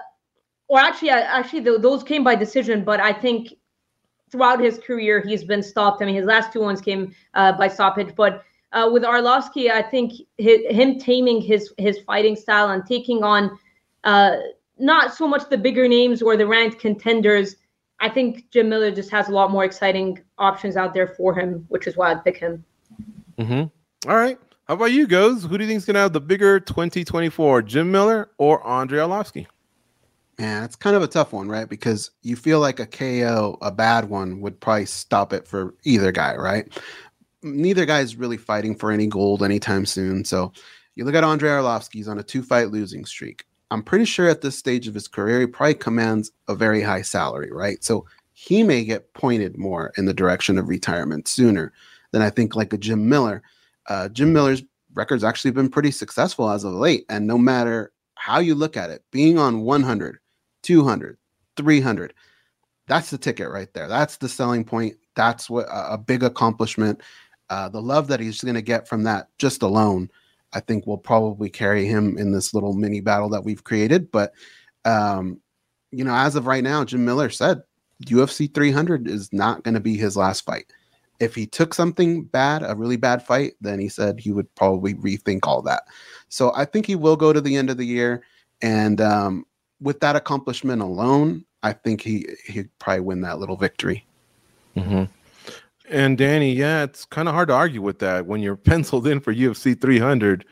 or 0.67 0.79
actually, 0.79 1.09
actually 1.09 1.61
those 1.61 2.03
came 2.03 2.23
by 2.23 2.35
decision. 2.35 2.83
But 2.83 2.99
I 2.99 3.11
think 3.11 3.55
throughout 4.31 4.59
his 4.59 4.77
career, 4.77 5.23
he's 5.25 5.43
been 5.43 5.63
stopped. 5.63 6.03
I 6.03 6.05
mean, 6.05 6.15
his 6.15 6.25
last 6.25 6.53
two 6.53 6.61
ones 6.61 6.79
came 6.79 7.13
uh, 7.33 7.53
by 7.53 7.67
stoppage, 7.67 8.15
but. 8.15 8.45
Uh, 8.71 8.87
with 8.93 9.01
Arlovsky, 9.01 9.71
I 9.71 9.81
think 9.81 10.13
his, 10.37 10.59
him 10.69 10.99
taming 10.99 11.41
his 11.41 11.73
his 11.79 11.97
fighting 12.01 12.35
style 12.35 12.69
and 12.69 12.85
taking 12.85 13.23
on 13.23 13.57
uh, 14.03 14.35
not 14.79 15.13
so 15.13 15.27
much 15.27 15.49
the 15.49 15.57
bigger 15.57 15.87
names 15.87 16.21
or 16.21 16.37
the 16.37 16.47
ranked 16.47 16.79
contenders, 16.79 17.55
I 17.99 18.09
think 18.09 18.49
Jim 18.51 18.69
Miller 18.69 18.91
just 18.91 19.11
has 19.11 19.27
a 19.27 19.31
lot 19.31 19.51
more 19.51 19.65
exciting 19.65 20.19
options 20.37 20.77
out 20.77 20.93
there 20.93 21.07
for 21.07 21.33
him, 21.33 21.65
which 21.67 21.85
is 21.85 21.97
why 21.97 22.11
I'd 22.11 22.23
pick 22.23 22.37
him. 22.37 22.63
Mm-hmm. 23.37 24.09
All 24.09 24.17
right. 24.17 24.37
How 24.67 24.75
about 24.75 24.91
you, 24.91 25.07
Goze? 25.07 25.43
Who 25.43 25.57
do 25.57 25.63
you 25.63 25.67
think 25.67 25.77
is 25.77 25.85
going 25.85 25.95
to 25.95 26.01
have 26.01 26.13
the 26.13 26.21
bigger 26.21 26.59
2024, 26.59 27.63
Jim 27.63 27.91
Miller 27.91 28.29
or 28.37 28.65
Andrei 28.65 28.99
Arlovsky? 28.99 29.47
Man, 30.37 30.63
it's 30.63 30.75
kind 30.75 30.95
of 30.95 31.01
a 31.01 31.07
tough 31.07 31.33
one, 31.33 31.49
right? 31.49 31.67
Because 31.67 32.11
you 32.21 32.35
feel 32.35 32.59
like 32.61 32.79
a 32.79 32.85
KO, 32.85 33.57
a 33.61 33.71
bad 33.71 34.09
one, 34.09 34.39
would 34.41 34.61
probably 34.61 34.85
stop 34.85 35.33
it 35.33 35.47
for 35.47 35.75
either 35.83 36.11
guy, 36.11 36.35
right? 36.35 36.71
Neither 37.41 37.85
guy 37.85 37.99
is 37.99 38.15
really 38.15 38.37
fighting 38.37 38.75
for 38.75 38.91
any 38.91 39.07
gold 39.07 39.43
anytime 39.43 39.85
soon. 39.85 40.23
So 40.23 40.53
you 40.95 41.03
look 41.03 41.15
at 41.15 41.23
Andrei 41.23 41.49
Arlovsky's 41.49 42.07
on 42.07 42.19
a 42.19 42.23
two 42.23 42.43
fight 42.43 42.69
losing 42.69 43.05
streak. 43.05 43.43
I'm 43.71 43.83
pretty 43.83 44.05
sure 44.05 44.27
at 44.27 44.41
this 44.41 44.57
stage 44.57 44.87
of 44.87 44.93
his 44.93 45.07
career, 45.07 45.41
he 45.41 45.45
probably 45.47 45.75
commands 45.75 46.31
a 46.47 46.55
very 46.55 46.81
high 46.81 47.03
salary, 47.03 47.51
right? 47.51 47.83
So 47.83 48.05
he 48.33 48.63
may 48.63 48.83
get 48.83 49.13
pointed 49.13 49.57
more 49.57 49.91
in 49.97 50.05
the 50.05 50.13
direction 50.13 50.57
of 50.57 50.69
retirement 50.69 51.27
sooner 51.27 51.73
than 52.11 52.21
I 52.21 52.29
think 52.29 52.55
like 52.55 52.73
a 52.73 52.77
Jim 52.77 53.07
Miller. 53.07 53.43
Uh, 53.87 54.09
Jim 54.09 54.33
Miller's 54.33 54.63
record's 54.93 55.23
actually 55.23 55.51
been 55.51 55.69
pretty 55.69 55.91
successful 55.91 56.49
as 56.49 56.63
of 56.63 56.73
late. 56.73 57.05
And 57.09 57.27
no 57.27 57.37
matter 57.37 57.91
how 58.15 58.39
you 58.39 58.55
look 58.55 58.75
at 58.75 58.89
it, 58.89 59.03
being 59.11 59.37
on 59.37 59.61
100, 59.61 60.19
200, 60.63 61.17
300, 61.57 62.13
that's 62.87 63.11
the 63.11 63.17
ticket 63.17 63.49
right 63.49 63.71
there. 63.73 63.87
That's 63.87 64.17
the 64.17 64.29
selling 64.29 64.65
point. 64.65 64.95
That's 65.15 65.49
what 65.49 65.67
a, 65.67 65.93
a 65.93 65.97
big 65.97 66.23
accomplishment. 66.23 67.01
Uh, 67.49 67.69
the 67.69 67.81
love 67.81 68.07
that 68.07 68.19
he's 68.19 68.41
going 68.41 68.55
to 68.55 68.61
get 68.61 68.87
from 68.87 69.03
that 69.03 69.27
just 69.37 69.61
alone 69.61 70.09
I 70.53 70.59
think 70.59 70.85
we'll 70.85 70.97
probably 70.97 71.49
carry 71.49 71.85
him 71.85 72.17
in 72.17 72.31
this 72.31 72.53
little 72.53 72.73
mini 72.73 73.01
battle 73.01 73.29
that 73.29 73.43
we've 73.43 73.63
created. 73.63 74.11
But 74.11 74.33
um, 74.85 75.39
you 75.91 76.03
know, 76.03 76.13
as 76.13 76.35
of 76.35 76.47
right 76.47 76.63
now, 76.63 76.83
Jim 76.85 77.05
Miller 77.05 77.29
said 77.29 77.61
UFC 78.05 78.53
300 78.53 79.07
is 79.07 79.31
not 79.33 79.63
going 79.63 79.73
to 79.73 79.79
be 79.79 79.97
his 79.97 80.15
last 80.15 80.45
fight. 80.45 80.65
If 81.19 81.35
he 81.35 81.45
took 81.45 81.73
something 81.73 82.23
bad, 82.23 82.63
a 82.63 82.75
really 82.75 82.95
bad 82.95 83.25
fight, 83.25 83.53
then 83.59 83.79
he 83.79 83.89
said 83.89 84.19
he 84.19 84.31
would 84.31 84.53
probably 84.55 84.93
rethink 84.93 85.41
all 85.43 85.61
that. 85.63 85.83
So 86.29 86.53
I 86.55 86.63
think 86.63 86.85
he 86.85 86.95
will 86.95 87.17
go 87.17 87.33
to 87.33 87.41
the 87.41 87.57
end 87.57 87.69
of 87.69 87.77
the 87.77 87.85
year, 87.85 88.23
and 88.61 89.01
um, 89.01 89.45
with 89.81 89.99
that 89.99 90.15
accomplishment 90.15 90.81
alone, 90.81 91.45
I 91.61 91.73
think 91.73 92.01
he 92.01 92.25
he'd 92.45 92.69
probably 92.79 93.01
win 93.01 93.21
that 93.21 93.39
little 93.39 93.57
victory. 93.57 94.05
Mm-hmm. 94.77 95.03
And 95.89 96.17
Danny, 96.17 96.53
yeah, 96.53 96.83
it's 96.83 97.05
kind 97.05 97.27
of 97.27 97.33
hard 97.33 97.47
to 97.47 97.55
argue 97.55 97.81
with 97.81 97.99
that 97.99 98.27
when 98.27 98.41
you're 98.41 98.55
penciled 98.71 99.07
in 99.07 99.19
for 99.19 99.33
UFC 99.33 99.79
300. 99.79 100.45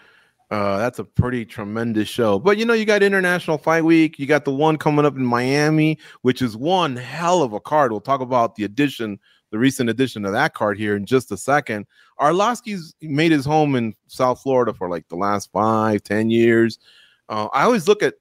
Uh, 0.50 0.78
that's 0.78 0.98
a 0.98 1.04
pretty 1.04 1.46
tremendous 1.46 2.08
show. 2.08 2.40
But 2.40 2.58
you 2.58 2.66
know, 2.66 2.74
you 2.74 2.86
got 2.86 3.04
International 3.04 3.58
Fight 3.58 3.84
Week. 3.84 4.18
You 4.18 4.26
got 4.26 4.46
the 4.46 4.54
one 4.54 4.78
coming 4.78 5.06
up 5.06 5.16
in 5.16 5.26
Miami, 5.26 6.00
which 6.22 6.42
is 6.42 6.56
one 6.56 6.96
hell 6.96 7.44
of 7.44 7.54
a 7.54 7.60
card. 7.60 7.92
We'll 7.92 8.00
talk 8.00 8.22
about 8.22 8.56
the 8.56 8.64
addition, 8.64 9.20
the 9.52 9.60
recent 9.60 9.90
addition 9.90 10.24
to 10.24 10.32
that 10.32 10.54
card 10.54 10.78
here 10.78 10.96
in 10.96 11.06
just 11.06 11.32
a 11.34 11.38
second. 11.38 11.86
Arlovsky's 12.20 12.96
made 13.02 13.34
his 13.34 13.46
home 13.46 13.76
in 13.76 13.94
South 14.08 14.42
Florida 14.42 14.74
for 14.74 14.90
like 14.90 15.08
the 15.10 15.18
last 15.18 15.52
five, 15.52 16.02
ten 16.02 16.30
years. 16.30 16.80
Uh, 17.28 17.50
I 17.54 17.64
always 17.64 17.90
look 17.90 18.02
at, 18.02 18.14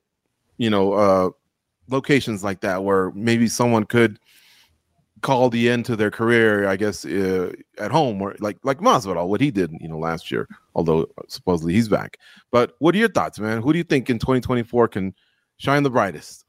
you 0.58 0.68
know, 0.68 0.94
uh, 0.94 1.30
locations 1.88 2.42
like 2.42 2.60
that 2.62 2.82
where 2.82 3.12
maybe 3.12 3.46
someone 3.46 3.84
could 3.84 4.18
call 5.26 5.50
the 5.50 5.68
end 5.68 5.84
to 5.84 5.96
their 5.96 6.10
career, 6.12 6.68
I 6.68 6.76
guess, 6.76 7.04
uh, 7.04 7.50
at 7.78 7.90
home, 7.90 8.22
or 8.22 8.36
like 8.38 8.58
like 8.62 8.78
Masvidal, 8.78 9.26
what 9.26 9.40
he 9.40 9.50
did, 9.50 9.72
you 9.80 9.88
know, 9.88 9.98
last 9.98 10.30
year. 10.30 10.48
Although 10.76 11.08
supposedly 11.26 11.74
he's 11.74 11.88
back. 11.88 12.18
But 12.52 12.74
what 12.78 12.94
are 12.94 12.98
your 12.98 13.08
thoughts, 13.08 13.40
man? 13.40 13.60
Who 13.60 13.72
do 13.72 13.78
you 13.78 13.84
think 13.84 14.08
in 14.08 14.20
2024 14.20 14.88
can 14.88 15.14
shine 15.56 15.82
the 15.82 15.90
brightest? 15.90 16.44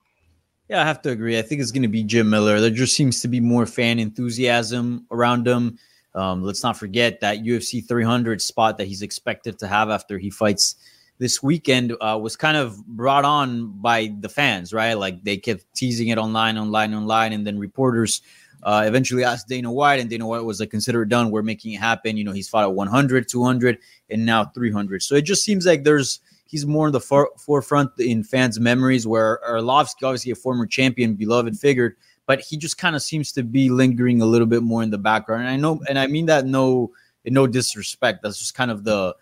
Yeah, 0.70 0.82
I 0.82 0.86
have 0.86 1.02
to 1.04 1.10
agree. 1.10 1.40
I 1.40 1.42
think 1.42 1.60
it's 1.62 1.72
going 1.72 1.82
to 1.82 1.88
be 1.88 2.04
Jim 2.04 2.30
Miller. 2.30 2.60
There 2.60 2.70
just 2.70 2.94
seems 2.94 3.20
to 3.22 3.28
be 3.28 3.40
more 3.40 3.66
fan 3.66 3.98
enthusiasm 3.98 5.08
around 5.10 5.48
him. 5.48 5.80
Um, 6.14 6.44
let's 6.44 6.62
not 6.62 6.78
forget 6.78 7.20
that 7.22 7.40
UFC 7.40 7.88
300 7.88 8.42
spot 8.42 8.78
that 8.78 8.86
he's 8.86 9.02
expected 9.02 9.58
to 9.60 9.68
have 9.68 9.90
after 9.90 10.20
he 10.20 10.30
fights 10.30 10.76
this 11.20 11.42
weekend 11.42 11.96
uh, 12.02 12.20
was 12.22 12.36
kind 12.36 12.58
of 12.58 12.86
brought 12.86 13.26
on 13.26 13.72
by 13.82 14.14
the 14.20 14.30
fans, 14.30 14.74
right? 14.74 14.94
Like 14.94 15.24
they 15.24 15.38
kept 15.38 15.64
teasing 15.74 16.10
it 16.10 16.18
online, 16.18 16.58
online, 16.58 16.94
online, 16.94 17.34
and 17.34 17.48
then 17.48 17.58
reporters 17.58 18.22
uh, 18.64 18.84
eventually 18.86 19.24
asked 19.24 19.48
Dana 19.48 19.72
White, 19.72 20.00
and 20.00 20.10
Dana 20.10 20.28
White 20.28 20.44
was 20.44 20.60
like, 20.60 20.72
"Consider 20.72 21.04
it 21.04 21.10
done. 21.10 21.32
We're 21.32 21.44
making 21.44 21.74
it 21.74 21.80
happen." 21.80 22.18
You 22.18 22.24
know, 22.24 22.32
he's 22.32 22.50
fought 22.50 22.64
at 22.64 22.74
100, 22.74 23.30
200, 23.30 23.78
and 24.10 24.26
now 24.26 24.46
300. 24.46 25.04
So 25.04 25.16
it 25.16 25.24
just 25.24 25.44
seems 25.44 25.66
like 25.66 25.84
there's 25.84 26.20
he's 26.46 26.66
more 26.66 26.88
in 26.88 26.94
the 26.94 27.00
for- 27.00 27.32
forefront 27.38 27.92
in 28.00 28.24
fans' 28.24 28.60
memories. 28.60 29.06
Where 29.06 29.40
Arlovsky, 29.48 30.04
obviously 30.04 30.32
a 30.32 30.36
former 30.36 30.66
champion, 30.66 31.16
beloved 31.16 31.58
figure, 31.58 31.98
but 32.26 32.42
he 32.42 32.58
just 32.58 32.78
kind 32.78 32.96
of 32.96 33.02
seems 33.02 33.32
to 33.34 33.44
be 33.44 33.70
lingering 33.70 34.22
a 34.22 34.26
little 34.26 34.48
bit 34.48 34.64
more 34.64 34.84
in 34.84 34.90
the 34.90 34.98
background. 34.98 35.44
And 35.44 35.52
I 35.52 35.56
know, 35.56 35.82
and 35.88 36.00
I 36.00 36.08
mean 36.08 36.26
that 36.28 36.46
no, 36.46 36.92
no 37.26 37.48
disrespect. 37.48 38.24
That's 38.24 38.40
just 38.40 38.56
kind 38.56 38.72
of 38.72 38.84
the 38.84 39.16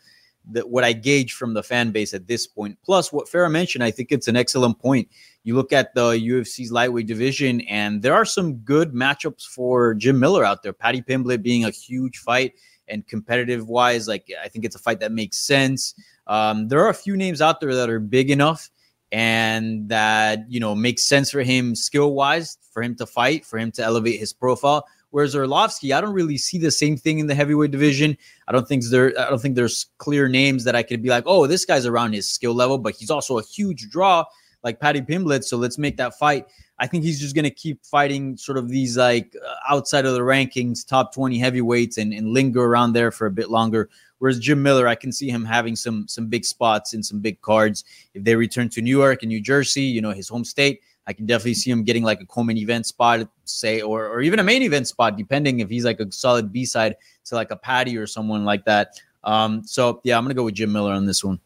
that 0.51 0.69
what 0.69 0.83
I 0.83 0.93
gauge 0.93 1.33
from 1.33 1.53
the 1.53 1.63
fan 1.63 1.91
base 1.91 2.13
at 2.13 2.27
this 2.27 2.47
point. 2.47 2.77
Plus, 2.83 3.11
what 3.11 3.27
Farah 3.27 3.51
mentioned, 3.51 3.83
I 3.83 3.91
think 3.91 4.11
it's 4.11 4.27
an 4.27 4.35
excellent 4.35 4.79
point. 4.79 5.07
You 5.45 5.53
look 5.53 5.71
at 5.71 5.93
the 5.93 6.13
UFC's 6.13 6.71
lightweight 6.71 7.05
division, 7.05 7.61
and 7.61 8.01
there 8.01 8.15
are 8.15 8.25
some 8.25 8.55
good 8.55 8.93
matchups 8.93 9.45
for 9.45 9.93
Jim 9.93 10.19
Miller 10.19 10.43
out 10.43 10.63
there. 10.63 10.73
Paddy 10.73 11.03
Pimblett 11.03 11.43
being 11.43 11.65
a 11.65 11.69
huge 11.69 12.17
fight 12.17 12.53
and 12.87 13.07
competitive 13.07 13.69
wise, 13.69 14.07
like 14.07 14.31
I 14.43 14.47
think 14.47 14.65
it's 14.65 14.75
a 14.75 14.79
fight 14.79 14.99
that 15.01 15.11
makes 15.11 15.37
sense. 15.37 15.93
Um, 16.25 16.67
there 16.67 16.79
are 16.79 16.89
a 16.89 16.95
few 16.95 17.15
names 17.15 17.41
out 17.41 17.59
there 17.61 17.75
that 17.75 17.91
are 17.91 17.99
big 17.99 18.31
enough 18.31 18.71
and 19.11 19.87
that 19.87 20.45
you 20.49 20.59
know 20.59 20.73
makes 20.73 21.03
sense 21.03 21.29
for 21.29 21.43
him 21.43 21.75
skill 21.75 22.15
wise 22.15 22.57
for 22.71 22.81
him 22.81 22.95
to 22.95 23.05
fight, 23.05 23.45
for 23.45 23.59
him 23.59 23.71
to 23.73 23.83
elevate 23.83 24.19
his 24.19 24.33
profile. 24.33 24.83
Whereas 25.11 25.35
Arlovsky, 25.35 25.95
I 25.95 26.01
don't 26.01 26.15
really 26.15 26.39
see 26.39 26.57
the 26.57 26.71
same 26.71 26.97
thing 26.97 27.19
in 27.19 27.27
the 27.27 27.35
heavyweight 27.35 27.69
division. 27.69 28.17
I 28.47 28.51
don't 28.51 28.67
think 28.67 28.83
there 28.85 29.13
I 29.19 29.29
don't 29.29 29.39
think 29.39 29.55
there's 29.55 29.85
clear 29.99 30.27
names 30.27 30.63
that 30.63 30.75
I 30.75 30.81
could 30.81 31.03
be 31.03 31.09
like, 31.09 31.25
oh, 31.27 31.45
this 31.45 31.65
guy's 31.65 31.85
around 31.85 32.13
his 32.13 32.27
skill 32.27 32.55
level, 32.55 32.79
but 32.79 32.95
he's 32.95 33.11
also 33.11 33.37
a 33.37 33.43
huge 33.43 33.89
draw 33.91 34.25
like 34.65 34.79
Paddy 34.79 34.99
Pimblett. 34.99 35.45
So 35.45 35.55
let's 35.55 35.77
make 35.77 35.95
that 35.97 36.17
fight. 36.17 36.47
I 36.79 36.87
think 36.87 37.03
he's 37.05 37.19
just 37.21 37.35
going 37.35 37.43
to 37.43 37.51
keep 37.51 37.85
fighting 37.85 38.35
sort 38.35 38.57
of 38.57 38.67
these 38.67 38.97
like 38.97 39.33
uh, 39.47 39.55
outside 39.69 40.05
of 40.05 40.13
the 40.13 40.19
rankings, 40.19 40.85
top 40.85 41.13
20 41.13 41.37
heavyweights 41.37 41.97
and, 41.99 42.11
and 42.13 42.33
linger 42.33 42.65
around 42.65 42.91
there 42.93 43.11
for 43.11 43.27
a 43.27 43.31
bit 43.31 43.49
longer. 43.49 43.89
Whereas 44.17 44.39
Jim 44.39 44.61
Miller, 44.61 44.87
I 44.87 44.95
can 44.95 45.11
see 45.11 45.29
him 45.29 45.45
having 45.45 45.75
some 45.75 46.07
some 46.07 46.27
big 46.27 46.43
spots 46.43 46.93
in 46.93 47.03
some 47.03 47.19
big 47.19 47.39
cards. 47.41 47.85
If 48.13 48.23
they 48.23 48.35
return 48.35 48.67
to 48.69 48.81
New 48.81 48.97
York 48.97 49.21
and 49.21 49.29
New 49.29 49.39
Jersey, 49.39 49.83
you 49.83 50.01
know, 50.01 50.11
his 50.11 50.27
home 50.27 50.43
state, 50.43 50.81
I 51.05 51.13
can 51.13 51.27
definitely 51.27 51.53
see 51.53 51.69
him 51.69 51.83
getting 51.83 52.03
like 52.03 52.21
a 52.21 52.25
co-main 52.25 52.57
event 52.57 52.87
spot, 52.87 53.29
say, 53.43 53.81
or 53.81 54.07
or 54.07 54.21
even 54.21 54.39
a 54.39 54.43
main 54.43 54.63
event 54.63 54.87
spot, 54.87 55.15
depending 55.15 55.59
if 55.59 55.69
he's 55.69 55.85
like 55.85 55.99
a 55.99 56.11
solid 56.11 56.51
B 56.51 56.65
side 56.65 56.95
to 57.25 57.35
like 57.35 57.51
a 57.51 57.55
Paddy 57.55 57.97
or 57.97 58.07
someone 58.07 58.45
like 58.45 58.65
that. 58.65 58.99
Um, 59.23 59.63
so 59.63 60.01
yeah, 60.03 60.17
I'm 60.17 60.23
gonna 60.23 60.33
go 60.33 60.45
with 60.45 60.55
Jim 60.55 60.71
Miller 60.71 60.93
on 60.93 61.05
this 61.05 61.23
one. 61.23 61.39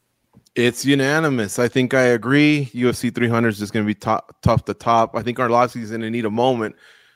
It's 0.56 0.84
unanimous. 0.84 1.60
I 1.60 1.68
think 1.68 1.94
I 1.94 2.04
agree. 2.04 2.70
UFC 2.74 3.14
300 3.14 3.50
is 3.50 3.60
just 3.60 3.72
going 3.72 3.86
to 3.86 3.88
be 3.88 3.96
top, 3.96 4.36
tough 4.42 4.66
to 4.66 4.74
top. 4.74 5.16
I 5.16 5.22
think 5.22 5.38
Arlovsky 5.38 5.82
is 5.82 5.90
going 5.90 6.02
to 6.02 6.10
need 6.10 6.26
a 6.26 6.32
moment 6.32 6.76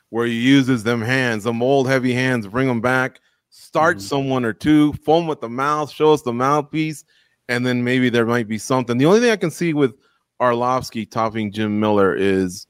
where 0.09 0.27
he 0.27 0.34
uses 0.34 0.84
them 0.84 1.01
hands, 1.01 1.43
them 1.43 1.61
old 1.63 1.88
heavy 1.88 2.13
hands, 2.13 2.47
bring 2.47 2.67
them 2.67 2.81
back, 2.81 3.19
start 3.49 3.97
mm-hmm. 3.97 4.05
someone 4.05 4.45
or 4.45 4.53
two, 4.53 4.93
foam 4.93 5.27
with 5.27 5.41
the 5.41 5.49
mouth, 5.49 5.91
show 5.91 6.13
us 6.13 6.21
the 6.21 6.31
mouthpiece, 6.31 7.03
and 7.49 7.65
then 7.65 7.84
maybe 7.84 8.09
there 8.09 8.25
might 8.25 8.47
be 8.47 8.59
something. 8.59 8.97
The 8.97 9.07
only 9.07 9.19
thing 9.19 9.31
I 9.31 9.38
can 9.38 9.51
see 9.51 9.73
with 9.73 9.95
Arlovsky 10.39 11.09
topping 11.09 11.51
Jim 11.51 11.79
Miller 11.79 12.15
is 12.15 12.67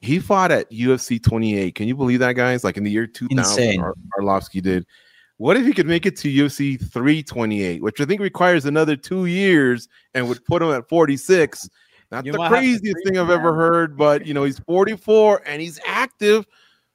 he 0.00 0.18
fought 0.18 0.50
at 0.50 0.70
UFC 0.72 1.22
28. 1.22 1.74
Can 1.74 1.86
you 1.86 1.94
believe 1.94 2.18
that, 2.18 2.32
guys? 2.32 2.64
Like 2.64 2.76
in 2.76 2.84
the 2.84 2.90
year 2.90 3.06
2000, 3.06 3.38
Insane. 3.38 3.80
Ar- 3.80 3.94
Arlovsky 4.18 4.60
did. 4.60 4.84
What 5.38 5.56
if 5.56 5.66
he 5.66 5.72
could 5.72 5.86
make 5.86 6.06
it 6.06 6.16
to 6.18 6.28
UFC 6.28 6.78
328, 6.78 7.82
which 7.82 8.00
I 8.00 8.04
think 8.04 8.20
requires 8.20 8.64
another 8.64 8.96
two 8.96 9.26
years 9.26 9.88
and 10.14 10.28
would 10.28 10.44
put 10.44 10.62
him 10.62 10.70
at 10.70 10.88
46? 10.88 11.68
Not 12.10 12.26
you 12.26 12.32
the 12.32 12.48
craziest 12.48 12.96
thing 13.04 13.18
I've 13.18 13.30
ever 13.30 13.54
heard, 13.54 13.96
but 13.96 14.26
you 14.26 14.34
know, 14.34 14.44
he's 14.44 14.58
44 14.60 15.42
and 15.46 15.60
he's 15.60 15.80
active. 15.86 16.46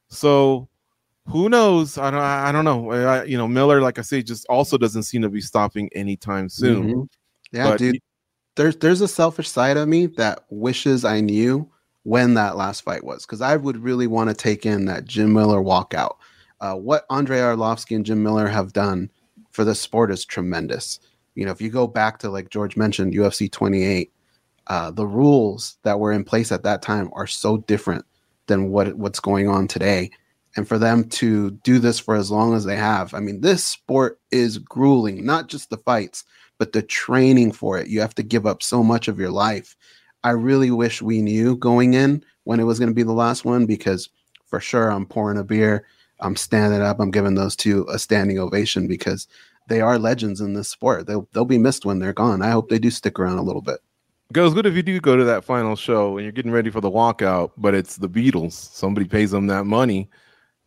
So 0.08 0.68
who 1.26 1.48
knows? 1.48 1.98
I 1.98 2.10
don't 2.10 2.20
I 2.20 2.52
don't 2.52 2.64
know. 2.64 2.90
I, 2.92 3.24
you 3.24 3.36
know, 3.36 3.48
Miller, 3.48 3.80
like 3.80 3.98
I 3.98 4.02
say, 4.02 4.22
just 4.22 4.46
also 4.48 4.78
doesn't 4.78 5.02
seem 5.02 5.22
to 5.22 5.28
be 5.28 5.40
stopping 5.40 5.90
anytime 5.94 6.48
soon. 6.48 6.88
Mm-hmm. 6.88 7.02
Yeah, 7.52 7.70
but 7.70 7.78
dude 7.78 8.00
there's 8.58 8.76
there's 8.76 9.00
a 9.00 9.08
selfish 9.08 9.48
side 9.48 9.76
of 9.76 9.88
me 9.88 10.06
that 10.06 10.44
wishes 10.50 11.04
I 11.04 11.20
knew 11.20 11.70
when 12.02 12.34
that 12.34 12.56
last 12.56 12.82
fight 12.82 13.04
was 13.04 13.24
because 13.24 13.40
I 13.40 13.56
would 13.56 13.78
really 13.78 14.08
want 14.08 14.28
to 14.28 14.34
take 14.34 14.66
in 14.66 14.84
that 14.86 15.04
Jim 15.04 15.32
Miller 15.32 15.60
walkout. 15.60 16.16
Uh, 16.60 16.74
what 16.74 17.04
Andre 17.10 17.38
Arlovsky 17.38 17.96
and 17.96 18.04
Jim 18.04 18.22
Miller 18.22 18.48
have 18.48 18.72
done 18.72 19.10
for 19.50 19.64
the 19.64 19.74
sport 19.74 20.10
is 20.10 20.24
tremendous. 20.24 21.00
You 21.34 21.44
know, 21.44 21.52
if 21.52 21.60
you 21.60 21.70
go 21.70 21.86
back 21.86 22.18
to 22.20 22.30
like 22.30 22.50
George 22.50 22.76
mentioned, 22.76 23.14
UFC 23.14 23.50
28, 23.50 24.12
uh, 24.66 24.90
the 24.90 25.06
rules 25.06 25.78
that 25.82 25.98
were 25.98 26.12
in 26.12 26.24
place 26.24 26.52
at 26.52 26.62
that 26.64 26.82
time 26.82 27.10
are 27.12 27.26
so 27.26 27.58
different 27.58 28.04
than 28.46 28.70
what 28.70 28.94
what's 28.94 29.20
going 29.20 29.48
on 29.48 29.68
today. 29.68 30.10
And 30.56 30.66
for 30.66 30.78
them 30.78 31.08
to 31.10 31.52
do 31.62 31.78
this 31.78 31.98
for 31.98 32.16
as 32.16 32.30
long 32.30 32.54
as 32.54 32.64
they 32.64 32.76
have, 32.76 33.14
I 33.14 33.20
mean, 33.20 33.40
this 33.40 33.64
sport 33.64 34.18
is 34.30 34.58
grueling. 34.58 35.24
Not 35.24 35.48
just 35.48 35.70
the 35.70 35.76
fights, 35.76 36.24
but 36.58 36.72
the 36.72 36.82
training 36.82 37.52
for 37.52 37.78
it, 37.78 37.88
you 37.88 38.00
have 38.00 38.14
to 38.16 38.22
give 38.22 38.46
up 38.46 38.62
so 38.62 38.82
much 38.82 39.06
of 39.06 39.20
your 39.20 39.30
life. 39.30 39.76
I 40.24 40.30
really 40.30 40.70
wish 40.70 41.00
we 41.00 41.22
knew 41.22 41.56
going 41.56 41.94
in 41.94 42.24
when 42.44 42.58
it 42.58 42.64
was 42.64 42.78
going 42.78 42.88
to 42.88 42.94
be 42.94 43.04
the 43.04 43.12
last 43.12 43.44
one 43.44 43.66
because 43.66 44.08
for 44.46 44.58
sure 44.58 44.90
I'm 44.90 45.06
pouring 45.06 45.38
a 45.38 45.44
beer, 45.44 45.86
I'm 46.20 46.36
standing 46.36 46.82
up, 46.82 47.00
I'm 47.00 47.10
giving 47.10 47.34
those 47.34 47.56
two 47.56 47.86
a 47.88 47.98
standing 47.98 48.38
ovation 48.38 48.86
because 48.86 49.28
they 49.68 49.80
are 49.80 49.98
legends 49.98 50.40
in 50.40 50.54
this 50.54 50.68
sport. 50.68 51.06
They'll 51.06 51.28
they'll 51.32 51.44
be 51.44 51.58
missed 51.58 51.84
when 51.84 51.98
they're 51.98 52.12
gone. 52.12 52.42
I 52.42 52.50
hope 52.50 52.68
they 52.68 52.78
do 52.78 52.90
stick 52.90 53.18
around 53.18 53.38
a 53.38 53.42
little 53.42 53.62
bit. 53.62 53.80
Goes 54.32 54.52
good 54.52 54.66
if 54.66 54.74
you 54.74 54.82
do 54.82 55.00
go 55.00 55.16
to 55.16 55.24
that 55.24 55.44
final 55.44 55.74
show 55.74 56.18
and 56.18 56.24
you're 56.24 56.32
getting 56.32 56.52
ready 56.52 56.70
for 56.70 56.82
the 56.82 56.90
walkout, 56.90 57.52
but 57.56 57.74
it's 57.74 57.96
the 57.96 58.08
Beatles. 58.08 58.52
Somebody 58.52 59.06
pays 59.06 59.30
them 59.30 59.46
that 59.46 59.64
money 59.64 60.10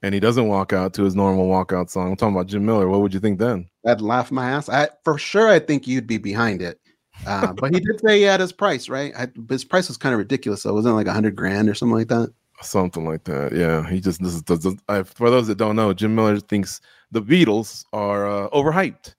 and 0.01 0.13
he 0.13 0.19
doesn't 0.19 0.47
walk 0.47 0.73
out 0.73 0.93
to 0.95 1.03
his 1.03 1.15
normal 1.15 1.47
walkout 1.47 1.89
song. 1.89 2.11
I'm 2.11 2.15
talking 2.15 2.35
about 2.35 2.47
Jim 2.47 2.65
Miller. 2.65 2.87
What 2.87 3.01
would 3.01 3.13
you 3.13 3.19
think 3.19 3.39
then? 3.39 3.69
I'd 3.85 4.01
laugh 4.01 4.31
my 4.31 4.49
ass. 4.49 4.67
I 4.69 4.89
for 5.03 5.17
sure. 5.17 5.47
I 5.47 5.59
think 5.59 5.87
you'd 5.87 6.07
be 6.07 6.17
behind 6.17 6.61
it. 6.61 6.79
Uh, 7.27 7.53
but 7.53 7.73
he 7.73 7.79
did 7.79 8.01
say 8.01 8.17
he 8.17 8.23
had 8.23 8.39
his 8.39 8.51
price, 8.51 8.89
right? 8.89 9.13
I, 9.15 9.27
his 9.49 9.63
price 9.63 9.87
was 9.87 9.97
kind 9.97 10.13
of 10.13 10.19
ridiculous. 10.19 10.63
So 10.63 10.71
it 10.71 10.73
wasn't 10.73 10.95
like 10.95 11.07
a 11.07 11.13
hundred 11.13 11.35
grand 11.35 11.69
or 11.69 11.75
something 11.75 11.95
like 11.95 12.07
that? 12.07 12.33
Something 12.61 13.05
like 13.05 13.23
that. 13.25 13.53
Yeah. 13.53 13.87
He 13.89 13.99
just 13.99 14.21
this 14.21 14.41
does. 14.41 14.75
For 15.05 15.29
those 15.29 15.47
that 15.47 15.57
don't 15.57 15.75
know, 15.75 15.93
Jim 15.93 16.15
Miller 16.15 16.39
thinks 16.39 16.81
the 17.11 17.21
Beatles 17.21 17.85
are 17.93 18.27
uh, 18.27 18.49
overhyped. 18.49 19.15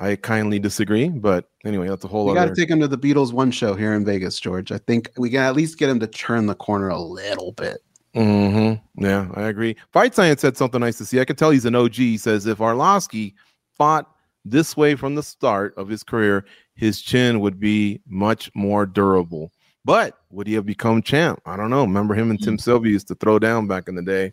I 0.00 0.16
kindly 0.16 0.58
disagree, 0.58 1.08
but 1.08 1.48
anyway, 1.64 1.88
that's 1.88 2.04
a 2.04 2.08
whole. 2.08 2.26
We 2.26 2.34
got 2.34 2.46
to 2.46 2.54
take 2.54 2.68
him 2.68 2.80
to 2.80 2.88
the 2.88 2.98
Beatles 2.98 3.32
one 3.32 3.50
show 3.50 3.74
here 3.74 3.94
in 3.94 4.04
Vegas, 4.04 4.40
George. 4.40 4.72
I 4.72 4.78
think 4.78 5.10
we 5.16 5.30
can 5.30 5.40
at 5.40 5.54
least 5.54 5.78
get 5.78 5.88
him 5.88 6.00
to 6.00 6.06
turn 6.06 6.46
the 6.46 6.54
corner 6.54 6.88
a 6.88 6.98
little 6.98 7.52
bit. 7.52 7.78
Mm-hmm. 8.14 9.04
Yeah, 9.04 9.28
I 9.34 9.42
agree. 9.42 9.76
Fight 9.92 10.14
Science 10.14 10.40
said 10.40 10.56
something 10.56 10.80
nice 10.80 10.98
to 10.98 11.06
see. 11.06 11.20
I 11.20 11.24
can 11.24 11.36
tell 11.36 11.50
he's 11.50 11.64
an 11.64 11.74
OG. 11.74 11.94
He 11.94 12.18
says 12.18 12.46
if 12.46 12.58
Arlovsky 12.58 13.34
fought 13.76 14.10
this 14.44 14.76
way 14.76 14.94
from 14.94 15.14
the 15.14 15.22
start 15.22 15.74
of 15.76 15.88
his 15.88 16.02
career, 16.02 16.44
his 16.74 17.00
chin 17.00 17.40
would 17.40 17.58
be 17.58 18.00
much 18.06 18.50
more 18.54 18.86
durable. 18.86 19.52
But 19.84 20.18
would 20.30 20.46
he 20.46 20.54
have 20.54 20.66
become 20.66 21.02
champ? 21.02 21.40
I 21.44 21.56
don't 21.56 21.70
know. 21.70 21.82
Remember 21.82 22.14
him 22.14 22.30
and 22.30 22.42
Tim 22.42 22.56
mm. 22.56 22.60
Sylvia 22.60 22.92
used 22.92 23.08
to 23.08 23.14
throw 23.16 23.38
down 23.38 23.66
back 23.66 23.88
in 23.88 23.94
the 23.94 24.02
day. 24.02 24.32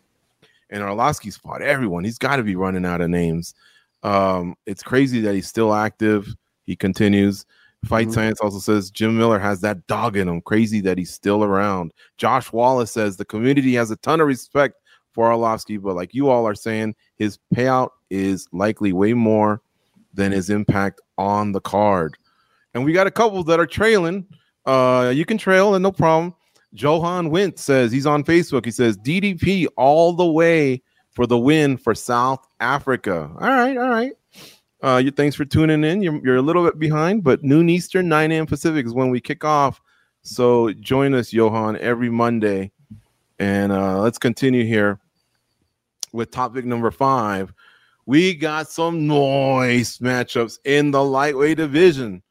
And 0.70 0.82
Arlovsky's 0.82 1.36
fought 1.36 1.60
everyone. 1.60 2.04
He's 2.04 2.18
got 2.18 2.36
to 2.36 2.42
be 2.42 2.56
running 2.56 2.86
out 2.86 3.02
of 3.02 3.10
names. 3.10 3.54
Um, 4.02 4.56
it's 4.66 4.82
crazy 4.82 5.20
that 5.20 5.34
he's 5.34 5.46
still 5.46 5.74
active. 5.74 6.34
He 6.64 6.74
continues. 6.74 7.44
Fight 7.84 8.06
mm-hmm. 8.06 8.14
Science 8.14 8.40
also 8.40 8.58
says 8.58 8.90
Jim 8.90 9.18
Miller 9.18 9.38
has 9.38 9.60
that 9.60 9.86
dog 9.86 10.16
in 10.16 10.28
him. 10.28 10.40
Crazy 10.40 10.80
that 10.82 10.96
he's 10.96 11.12
still 11.12 11.44
around. 11.44 11.92
Josh 12.16 12.52
Wallace 12.52 12.92
says 12.92 13.16
the 13.16 13.24
community 13.24 13.74
has 13.74 13.90
a 13.90 13.96
ton 13.96 14.20
of 14.20 14.26
respect 14.26 14.76
for 15.12 15.28
Arlovsky, 15.30 15.80
but 15.80 15.94
like 15.94 16.14
you 16.14 16.30
all 16.30 16.46
are 16.46 16.54
saying, 16.54 16.94
his 17.16 17.38
payout 17.54 17.90
is 18.08 18.46
likely 18.52 18.92
way 18.92 19.12
more 19.12 19.60
than 20.14 20.32
his 20.32 20.48
impact 20.48 21.00
on 21.18 21.52
the 21.52 21.60
card. 21.60 22.16
And 22.74 22.84
we 22.84 22.92
got 22.92 23.06
a 23.06 23.10
couple 23.10 23.42
that 23.44 23.60
are 23.60 23.66
trailing. 23.66 24.26
Uh, 24.66 25.12
you 25.14 25.24
can 25.24 25.38
trail 25.38 25.74
and 25.74 25.82
no 25.82 25.92
problem. 25.92 26.34
Johan 26.72 27.30
Wint 27.30 27.58
says 27.58 27.92
he's 27.92 28.06
on 28.06 28.24
Facebook. 28.24 28.64
He 28.64 28.70
says 28.70 28.96
DDP 28.96 29.66
all 29.76 30.12
the 30.12 30.26
way 30.26 30.82
for 31.10 31.26
the 31.26 31.38
win 31.38 31.76
for 31.76 31.94
South 31.94 32.46
Africa. 32.60 33.30
All 33.38 33.48
right, 33.48 33.76
all 33.76 33.90
right. 33.90 34.12
Uh, 34.82 34.96
you, 34.96 35.10
thanks 35.10 35.36
for 35.36 35.44
tuning 35.44 35.84
in. 35.84 36.02
You're, 36.02 36.20
you're 36.24 36.36
a 36.36 36.42
little 36.42 36.64
bit 36.64 36.78
behind, 36.78 37.22
but 37.22 37.44
noon 37.44 37.68
Eastern, 37.68 38.08
9 38.08 38.32
a.m. 38.32 38.46
Pacific 38.46 38.86
is 38.86 38.92
when 38.94 39.10
we 39.10 39.20
kick 39.20 39.44
off. 39.44 39.80
So 40.22 40.72
join 40.72 41.14
us, 41.14 41.32
Johan, 41.32 41.76
every 41.78 42.08
Monday. 42.10 42.72
And 43.38 43.72
uh, 43.72 44.00
let's 44.00 44.18
continue 44.18 44.64
here. 44.64 44.98
with 46.12 46.30
topic 46.30 46.64
number 46.64 46.90
five, 46.90 47.52
we 48.06 48.34
got 48.34 48.68
some 48.68 49.06
noise 49.06 49.98
matchups 49.98 50.58
in 50.64 50.90
the 50.90 51.02
lightweight 51.02 51.56
division. 51.56 52.22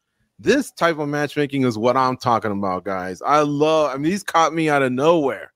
This 0.42 0.72
type 0.72 0.98
of 0.98 1.08
matchmaking 1.08 1.62
is 1.62 1.78
what 1.78 1.96
I'm 1.96 2.16
talking 2.16 2.50
about, 2.50 2.84
guys. 2.84 3.22
I 3.22 3.42
love, 3.42 3.90
I 3.90 3.94
mean, 3.94 4.10
these 4.10 4.24
caught 4.24 4.52
me 4.52 4.68
out 4.68 4.82
of 4.82 4.90
nowhere. 4.90 5.52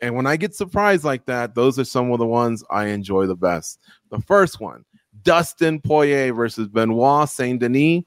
And 0.00 0.16
when 0.16 0.26
I 0.26 0.36
get 0.36 0.56
surprised 0.56 1.04
like 1.04 1.24
that, 1.26 1.54
those 1.54 1.78
are 1.78 1.84
some 1.84 2.10
of 2.10 2.18
the 2.18 2.26
ones 2.26 2.64
I 2.68 2.86
enjoy 2.86 3.26
the 3.26 3.36
best. 3.36 3.78
The 4.10 4.20
first 4.20 4.58
one, 4.58 4.84
Dustin 5.22 5.80
Poirier 5.80 6.34
versus 6.34 6.66
Benoit 6.66 7.28
Saint 7.28 7.60
Denis 7.60 8.02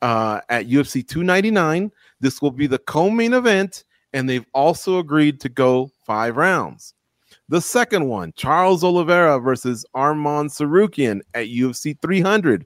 uh, 0.00 0.40
at 0.48 0.68
UFC 0.68 1.06
299. 1.06 1.90
This 2.20 2.40
will 2.40 2.52
be 2.52 2.68
the 2.68 2.78
co 2.78 3.10
main 3.10 3.32
event, 3.32 3.82
and 4.12 4.30
they've 4.30 4.46
also 4.54 5.00
agreed 5.00 5.40
to 5.40 5.48
go 5.48 5.90
five 6.06 6.36
rounds. 6.36 6.94
The 7.48 7.60
second 7.60 8.08
one, 8.08 8.32
Charles 8.36 8.84
Oliveira 8.84 9.40
versus 9.40 9.84
Arman 9.94 10.46
Tsarukyan 10.46 11.20
at 11.34 11.48
UFC 11.48 12.00
300. 12.00 12.64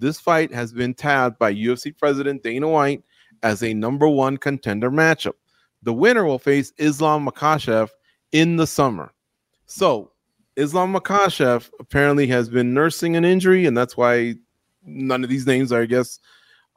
This 0.00 0.18
fight 0.18 0.52
has 0.52 0.72
been 0.72 0.94
tabbed 0.94 1.38
by 1.38 1.54
UFC 1.54 1.96
President 1.96 2.42
Dana 2.42 2.68
White 2.68 3.04
as 3.42 3.62
a 3.62 3.74
number 3.74 4.08
one 4.08 4.36
contender 4.36 4.90
matchup. 4.90 5.34
The 5.82 5.92
winner 5.92 6.24
will 6.24 6.38
face 6.38 6.72
Islam 6.78 7.26
Makhachev 7.26 7.88
in 8.32 8.56
the 8.56 8.66
summer. 8.66 9.12
So, 9.66 10.12
Islam 10.56 10.94
Makhachev 10.94 11.70
apparently 11.78 12.26
has 12.28 12.48
been 12.48 12.74
nursing 12.74 13.16
an 13.16 13.24
injury, 13.24 13.66
and 13.66 13.76
that's 13.76 13.96
why 13.96 14.34
none 14.84 15.22
of 15.22 15.30
these 15.30 15.46
names, 15.46 15.72
I 15.72 15.86
guess, 15.86 16.18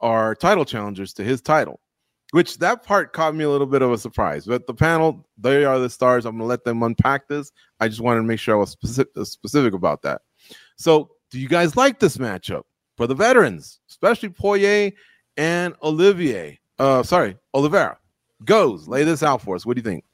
are 0.00 0.34
title 0.34 0.64
challengers 0.64 1.12
to 1.14 1.24
his 1.24 1.40
title 1.40 1.80
which 2.34 2.58
that 2.58 2.82
part 2.82 3.12
caught 3.12 3.32
me 3.32 3.44
a 3.44 3.48
little 3.48 3.66
bit 3.66 3.80
of 3.80 3.92
a 3.92 3.96
surprise. 3.96 4.44
But 4.44 4.66
the 4.66 4.74
panel, 4.74 5.24
they 5.38 5.64
are 5.64 5.78
the 5.78 5.88
stars. 5.88 6.26
I'm 6.26 6.32
going 6.32 6.40
to 6.40 6.46
let 6.46 6.64
them 6.64 6.82
unpack 6.82 7.28
this. 7.28 7.52
I 7.78 7.86
just 7.86 8.00
wanted 8.00 8.22
to 8.22 8.26
make 8.26 8.40
sure 8.40 8.56
I 8.56 8.58
was 8.58 8.70
specific, 8.70 9.12
specific 9.24 9.72
about 9.72 10.02
that. 10.02 10.22
So, 10.74 11.10
do 11.30 11.38
you 11.38 11.48
guys 11.48 11.76
like 11.76 12.00
this 12.00 12.16
matchup 12.16 12.64
for 12.96 13.06
the 13.06 13.14
veterans, 13.14 13.80
especially 13.88 14.28
Poirier 14.28 14.92
and 15.36 15.74
Olivier? 15.82 16.58
Uh, 16.78 17.02
sorry, 17.02 17.36
Oliveira. 17.52 17.98
Goze, 18.44 18.88
lay 18.88 19.04
this 19.04 19.22
out 19.22 19.42
for 19.42 19.56
us. 19.56 19.64
What 19.64 19.76
do 19.76 19.80
you 19.80 19.84
think? 19.84 20.04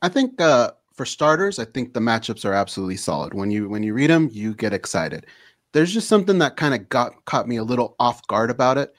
I 0.00 0.08
think 0.08 0.40
uh, 0.40 0.72
for 0.94 1.04
starters, 1.04 1.58
I 1.58 1.64
think 1.64 1.92
the 1.92 2.00
matchups 2.00 2.44
are 2.44 2.54
absolutely 2.54 2.96
solid. 2.96 3.34
When 3.34 3.50
you 3.50 3.68
when 3.68 3.82
you 3.82 3.94
read 3.94 4.10
them, 4.10 4.28
you 4.32 4.54
get 4.54 4.72
excited. 4.72 5.26
There's 5.72 5.92
just 5.92 6.08
something 6.08 6.38
that 6.38 6.56
kind 6.56 6.74
of 6.74 6.88
got 6.88 7.24
caught 7.24 7.48
me 7.48 7.56
a 7.56 7.64
little 7.64 7.96
off 7.98 8.26
guard 8.26 8.50
about 8.50 8.78
it, 8.78 8.94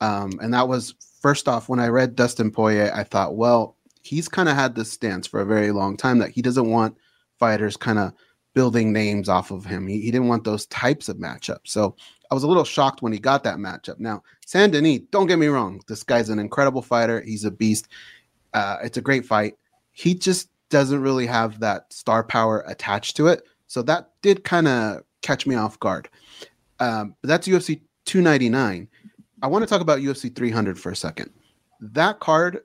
um, 0.00 0.32
and 0.40 0.52
that 0.54 0.68
was 0.68 0.94
first 1.20 1.48
off, 1.48 1.68
when 1.68 1.80
I 1.80 1.88
read 1.88 2.16
Dustin 2.16 2.50
Poirier, 2.50 2.92
I 2.94 3.04
thought, 3.04 3.36
well, 3.36 3.76
he's 4.02 4.28
kind 4.28 4.48
of 4.48 4.54
had 4.54 4.74
this 4.74 4.90
stance 4.90 5.26
for 5.26 5.40
a 5.40 5.46
very 5.46 5.72
long 5.72 5.96
time 5.96 6.18
that 6.18 6.30
he 6.30 6.42
doesn't 6.42 6.70
want 6.70 6.96
fighters 7.38 7.76
kind 7.76 7.98
of 7.98 8.12
building 8.54 8.92
names 8.92 9.28
off 9.28 9.50
of 9.50 9.64
him. 9.64 9.86
He, 9.86 10.00
he 10.00 10.10
didn't 10.10 10.28
want 10.28 10.44
those 10.44 10.66
types 10.66 11.08
of 11.08 11.16
matchups. 11.16 11.68
So 11.68 11.94
I 12.30 12.34
was 12.34 12.42
a 12.42 12.48
little 12.48 12.64
shocked 12.64 13.02
when 13.02 13.12
he 13.12 13.18
got 13.18 13.44
that 13.44 13.58
matchup. 13.58 13.98
Now, 13.98 14.22
Saint 14.46 14.72
Denis, 14.72 15.00
don't 15.10 15.26
get 15.26 15.38
me 15.38 15.46
wrong, 15.46 15.80
this 15.88 16.02
guy's 16.02 16.28
an 16.28 16.38
incredible 16.38 16.82
fighter. 16.82 17.20
He's 17.20 17.44
a 17.44 17.50
beast. 17.50 17.88
Uh, 18.54 18.78
it's 18.82 18.96
a 18.96 19.02
great 19.02 19.26
fight. 19.26 19.54
He 19.92 20.14
just 20.14 20.48
doesn't 20.70 21.00
really 21.00 21.26
have 21.26 21.60
that 21.60 21.92
star 21.92 22.22
power 22.22 22.64
attached 22.66 23.16
to 23.16 23.28
it. 23.28 23.42
So 23.66 23.82
that 23.82 24.10
did 24.22 24.44
kind 24.44 24.68
of 24.68 25.02
catch 25.22 25.46
me 25.46 25.54
off 25.54 25.78
guard. 25.80 26.08
Um, 26.80 27.14
but 27.20 27.28
that's 27.28 27.48
UFC 27.48 27.80
299. 28.04 28.88
I 29.42 29.46
want 29.46 29.62
to 29.62 29.68
talk 29.68 29.80
about 29.80 30.00
UFC 30.00 30.34
300 30.34 30.78
for 30.78 30.90
a 30.90 30.96
second. 30.96 31.30
That 31.80 32.20
card 32.20 32.60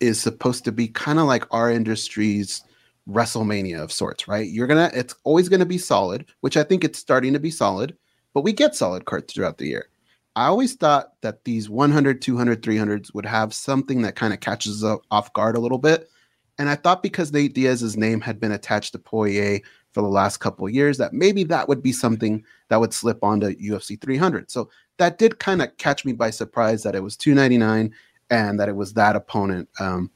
is 0.00 0.20
supposed 0.20 0.64
to 0.64 0.72
be 0.72 0.88
kind 0.88 1.18
of 1.18 1.26
like 1.26 1.44
our 1.52 1.70
industry's 1.70 2.62
WrestleMania 3.08 3.80
of 3.80 3.92
sorts, 3.92 4.28
right? 4.28 4.48
You're 4.48 4.66
gonna, 4.66 4.90
it's 4.94 5.14
always 5.24 5.48
gonna 5.48 5.66
be 5.66 5.78
solid, 5.78 6.26
which 6.40 6.56
I 6.56 6.62
think 6.62 6.84
it's 6.84 6.98
starting 6.98 7.32
to 7.32 7.40
be 7.40 7.50
solid, 7.50 7.96
but 8.34 8.42
we 8.42 8.52
get 8.52 8.74
solid 8.74 9.04
cards 9.04 9.32
throughout 9.32 9.58
the 9.58 9.66
year. 9.66 9.88
I 10.36 10.46
always 10.46 10.74
thought 10.74 11.12
that 11.22 11.44
these 11.44 11.70
100, 11.70 12.20
200, 12.20 12.62
300s 12.62 13.14
would 13.14 13.24
have 13.24 13.54
something 13.54 14.02
that 14.02 14.16
kind 14.16 14.34
of 14.34 14.40
catches 14.40 14.84
up 14.84 15.00
off 15.10 15.32
guard 15.32 15.56
a 15.56 15.60
little 15.60 15.78
bit. 15.78 16.10
And 16.58 16.68
I 16.68 16.74
thought 16.74 17.02
because 17.02 17.32
Nate 17.32 17.54
Diaz's 17.54 17.96
name 17.96 18.20
had 18.20 18.38
been 18.38 18.52
attached 18.52 18.92
to 18.92 18.98
Poirier 18.98 19.60
for 19.92 20.02
the 20.02 20.08
last 20.08 20.38
couple 20.38 20.68
years, 20.68 20.98
that 20.98 21.14
maybe 21.14 21.42
that 21.44 21.68
would 21.68 21.82
be 21.82 21.92
something 21.92 22.44
that 22.68 22.80
would 22.80 22.92
slip 22.92 23.24
onto 23.24 23.54
UFC 23.56 23.98
300. 23.98 24.50
So 24.50 24.68
that 24.98 25.16
did 25.16 25.38
kind 25.38 25.62
of 25.62 25.74
catch 25.78 26.04
me 26.04 26.12
by 26.12 26.30
surprise 26.30 26.82
that 26.82 26.94
it 26.94 27.02
was 27.02 27.16
299 27.16 27.94
and 28.28 28.60
that 28.60 28.68
it 28.68 28.76
was 28.76 28.92
that 28.92 29.16
opponent. 29.16 29.68
Um, 29.80 30.10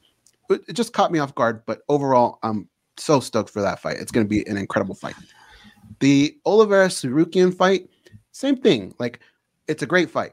it 0.50 0.74
just 0.74 0.92
caught 0.92 1.12
me 1.12 1.18
off 1.18 1.34
guard, 1.34 1.62
but 1.64 1.80
overall, 1.88 2.38
I'm 2.42 2.68
so 3.00 3.20
stoked 3.20 3.50
for 3.50 3.62
that 3.62 3.80
fight. 3.80 3.96
It's 3.98 4.12
going 4.12 4.26
to 4.26 4.28
be 4.28 4.46
an 4.48 4.56
incredible 4.56 4.94
fight. 4.94 5.14
The 6.00 6.36
Oliveira 6.46 6.88
Tsarukyan 6.88 7.54
fight, 7.54 7.88
same 8.32 8.56
thing. 8.56 8.94
Like, 8.98 9.20
it's 9.68 9.82
a 9.82 9.86
great 9.86 10.10
fight. 10.10 10.32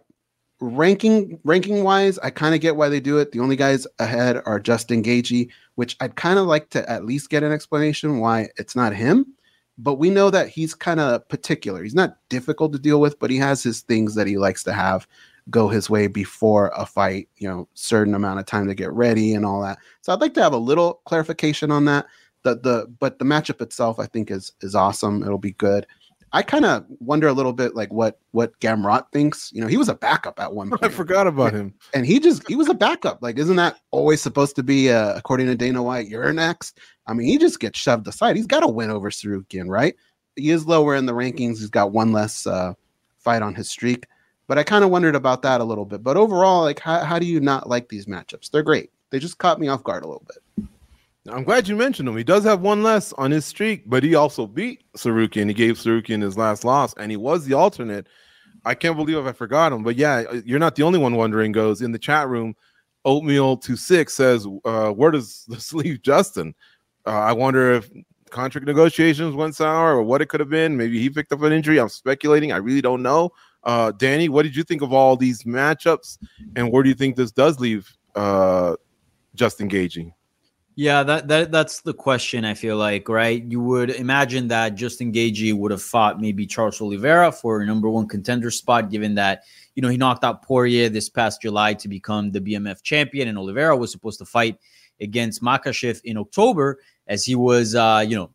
Ranking 0.60 1.40
ranking 1.44 1.84
wise, 1.84 2.18
I 2.20 2.32
kind 2.32 2.56
of 2.56 2.62
get 2.62 2.76
why 2.76 2.90
they 2.90 3.00
do 3.00 3.20
it. 3.20 3.32
The 3.32 3.40
only 3.40 3.56
guys 3.56 3.86
ahead 4.00 4.42
are 4.46 4.60
Justin 4.60 5.04
Gaethje, 5.04 5.50
which 5.76 5.96
I'd 6.00 6.16
kind 6.16 6.40
of 6.40 6.48
like 6.48 6.70
to 6.72 6.90
at 6.90 7.06
least 7.06 7.30
get 7.30 7.44
an 7.44 7.52
explanation 7.52 8.20
why 8.20 8.50
it's 8.58 8.76
not 8.76 8.96
him 8.96 9.38
but 9.78 9.96
we 9.96 10.10
know 10.10 10.30
that 10.30 10.50
he's 10.50 10.74
kind 10.74 11.00
of 11.00 11.28
particular. 11.30 11.84
He's 11.84 11.96
not 11.96 12.18
difficult 12.30 12.74
to 12.74 12.80
deal 12.80 13.00
with, 13.00 13.20
but 13.20 13.30
he 13.30 13.38
has 13.38 13.62
his 13.62 13.82
things 13.82 14.16
that 14.16 14.28
he 14.28 14.38
likes 14.38 14.64
to 14.64 14.74
have 14.74 15.08
go 15.50 15.70
his 15.70 15.90
way 15.90 16.08
before 16.08 16.72
a 16.76 16.86
fight, 16.86 17.30
you 17.38 17.48
know, 17.48 17.68
certain 17.74 18.14
amount 18.16 18.40
of 18.40 18.46
time 18.46 18.68
to 18.68 18.76
get 18.76 18.92
ready 18.92 19.34
and 19.34 19.46
all 19.46 19.62
that. 19.62 19.78
So 20.02 20.12
I'd 20.12 20.20
like 20.20 20.34
to 20.34 20.44
have 20.44 20.54
a 20.54 20.58
little 20.58 21.02
clarification 21.06 21.72
on 21.72 21.86
that. 21.86 22.06
The 22.48 22.56
the 22.56 22.88
but 23.00 23.20
the 23.20 23.26
matchup 23.26 23.62
itself 23.62 24.00
I 24.00 24.06
think 24.06 24.32
is 24.32 24.54
is 24.62 24.74
awesome. 24.74 25.22
It'll 25.22 25.38
be 25.38 25.52
good. 25.52 25.86
I 26.34 26.44
kind 26.44 26.66
of 26.66 26.86
wonder 27.00 27.28
a 27.28 27.34
little 27.34 27.54
bit 27.54 27.76
like 27.76 27.92
what 27.92 28.20
what 28.32 28.58
Gamrot 28.60 29.12
thinks. 29.12 29.52
You 29.54 29.62
know, 29.62 29.68
he 29.68 29.76
was 29.76 29.90
a 29.90 29.96
backup 29.96 30.40
at 30.40 30.54
one 30.54 30.70
point. 30.72 30.84
I 30.84 30.90
forgot 30.90 31.28
about 31.28 31.54
him. 31.54 31.74
And 31.94 32.06
he 32.06 32.20
just 32.20 32.48
he 32.48 32.56
was 32.56 32.70
a 32.70 32.74
backup. 32.74 33.22
Like, 33.22 33.38
isn't 33.38 33.58
that 33.58 33.80
always 33.92 34.22
supposed 34.22 34.56
to 34.56 34.64
be 34.64 34.90
uh, 34.90 35.14
according 35.18 35.48
to 35.48 35.56
Dana 35.56 35.84
White? 35.84 36.08
You're 36.08 36.32
next. 36.32 36.80
I 37.06 37.14
mean, 37.14 37.28
he 37.28 37.38
just 37.38 37.60
gets 37.60 37.80
shoved 37.80 38.08
aside. 38.08 38.36
He's 38.36 38.48
got 38.48 38.62
to 38.62 38.68
win 38.68 38.92
over 38.92 39.10
Tsarukyan, 39.10 39.68
right? 39.68 39.96
He 40.36 40.52
is 40.52 40.68
lower 40.68 40.96
in 40.96 41.06
the 41.06 41.14
rankings. 41.14 41.60
He's 41.60 41.70
got 41.70 41.92
one 41.92 42.14
less 42.14 42.48
uh, 42.48 42.74
fight 43.18 43.42
on 43.42 43.56
his 43.56 43.70
streak. 43.70 44.06
But 44.48 44.58
I 44.58 44.64
kind 44.64 44.86
of 44.86 44.90
wondered 44.90 45.16
about 45.16 45.42
that 45.42 45.60
a 45.60 45.66
little 45.66 45.86
bit. 45.86 46.04
But 46.04 46.16
overall, 46.16 46.62
like, 46.62 46.80
how, 46.80 47.04
how 47.04 47.20
do 47.20 47.26
you 47.26 47.42
not 47.42 47.68
like 47.68 47.90
these 47.90 48.06
matchups? 48.06 48.50
They're 48.52 48.64
great. 48.64 48.92
They 49.10 49.20
just 49.20 49.38
caught 49.38 49.60
me 49.60 49.68
off 49.68 49.84
guard 49.84 50.04
a 50.04 50.08
little 50.08 50.26
bit. 50.26 50.68
I'm 51.30 51.44
glad 51.44 51.68
you 51.68 51.76
mentioned 51.76 52.08
him. 52.08 52.16
He 52.16 52.24
does 52.24 52.44
have 52.44 52.62
one 52.62 52.84
less 52.84 53.12
on 53.14 53.32
his 53.32 53.46
streak, 53.46 53.90
but 53.90 54.04
he 54.04 54.16
also 54.16 54.48
beat 54.48 54.84
Tsarukyan. 54.94 55.48
He 55.48 55.54
gave 55.54 55.78
Tsarukyan 55.78 56.22
his 56.22 56.38
last 56.38 56.64
loss, 56.64 56.94
and 56.98 57.12
he 57.12 57.18
was 57.18 57.46
the 57.46 57.54
alternate. 57.54 58.08
I 58.66 58.76
can't 58.76 58.96
believe 58.96 59.26
I 59.26 59.32
forgot 59.34 59.74
him. 59.74 59.84
But 59.84 59.96
yeah, 59.96 60.24
you're 60.46 60.60
not 60.60 60.76
the 60.76 60.84
only 60.84 61.00
one 61.00 61.16
wondering. 61.16 61.52
Goze 61.52 61.82
in 61.82 61.92
the 61.92 62.00
chat 62.00 62.28
room. 62.28 62.56
Oatmeal 63.06 63.58
to 63.58 63.76
six 63.76 64.14
says, 64.14 64.48
uh, 64.66 64.92
"Where 64.92 65.12
does 65.12 65.46
this 65.48 65.74
leave 65.74 66.02
Justin?" 66.02 66.54
Uh, 67.06 67.12
I 67.12 67.34
wonder 67.34 67.72
if 67.74 67.90
contract 68.30 68.68
negotiations 68.68 69.36
went 69.36 69.56
sour 69.56 69.96
or 69.96 70.04
what 70.04 70.22
it 70.22 70.28
could 70.28 70.40
have 70.42 70.50
been. 70.50 70.76
Maybe 70.76 71.00
he 71.00 71.10
picked 71.10 71.32
up 71.32 71.42
an 71.42 71.54
injury. 71.54 71.80
I'm 71.80 71.90
speculating. 71.90 72.52
I 72.52 72.58
really 72.58 72.82
don't 72.82 73.02
know. 73.02 73.32
Uh, 73.64 73.92
Danny, 73.92 74.30
what 74.30 74.44
did 74.44 74.56
you 74.56 74.64
think 74.64 74.82
of 74.82 74.94
all 74.94 75.18
these 75.18 75.44
matchups, 75.44 76.18
and 76.56 76.72
where 76.72 76.84
do 76.84 76.90
you 76.90 76.96
think 76.96 77.16
this 77.16 77.32
does 77.32 77.60
leave 77.60 77.90
uh, 78.16 78.76
Justin 79.36 79.70
Gaethje? 79.70 80.14
Yeah, 80.80 81.02
that, 81.02 81.28
that 81.28 81.52
that's 81.52 81.82
the 81.82 81.94
question. 81.96 82.46
I 82.46 82.54
feel 82.54 82.78
like 82.78 83.10
right. 83.10 83.44
You 83.44 83.60
would 83.62 83.90
imagine 83.90 84.48
that 84.50 84.76
Justin 84.76 85.12
Gaethje 85.12 85.56
would 85.56 85.72
have 85.72 85.82
fought 85.82 86.22
maybe 86.22 86.46
Charles 86.46 86.80
Oliveira 86.80 87.32
for 87.32 87.62
a 87.62 87.66
number 87.66 87.90
one 87.90 88.08
contender 88.08 88.52
spot, 88.52 88.92
given 88.92 89.16
that 89.16 89.42
you 89.74 89.82
know 89.82 89.88
he 89.88 89.98
knocked 89.98 90.24
out 90.24 90.44
Poirier 90.44 90.88
this 90.88 91.10
past 91.10 91.42
July 91.42 91.74
to 91.74 91.88
become 91.88 92.30
the 92.30 92.40
BMF 92.40 92.84
champion, 92.84 93.28
and 93.28 93.40
Oliveira 93.40 93.76
was 93.76 93.92
supposed 93.92 94.20
to 94.20 94.26
fight 94.26 94.60
against 95.02 95.42
Makhachev 95.42 96.00
in 96.04 96.16
October 96.16 96.78
as 97.08 97.26
he 97.26 97.34
was, 97.34 97.74
uh, 97.74 98.06
you 98.08 98.16
know, 98.16 98.30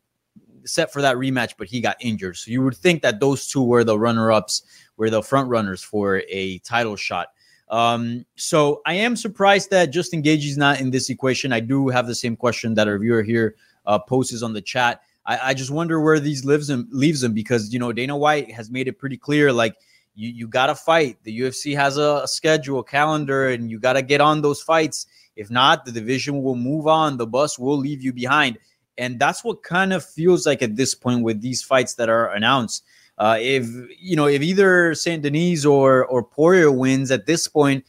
set 0.65 0.93
for 0.93 1.01
that 1.01 1.15
rematch, 1.15 1.53
but 1.57 1.69
he 1.69 1.81
got 1.81 1.97
injured. 2.01 2.37
So 2.37 2.51
you 2.51 2.61
would 2.63 2.77
think 2.77 3.03
that 3.03 3.21
those 3.21 3.47
two 3.47 3.63
were 3.63 3.85
the 3.85 3.97
runner-ups, 3.97 4.63
were 4.97 5.11
the 5.11 5.23
front 5.23 5.49
runners 5.49 5.81
for 5.81 6.23
a 6.29 6.59
title 6.59 6.97
shot. 6.97 7.29
Um, 7.73 8.27
so 8.37 8.83
I 8.85 8.95
am 8.95 9.17
surprised 9.17 9.71
that 9.71 9.87
Justin 9.87 10.23
Gaethje 10.23 10.45
is 10.45 10.59
not 10.59 10.79
in 10.79 10.91
this 10.91 11.09
equation. 11.09 11.55
I 11.55 11.61
do 11.61 11.89
have 11.89 12.07
the 12.07 12.15
same 12.15 12.37
question 12.37 12.75
that 12.75 12.87
our 12.87 12.99
viewer 12.99 13.23
here 13.23 13.57
uh, 13.87 13.99
posts 13.99 14.43
on 14.43 14.53
the 14.53 14.61
chat. 14.61 15.01
I, 15.25 15.39
I, 15.39 15.55
just 15.55 15.71
wonder 15.71 15.99
where 15.99 16.21
these 16.21 16.45
lives 16.45 16.69
him 16.69 16.87
leaves 16.93 17.23
him 17.23 17.33
because 17.33 17.73
you 17.73 17.79
know 17.79 17.91
Dana 17.91 18.15
White 18.15 18.53
has 18.53 18.71
made 18.71 18.89
it 18.89 18.99
pretty 18.99 19.17
clear 19.17 19.55
like 19.55 19.75
you 20.15 20.29
you 20.29 20.49
got 20.49 20.67
to 20.67 20.75
fight. 20.75 21.17
The 21.23 21.41
UFC 21.41 21.75
has 21.75 21.97
a, 21.97 22.21
a 22.25 22.29
schedule, 22.29 22.81
a 22.81 22.85
calendar, 22.85 23.49
and 23.49 23.71
you 23.71 23.81
got 23.81 23.95
to 23.95 24.03
get 24.03 24.21
on 24.21 24.43
those 24.43 24.61
fights. 24.61 25.07
If 25.35 25.51
not, 25.51 25.87
the 25.87 25.93
division 25.93 26.43
will 26.43 26.57
move 26.57 26.87
on. 26.87 27.17
The 27.17 27.27
bus 27.27 27.59
will 27.59 27.79
leave 27.79 28.03
you 28.03 28.13
behind, 28.13 28.59
and 28.99 29.19
that's 29.19 29.43
what 29.43 29.63
kind 29.63 29.95
of 29.95 30.05
feels 30.05 30.45
like 30.47 30.61
at 30.61 30.77
this 30.77 30.95
point 30.95 31.23
with 31.23 31.41
these 31.41 31.63
fights 31.63 31.95
that 31.95 32.11
are 32.11 32.31
announced. 32.35 32.85
Uh, 33.23 33.39
if 33.39 33.69
you 34.01 34.17
know, 34.17 34.27
if 34.27 34.43
either 34.43 34.97
Saint 34.97 35.23
Denis 35.23 35.65
or 35.65 36.05
or 36.07 36.25
Poirier 36.25 36.73
wins 36.73 37.13
at 37.13 37.25
this 37.25 37.47
point, 37.47 37.85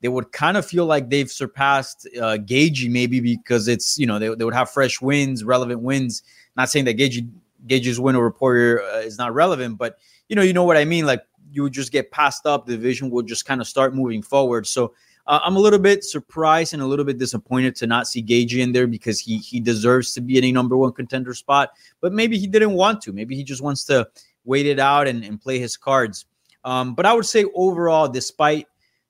they 0.00 0.08
would 0.08 0.32
kind 0.32 0.56
of 0.56 0.66
feel 0.66 0.86
like 0.86 1.08
they've 1.08 1.30
surpassed 1.30 2.08
uh, 2.16 2.36
Gaethje 2.36 2.90
maybe 2.90 3.20
because 3.20 3.68
it's 3.68 3.96
you 3.96 4.08
know 4.08 4.18
they, 4.18 4.34
they 4.34 4.44
would 4.44 4.54
have 4.54 4.72
fresh 4.72 5.00
wins, 5.00 5.44
relevant 5.44 5.82
wins. 5.82 6.24
Not 6.56 6.68
saying 6.68 6.86
that 6.86 6.96
Gaethje 6.96 7.30
Gage's 7.68 8.00
win 8.00 8.16
over 8.16 8.32
Poirier 8.32 8.82
uh, 8.82 8.98
is 8.98 9.18
not 9.18 9.32
relevant, 9.32 9.78
but 9.78 9.98
you 10.28 10.34
know, 10.34 10.42
you 10.42 10.52
know 10.52 10.64
what 10.64 10.76
I 10.76 10.84
mean. 10.84 11.06
Like 11.06 11.22
you 11.52 11.62
would 11.62 11.72
just 11.72 11.92
get 11.92 12.10
passed 12.10 12.44
up, 12.44 12.66
the 12.66 12.72
division 12.72 13.08
would 13.10 13.28
just 13.28 13.44
kind 13.44 13.60
of 13.60 13.68
start 13.68 13.94
moving 13.94 14.20
forward. 14.20 14.66
So 14.66 14.94
uh, 15.28 15.38
I'm 15.44 15.54
a 15.54 15.60
little 15.60 15.78
bit 15.78 16.02
surprised 16.02 16.74
and 16.74 16.82
a 16.82 16.86
little 16.86 17.04
bit 17.04 17.18
disappointed 17.18 17.76
to 17.76 17.86
not 17.86 18.08
see 18.08 18.20
Gage 18.20 18.56
in 18.56 18.72
there 18.72 18.88
because 18.88 19.20
he 19.20 19.38
he 19.38 19.60
deserves 19.60 20.12
to 20.14 20.20
be 20.20 20.38
in 20.38 20.42
a 20.42 20.50
number 20.50 20.76
one 20.76 20.92
contender 20.92 21.34
spot, 21.34 21.70
but 22.00 22.12
maybe 22.12 22.36
he 22.36 22.48
didn't 22.48 22.72
want 22.72 23.00
to. 23.02 23.12
Maybe 23.12 23.36
he 23.36 23.44
just 23.44 23.62
wants 23.62 23.84
to 23.84 24.08
wait 24.44 24.66
it 24.66 24.78
out 24.78 25.06
and, 25.06 25.24
and 25.24 25.40
play 25.40 25.58
his 25.58 25.76
cards. 25.76 26.26
Um, 26.64 26.94
but 26.94 27.06
I 27.06 27.14
would 27.14 27.26
say 27.26 27.44
overall, 27.54 28.08
despite 28.08 28.66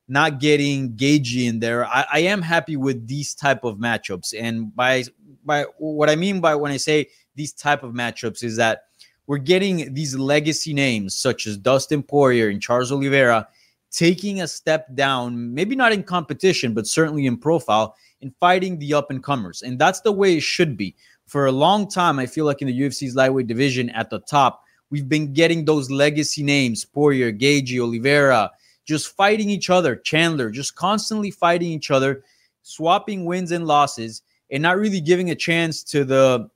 not 0.09 0.41
getting 0.41 0.93
Gaethje 0.93 1.47
in 1.49 1.61
there, 1.61 1.87
I, 1.87 2.05
I, 2.13 2.19
am 2.21 2.43
happy 2.43 2.77
with 2.77 3.07
these 3.07 3.35
type 3.35 3.65
of 3.65 3.77
matchups. 3.77 4.35
And 4.39 4.75
by 4.75 5.05
by 5.45 5.65
what 5.79 6.11
I 6.11 6.17
mean 6.17 6.41
by 6.41 6.55
when 6.55 6.73
I 6.73 6.77
say 6.77 7.09
these 7.35 7.53
type 7.53 7.83
of 7.83 7.93
matchups 7.93 8.43
is 8.43 8.57
that 8.57 8.85
we're 9.27 9.39
getting 9.39 9.95
these 9.95 10.15
legacy 10.17 10.75
names 10.75 11.15
such 11.15 11.47
as 11.47 11.57
Dustin 11.57 12.03
Poirier 12.03 12.49
and 12.49 12.61
Charles 12.61 12.91
Oliveira 12.91 13.49
taking 13.91 14.41
a 14.41 14.49
step 14.49 14.95
down, 14.95 15.55
maybe 15.55 15.77
not 15.77 15.93
in 15.93 16.03
competition, 16.03 16.75
but 16.75 16.87
certainly 16.87 17.27
in 17.27 17.37
profile, 17.37 17.95
in 18.21 18.35
fighting 18.41 18.79
the 18.79 18.95
up 18.95 19.11
and 19.11 19.23
comers. 19.23 19.63
And 19.63 19.79
that's 19.79 20.01
the 20.01 20.13
way 20.13 20.37
it 20.37 20.43
should 20.43 20.77
be. 20.77 20.97
For 21.27 21.47
a 21.47 21.53
long 21.53 21.89
time, 21.89 22.19
I 22.19 22.27
feel 22.27 22.45
like 22.45 22.63
in 22.63 22.69
the 22.69 22.81
UFC's 22.81 23.15
lightweight 23.15 23.47
division 23.47 23.91
at 23.91 24.11
the 24.11 24.19
top, 24.21 24.65
we've 24.93 25.09
been 25.09 25.33
getting 25.33 25.65
those 25.65 25.91
legacy 25.91 26.43
names 26.43 26.85
Poirier, 26.85 27.33
Gaethje, 27.33 27.81
Oliveira, 27.81 28.51
just 28.85 29.17
fighting 29.17 29.49
each 29.49 29.71
other, 29.71 29.97
Chandler, 29.97 30.51
just 30.51 30.77
constantly 30.77 31.31
fighting 31.31 31.71
each 31.71 31.91
other, 31.91 32.23
swapping 32.63 33.25
wins 33.25 33.51
and 33.51 33.67
losses, 33.67 34.23
and 34.51 34.63
not 34.63 34.77
really 34.77 35.01
giving 35.01 35.31
a 35.31 35.35
chance 35.35 35.83
to 35.83 36.05
the 36.05 36.49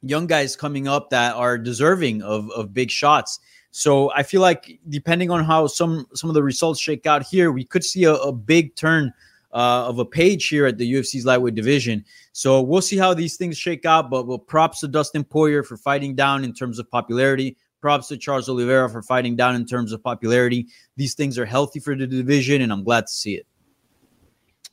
young 0.00 0.26
guys 0.26 0.56
coming 0.56 0.88
up 0.88 1.10
that 1.10 1.34
are 1.34 1.58
deserving 1.58 2.22
of, 2.22 2.50
of 2.52 2.72
big 2.72 2.90
shots. 2.90 3.40
So 3.72 4.10
I 4.12 4.22
feel 4.22 4.40
like 4.40 4.80
depending 4.88 5.30
on 5.30 5.44
how 5.44 5.66
some 5.66 6.06
some 6.14 6.30
of 6.30 6.34
the 6.34 6.42
results 6.42 6.80
shake 6.80 7.04
out 7.04 7.24
here, 7.24 7.52
we 7.52 7.64
could 7.64 7.84
see 7.84 8.04
a, 8.04 8.14
a 8.14 8.32
big 8.32 8.74
turn 8.74 9.12
uh, 9.52 9.86
of 9.86 9.98
a 9.98 10.04
page 10.04 10.48
here 10.48 10.64
at 10.64 10.78
the 10.78 10.94
UFC's 10.94 11.26
lightweight 11.26 11.54
division. 11.54 12.06
So 12.32 12.62
we'll 12.62 12.80
see 12.80 12.96
how 12.96 13.12
these 13.12 13.36
things 13.36 13.58
shake 13.58 13.84
out. 13.84 14.08
But, 14.08 14.22
but 14.22 14.46
props 14.46 14.80
to 14.80 14.88
Dustin 14.88 15.24
Poirier 15.24 15.62
for 15.62 15.76
fighting 15.76 16.14
down 16.14 16.42
in 16.42 16.54
terms 16.54 16.78
of 16.78 16.90
popularity. 16.90 17.56
Props 17.86 18.08
to 18.08 18.16
Charles 18.16 18.48
Oliveira 18.48 18.90
for 18.90 19.00
fighting 19.00 19.36
down 19.36 19.54
in 19.54 19.64
terms 19.64 19.92
of 19.92 20.02
popularity. 20.02 20.66
These 20.96 21.14
things 21.14 21.38
are 21.38 21.44
healthy 21.44 21.78
for 21.78 21.94
the 21.94 22.04
division, 22.04 22.60
and 22.60 22.72
I'm 22.72 22.82
glad 22.82 23.02
to 23.02 23.12
see 23.12 23.36
it. 23.36 23.46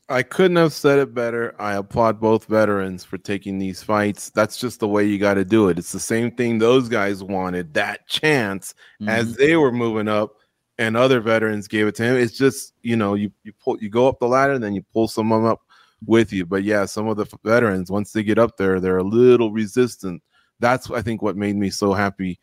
I 0.10 0.24
couldn't 0.24 0.58
have 0.58 0.74
said 0.74 0.98
it 0.98 1.14
better. 1.14 1.54
I 1.60 1.76
applaud 1.76 2.20
both 2.20 2.46
veterans 2.46 3.04
for 3.04 3.20
taking 3.20 3.60
these 3.60 3.84
fights. 3.84 4.32
That's 4.32 4.58
just 4.58 4.80
the 4.80 4.88
way 4.88 5.06
you 5.06 5.20
got 5.20 5.36
to 5.36 5.46
do 5.46 5.70
it. 5.70 5.78
It's 5.78 5.92
the 5.92 6.00
same 6.00 6.32
thing 6.32 6.58
those 6.58 6.90
guys 6.90 7.24
wanted 7.24 7.76
that 7.76 8.08
chance 8.08 8.74
mm-hmm. 9.00 9.10
as 9.10 9.36
they 9.36 9.58
were 9.58 9.72
moving 9.72 10.08
up, 10.08 10.38
and 10.80 10.98
other 10.98 11.20
veterans 11.20 11.68
gave 11.68 11.86
it 11.86 11.94
to 11.98 12.04
him. 12.04 12.18
It's 12.18 12.36
just 12.36 12.74
you 12.82 12.96
know 12.96 13.14
you 13.14 13.32
you 13.44 13.54
pull 13.64 13.78
you 13.80 13.92
go 13.92 14.08
up 14.08 14.18
the 14.18 14.28
ladder, 14.28 14.54
and 14.54 14.64
then 14.64 14.74
you 14.74 14.82
pull 14.92 15.08
someone 15.08 15.46
up 15.46 15.62
with 16.04 16.34
you. 16.34 16.48
But 16.48 16.64
yeah, 16.64 16.86
some 16.86 17.08
of 17.08 17.18
the 17.18 17.28
veterans 17.44 17.92
once 17.92 18.12
they 18.12 18.24
get 18.24 18.40
up 18.40 18.58
there, 18.58 18.80
they're 18.80 18.98
a 18.98 19.04
little 19.04 19.52
resistant. 19.52 20.24
That's 20.60 20.90
I 20.90 21.04
think 21.04 21.22
what 21.22 21.38
made 21.38 21.56
me 21.56 21.70
so 21.70 21.94
happy 21.94 22.40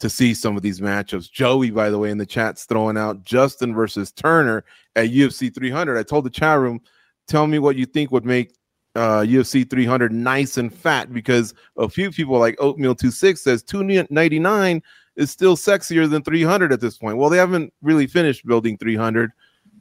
to 0.00 0.10
see 0.10 0.34
some 0.34 0.56
of 0.56 0.62
these 0.62 0.80
matchups. 0.80 1.30
Joey, 1.30 1.70
by 1.70 1.90
the 1.90 1.98
way, 1.98 2.10
in 2.10 2.18
the 2.18 2.26
chat's 2.26 2.64
throwing 2.64 2.96
out 2.96 3.22
Justin 3.22 3.74
versus 3.74 4.10
Turner 4.10 4.64
at 4.96 5.10
UFC 5.10 5.54
300. 5.54 5.98
I 5.98 6.02
told 6.02 6.24
the 6.24 6.30
chat 6.30 6.58
room, 6.58 6.80
tell 7.28 7.46
me 7.46 7.58
what 7.58 7.76
you 7.76 7.86
think 7.86 8.10
would 8.10 8.24
make 8.24 8.54
uh, 8.96 9.20
UFC 9.20 9.68
300 9.68 10.12
nice 10.12 10.56
and 10.56 10.72
fat 10.72 11.12
because 11.12 11.54
a 11.76 11.88
few 11.88 12.10
people 12.10 12.38
like 12.38 12.56
Oatmeal 12.58 12.94
26 12.94 13.40
says 13.40 13.62
299 13.62 14.82
is 15.16 15.30
still 15.30 15.56
sexier 15.56 16.10
than 16.10 16.22
300 16.22 16.72
at 16.72 16.80
this 16.80 16.98
point. 16.98 17.16
Well, 17.16 17.30
they 17.30 17.36
haven't 17.36 17.72
really 17.82 18.06
finished 18.06 18.46
building 18.46 18.76
300. 18.78 19.30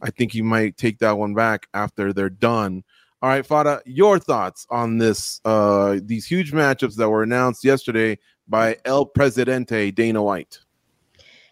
I 0.01 0.11
think 0.11 0.35
you 0.35 0.43
might 0.43 0.77
take 0.77 0.99
that 0.99 1.17
one 1.17 1.33
back 1.33 1.67
after 1.73 2.13
they're 2.13 2.29
done. 2.29 2.83
All 3.21 3.29
right, 3.29 3.45
Farah, 3.45 3.81
your 3.85 4.19
thoughts 4.19 4.65
on 4.69 4.97
this 4.97 5.41
uh 5.43 5.99
these 6.03 6.25
huge 6.25 6.51
matchups 6.51 6.95
that 6.95 7.09
were 7.09 7.23
announced 7.23 7.65
yesterday 7.65 8.17
by 8.49 8.77
El 8.85 9.05
Presidente 9.05 9.91
Dana 9.91 10.21
White. 10.21 10.59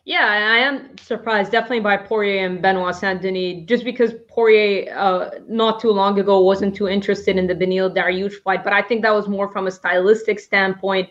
Yeah, 0.06 0.26
I 0.26 0.60
am 0.60 0.98
surprised 0.98 1.52
definitely 1.52 1.82
by 1.82 1.98
Poirier 1.98 2.46
and 2.46 2.62
Benoit 2.62 2.96
Saint 2.96 3.22
Denis, 3.22 3.66
just 3.66 3.84
because 3.84 4.14
Poirier 4.30 4.94
uh, 4.96 5.32
not 5.50 5.82
too 5.82 5.92
long 5.92 6.18
ago 6.18 6.40
wasn't 6.40 6.76
too 6.76 6.88
interested 6.88 7.38
in 7.38 7.46
the 7.46 7.54
Beneil 7.54 7.94
Dariush 7.94 8.42
fight, 8.42 8.64
but 8.64 8.72
I 8.72 8.82
think 8.82 9.02
that 9.02 9.14
was 9.14 9.28
more 9.28 9.52
from 9.52 9.68
a 9.68 9.72
stylistic 9.72 10.40
standpoint. 10.40 11.10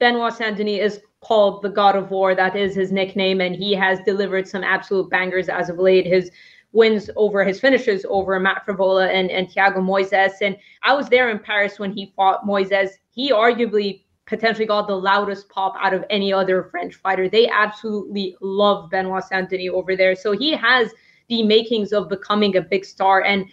Benoit 0.00 0.34
Saint 0.34 0.56
Denis 0.56 0.94
is 0.94 1.00
called 1.20 1.62
the 1.62 1.68
God 1.68 1.94
of 1.94 2.10
War, 2.10 2.34
that 2.34 2.56
is 2.56 2.74
his 2.74 2.90
nickname, 2.90 3.40
and 3.40 3.54
he 3.54 3.72
has 3.72 4.00
delivered 4.00 4.48
some 4.48 4.64
absolute 4.64 5.08
bangers 5.10 5.48
as 5.48 5.68
of 5.68 5.78
late. 5.78 6.04
His 6.04 6.30
wins 6.72 7.08
over 7.14 7.44
his 7.44 7.60
finishes 7.60 8.04
over 8.08 8.38
Matt 8.40 8.66
Frevola 8.66 9.08
and, 9.08 9.30
and 9.30 9.48
Thiago 9.48 9.76
Moises. 9.76 10.32
And 10.42 10.56
I 10.82 10.92
was 10.92 11.08
there 11.08 11.30
in 11.30 11.38
Paris 11.38 11.78
when 11.78 11.92
he 11.92 12.12
fought 12.16 12.44
Moises. 12.44 12.90
He 13.12 13.30
arguably 13.30 14.02
potentially 14.26 14.66
got 14.66 14.86
the 14.86 14.96
loudest 14.96 15.48
pop 15.48 15.74
out 15.80 15.92
of 15.92 16.04
any 16.10 16.32
other 16.32 16.64
French 16.64 16.94
fighter. 16.96 17.28
They 17.28 17.48
absolutely 17.48 18.36
love 18.40 18.90
Benoit 18.90 19.24
Saint 19.24 19.50
Denis 19.50 19.70
over 19.72 19.96
there. 19.96 20.16
So 20.16 20.32
he 20.32 20.52
has 20.52 20.92
the 21.28 21.42
makings 21.42 21.92
of 21.92 22.08
becoming 22.08 22.56
a 22.56 22.62
big 22.62 22.84
star. 22.84 23.22
And 23.22 23.46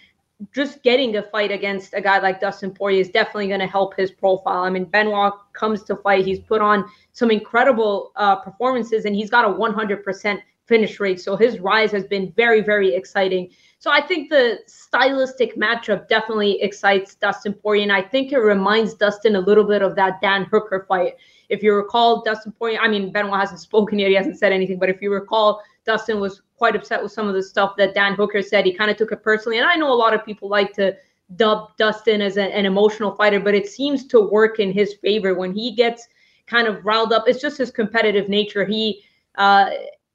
just 0.52 0.82
getting 0.82 1.16
a 1.16 1.22
fight 1.22 1.52
against 1.52 1.94
a 1.94 2.00
guy 2.00 2.18
like 2.18 2.40
Dustin 2.40 2.72
Poirier 2.72 3.00
is 3.00 3.10
definitely 3.10 3.48
going 3.48 3.60
to 3.60 3.66
help 3.66 3.96
his 3.96 4.10
profile. 4.10 4.64
I 4.64 4.70
mean, 4.70 4.86
Benoit 4.86 5.34
comes 5.52 5.82
to 5.84 5.96
fight. 5.96 6.24
He's 6.24 6.40
put 6.40 6.60
on 6.60 6.84
some 7.12 7.30
incredible 7.30 8.12
uh, 8.16 8.36
performances 8.36 9.04
and 9.04 9.14
he's 9.14 9.30
got 9.30 9.44
a 9.44 9.48
100% 9.48 10.40
finish 10.66 11.00
rate. 11.00 11.20
So 11.20 11.36
his 11.36 11.58
rise 11.60 11.92
has 11.92 12.04
been 12.04 12.32
very, 12.32 12.60
very 12.60 12.94
exciting. 12.94 13.50
So 13.82 13.90
I 13.90 14.00
think 14.00 14.30
the 14.30 14.60
stylistic 14.68 15.56
matchup 15.56 16.06
definitely 16.06 16.62
excites 16.62 17.16
Dustin 17.16 17.52
Poirier, 17.52 17.82
and 17.82 17.90
I 17.90 18.00
think 18.00 18.30
it 18.30 18.38
reminds 18.38 18.94
Dustin 18.94 19.34
a 19.34 19.40
little 19.40 19.64
bit 19.64 19.82
of 19.82 19.96
that 19.96 20.20
Dan 20.20 20.44
Hooker 20.44 20.86
fight. 20.88 21.16
If 21.48 21.64
you 21.64 21.74
recall, 21.74 22.22
Dustin 22.22 22.52
Poirier, 22.52 22.78
I 22.78 22.86
mean, 22.86 23.10
Benoit 23.10 23.40
hasn't 23.40 23.58
spoken 23.58 23.98
yet, 23.98 24.10
he 24.10 24.14
hasn't 24.14 24.38
said 24.38 24.52
anything, 24.52 24.78
but 24.78 24.88
if 24.88 25.02
you 25.02 25.12
recall, 25.12 25.64
Dustin 25.84 26.20
was 26.20 26.42
quite 26.56 26.76
upset 26.76 27.02
with 27.02 27.10
some 27.10 27.26
of 27.26 27.34
the 27.34 27.42
stuff 27.42 27.74
that 27.76 27.92
Dan 27.92 28.14
Hooker 28.14 28.40
said. 28.40 28.64
He 28.64 28.72
kind 28.72 28.88
of 28.88 28.96
took 28.96 29.10
it 29.10 29.24
personally, 29.24 29.58
and 29.58 29.66
I 29.66 29.74
know 29.74 29.92
a 29.92 29.94
lot 29.94 30.14
of 30.14 30.24
people 30.24 30.48
like 30.48 30.72
to 30.74 30.96
dub 31.34 31.76
Dustin 31.76 32.22
as 32.22 32.36
a, 32.36 32.54
an 32.54 32.66
emotional 32.66 33.16
fighter, 33.16 33.40
but 33.40 33.56
it 33.56 33.66
seems 33.66 34.06
to 34.06 34.20
work 34.20 34.60
in 34.60 34.70
his 34.70 34.94
favor 35.02 35.34
when 35.34 35.52
he 35.52 35.74
gets 35.74 36.06
kind 36.46 36.68
of 36.68 36.86
riled 36.86 37.12
up. 37.12 37.24
It's 37.26 37.42
just 37.42 37.58
his 37.58 37.72
competitive 37.72 38.28
nature. 38.28 38.64
He, 38.64 39.02
uh, 39.38 39.70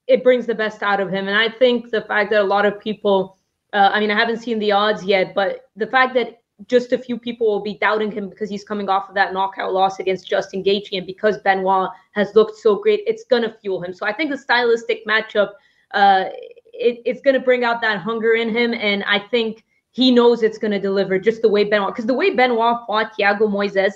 it 0.08 0.24
brings 0.24 0.46
the 0.46 0.56
best 0.56 0.84
out 0.84 1.02
of 1.02 1.10
him, 1.10 1.28
and 1.28 1.38
I 1.38 1.50
think 1.50 1.92
the 1.92 2.04
fact 2.04 2.30
that 2.30 2.40
a 2.40 2.46
lot 2.46 2.66
of 2.66 2.80
people 2.80 3.37
uh, 3.74 3.90
I 3.94 4.00
mean, 4.00 4.12
I 4.12 4.16
haven't 4.16 4.38
seen 4.38 4.60
the 4.60 4.72
odds 4.72 5.04
yet, 5.04 5.36
but 5.36 5.70
the 5.76 5.88
fact 5.88 6.14
that 6.16 6.42
just 6.68 6.92
a 6.92 6.98
few 6.98 7.20
people 7.20 7.46
will 7.48 7.62
be 7.62 7.78
doubting 7.78 8.12
him 8.12 8.30
because 8.30 8.50
he's 8.50 8.64
coming 8.64 8.90
off 8.90 9.10
of 9.10 9.16
that 9.16 9.32
knockout 9.32 9.74
loss 9.74 10.00
against 10.00 10.28
Justin 10.28 10.64
Gaethje, 10.64 10.98
and 10.98 11.06
because 11.06 11.38
Benoit 11.40 11.90
has 12.14 12.34
looked 12.34 12.58
so 12.58 12.76
great, 12.78 13.02
it's 13.06 13.24
gonna 13.26 13.56
fuel 13.62 13.84
him. 13.84 13.94
So 13.94 14.06
I 14.06 14.14
think 14.14 14.32
the 14.32 14.38
stylistic 14.38 15.06
matchup, 15.06 15.52
uh, 15.92 16.26
it, 16.74 17.02
it's 17.06 17.22
gonna 17.22 17.40
bring 17.40 17.64
out 17.64 17.82
that 17.82 18.00
hunger 18.00 18.34
in 18.34 18.50
him, 18.50 18.74
and 18.74 19.04
I 19.04 19.20
think 19.20 19.64
he 19.92 20.10
knows 20.10 20.42
it's 20.42 20.58
gonna 20.58 20.80
deliver 20.80 21.20
just 21.20 21.42
the 21.42 21.50
way 21.50 21.64
Benoit, 21.64 21.94
because 21.94 22.08
the 22.08 22.14
way 22.14 22.34
Benoit 22.34 22.78
fought 22.88 23.14
Thiago 23.18 23.42
Moises, 23.42 23.94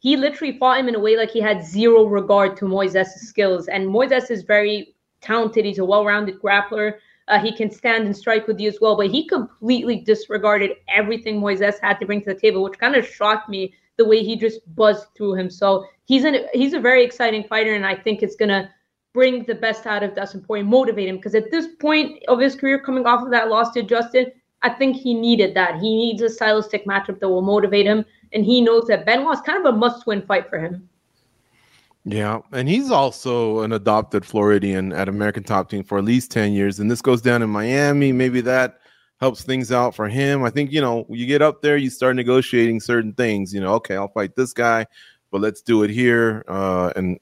he 0.00 0.16
literally 0.16 0.58
fought 0.58 0.80
him 0.80 0.88
in 0.88 0.94
a 0.96 1.00
way 1.00 1.16
like 1.16 1.30
he 1.30 1.40
had 1.40 1.62
zero 1.64 2.06
regard 2.06 2.56
to 2.56 2.64
Moises' 2.64 3.06
skills, 3.18 3.68
and 3.68 3.86
Moises 3.86 4.30
is 4.30 4.42
very 4.42 4.96
talented. 5.20 5.64
He's 5.64 5.78
a 5.78 5.84
well-rounded 5.84 6.40
grappler. 6.40 6.94
Uh, 7.28 7.38
he 7.38 7.52
can 7.52 7.70
stand 7.70 8.06
and 8.06 8.16
strike 8.16 8.46
with 8.46 8.58
you 8.58 8.68
as 8.68 8.78
well, 8.80 8.96
but 8.96 9.10
he 9.10 9.26
completely 9.26 9.96
disregarded 10.00 10.72
everything 10.88 11.40
Moises 11.40 11.78
had 11.80 12.00
to 12.00 12.06
bring 12.06 12.20
to 12.22 12.34
the 12.34 12.40
table, 12.40 12.62
which 12.62 12.78
kind 12.78 12.96
of 12.96 13.06
shocked 13.06 13.48
me 13.48 13.72
the 13.96 14.04
way 14.04 14.22
he 14.24 14.36
just 14.36 14.60
buzzed 14.74 15.06
through 15.16 15.34
him. 15.34 15.50
So 15.50 15.84
he's 16.06 16.24
an 16.24 16.46
he's 16.52 16.72
a 16.72 16.80
very 16.80 17.04
exciting 17.04 17.44
fighter, 17.44 17.74
and 17.74 17.86
I 17.86 17.94
think 17.94 18.22
it's 18.22 18.36
gonna 18.36 18.70
bring 19.12 19.44
the 19.44 19.54
best 19.54 19.86
out 19.86 20.02
of 20.02 20.14
Dustin 20.14 20.40
Poirier, 20.40 20.64
motivate 20.64 21.08
him 21.08 21.16
because 21.16 21.34
at 21.34 21.50
this 21.50 21.68
point 21.80 22.22
of 22.28 22.38
his 22.38 22.54
career, 22.54 22.78
coming 22.78 23.06
off 23.06 23.22
of 23.22 23.30
that 23.30 23.48
loss 23.48 23.72
to 23.72 23.82
Justin, 23.82 24.32
I 24.62 24.70
think 24.70 24.96
he 24.96 25.14
needed 25.14 25.54
that. 25.54 25.80
He 25.80 25.96
needs 25.96 26.22
a 26.22 26.28
stylistic 26.28 26.86
matchup 26.86 27.20
that 27.20 27.28
will 27.28 27.42
motivate 27.42 27.86
him, 27.86 28.04
and 28.32 28.44
he 28.44 28.60
knows 28.60 28.86
that 28.86 29.06
Benoit's 29.06 29.40
kind 29.40 29.64
of 29.64 29.74
a 29.74 29.76
must-win 29.76 30.22
fight 30.22 30.48
for 30.48 30.58
him. 30.58 30.88
Yeah, 32.12 32.40
and 32.52 32.68
he's 32.68 32.90
also 32.90 33.60
an 33.60 33.72
adopted 33.72 34.26
Floridian 34.26 34.92
at 34.92 35.08
American 35.08 35.44
Top 35.44 35.70
Team 35.70 35.84
for 35.84 35.96
at 35.96 36.04
least 36.04 36.32
10 36.32 36.52
years. 36.52 36.80
And 36.80 36.90
this 36.90 37.00
goes 37.00 37.22
down 37.22 37.40
in 37.40 37.50
Miami. 37.50 38.10
Maybe 38.10 38.40
that 38.40 38.80
helps 39.20 39.42
things 39.44 39.70
out 39.70 39.94
for 39.94 40.08
him. 40.08 40.42
I 40.42 40.50
think, 40.50 40.72
you 40.72 40.80
know, 40.80 41.06
you 41.08 41.24
get 41.24 41.40
up 41.40 41.62
there, 41.62 41.76
you 41.76 41.88
start 41.88 42.16
negotiating 42.16 42.80
certain 42.80 43.12
things. 43.12 43.54
You 43.54 43.60
know, 43.60 43.74
okay, 43.74 43.94
I'll 43.94 44.08
fight 44.08 44.34
this 44.34 44.52
guy, 44.52 44.86
but 45.30 45.40
let's 45.40 45.62
do 45.62 45.84
it 45.84 45.90
here. 45.90 46.44
Uh, 46.48 46.92
and 46.96 47.20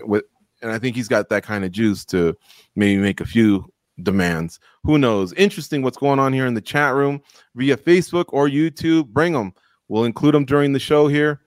with 0.00 0.24
and 0.62 0.72
I 0.72 0.80
think 0.80 0.96
he's 0.96 1.08
got 1.08 1.28
that 1.28 1.44
kind 1.44 1.64
of 1.64 1.70
juice 1.70 2.04
to 2.06 2.36
maybe 2.74 3.00
make 3.00 3.20
a 3.20 3.26
few 3.26 3.72
demands. 4.02 4.58
Who 4.82 4.98
knows? 4.98 5.32
Interesting 5.34 5.82
what's 5.82 5.98
going 5.98 6.18
on 6.18 6.32
here 6.32 6.46
in 6.46 6.54
the 6.54 6.60
chat 6.60 6.94
room 6.94 7.20
via 7.54 7.76
Facebook 7.76 8.24
or 8.30 8.48
YouTube. 8.48 9.08
Bring 9.08 9.34
them. 9.34 9.52
We'll 9.86 10.04
include 10.04 10.34
them 10.34 10.44
during 10.44 10.72
the 10.72 10.80
show 10.80 11.06
here. 11.06 11.40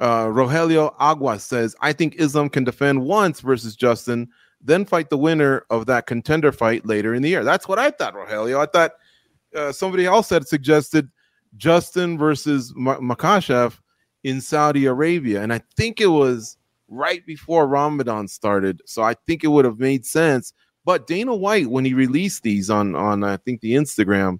Uh, 0.00 0.26
Rogelio 0.26 0.94
Aguas 1.00 1.42
says, 1.44 1.74
I 1.80 1.92
think 1.92 2.14
Islam 2.18 2.48
can 2.48 2.64
defend 2.64 3.02
once 3.02 3.40
versus 3.40 3.74
Justin, 3.74 4.28
then 4.60 4.84
fight 4.84 5.10
the 5.10 5.18
winner 5.18 5.64
of 5.70 5.86
that 5.86 6.06
contender 6.06 6.52
fight 6.52 6.86
later 6.86 7.14
in 7.14 7.22
the 7.22 7.28
year. 7.28 7.44
That's 7.44 7.66
what 7.66 7.78
I 7.78 7.90
thought, 7.90 8.14
Rogelio. 8.14 8.60
I 8.60 8.66
thought 8.66 8.92
uh, 9.54 9.72
somebody 9.72 10.06
else 10.06 10.30
had 10.30 10.46
suggested 10.46 11.10
Justin 11.56 12.18
versus 12.18 12.72
M- 12.76 12.84
Makhachev 12.84 13.78
in 14.24 14.40
Saudi 14.40 14.86
Arabia. 14.86 15.42
And 15.42 15.52
I 15.52 15.62
think 15.76 16.00
it 16.00 16.06
was 16.06 16.56
right 16.88 17.24
before 17.26 17.66
Ramadan 17.66 18.28
started. 18.28 18.82
So 18.86 19.02
I 19.02 19.14
think 19.26 19.44
it 19.44 19.48
would 19.48 19.64
have 19.64 19.78
made 19.78 20.06
sense. 20.06 20.52
But 20.84 21.06
Dana 21.06 21.34
White, 21.34 21.68
when 21.68 21.84
he 21.84 21.94
released 21.94 22.42
these 22.42 22.70
on, 22.70 22.94
on 22.94 23.24
I 23.24 23.36
think 23.36 23.60
the 23.60 23.74
Instagram, 23.74 24.38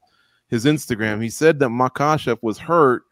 his 0.49 0.65
Instagram, 0.65 1.23
he 1.23 1.31
said 1.31 1.59
that 1.59 1.69
Makhachev 1.69 2.39
was 2.43 2.59
hurt 2.59 3.03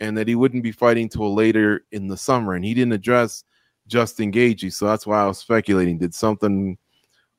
and 0.00 0.16
that 0.16 0.28
he 0.28 0.34
wouldn't 0.34 0.62
be 0.62 0.72
fighting 0.72 1.08
till 1.08 1.34
later 1.34 1.84
in 1.92 2.08
the 2.08 2.16
summer. 2.16 2.54
And 2.54 2.64
he 2.64 2.74
didn't 2.74 2.92
address 2.92 3.44
Justin 3.86 4.32
Gaethje. 4.32 4.72
So 4.72 4.86
that's 4.86 5.06
why 5.06 5.22
I 5.22 5.26
was 5.26 5.38
speculating. 5.38 5.98
Did 5.98 6.14
something 6.14 6.76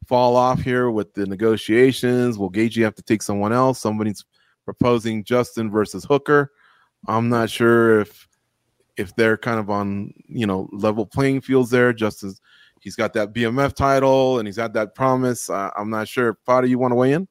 fall 0.07 0.35
off 0.35 0.61
here 0.61 0.89
with 0.89 1.13
the 1.13 1.25
negotiations? 1.25 2.37
Will 2.37 2.51
Gaethje 2.51 2.83
have 2.83 2.95
to 2.95 3.03
take 3.03 3.21
someone 3.21 3.53
else? 3.53 3.79
Somebody's 3.79 4.25
proposing 4.65 5.23
Justin 5.23 5.69
versus 5.69 6.05
Hooker. 6.05 6.51
I'm 7.07 7.29
not 7.29 7.49
sure 7.49 8.01
if 8.01 8.27
if 8.97 9.15
they're 9.15 9.37
kind 9.37 9.59
of 9.59 9.69
on 9.69 10.11
you 10.27 10.47
know 10.47 10.67
level 10.71 11.05
playing 11.05 11.41
fields 11.41 11.69
there. 11.69 11.93
Justin, 11.93 12.33
he's 12.81 12.95
got 12.95 13.13
that 13.13 13.33
BMF 13.33 13.73
title 13.73 14.39
and 14.39 14.47
he's 14.47 14.57
had 14.57 14.73
that 14.73 14.95
promise. 14.95 15.49
Uh, 15.49 15.69
I'm 15.77 15.89
not 15.89 16.07
sure. 16.07 16.33
Potter, 16.45 16.67
you 16.67 16.79
want 16.79 16.91
to 16.91 16.95
weigh 16.95 17.13
in? 17.13 17.27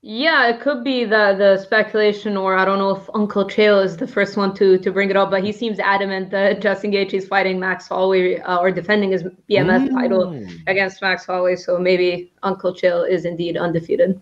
Yeah, 0.00 0.46
it 0.48 0.60
could 0.60 0.84
be 0.84 1.04
the 1.04 1.34
the 1.36 1.58
speculation, 1.58 2.36
or 2.36 2.56
I 2.56 2.64
don't 2.64 2.78
know 2.78 2.94
if 2.94 3.10
Uncle 3.14 3.44
Chael 3.44 3.84
is 3.84 3.96
the 3.96 4.06
first 4.06 4.36
one 4.36 4.54
to 4.54 4.78
to 4.78 4.92
bring 4.92 5.10
it 5.10 5.16
up, 5.16 5.30
but 5.30 5.42
he 5.42 5.50
seems 5.50 5.80
adamant 5.80 6.30
that 6.30 6.60
Justin 6.62 6.92
Gaethje 6.92 7.14
is 7.14 7.26
fighting 7.26 7.58
Max 7.58 7.88
Holloway 7.88 8.38
uh, 8.38 8.58
or 8.58 8.70
defending 8.70 9.10
his 9.10 9.24
BMF 9.50 9.88
mm. 9.88 9.90
title 9.90 10.46
against 10.68 11.02
Max 11.02 11.26
Holloway. 11.26 11.56
So 11.56 11.78
maybe 11.78 12.32
Uncle 12.44 12.72
Chael 12.72 13.08
is 13.08 13.24
indeed 13.24 13.56
undefeated. 13.56 14.20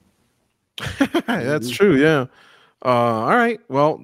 That's 1.26 1.68
true. 1.68 1.96
Yeah. 1.96 2.26
Uh, 2.82 2.88
all 2.88 3.36
right. 3.36 3.60
Well, 3.68 4.02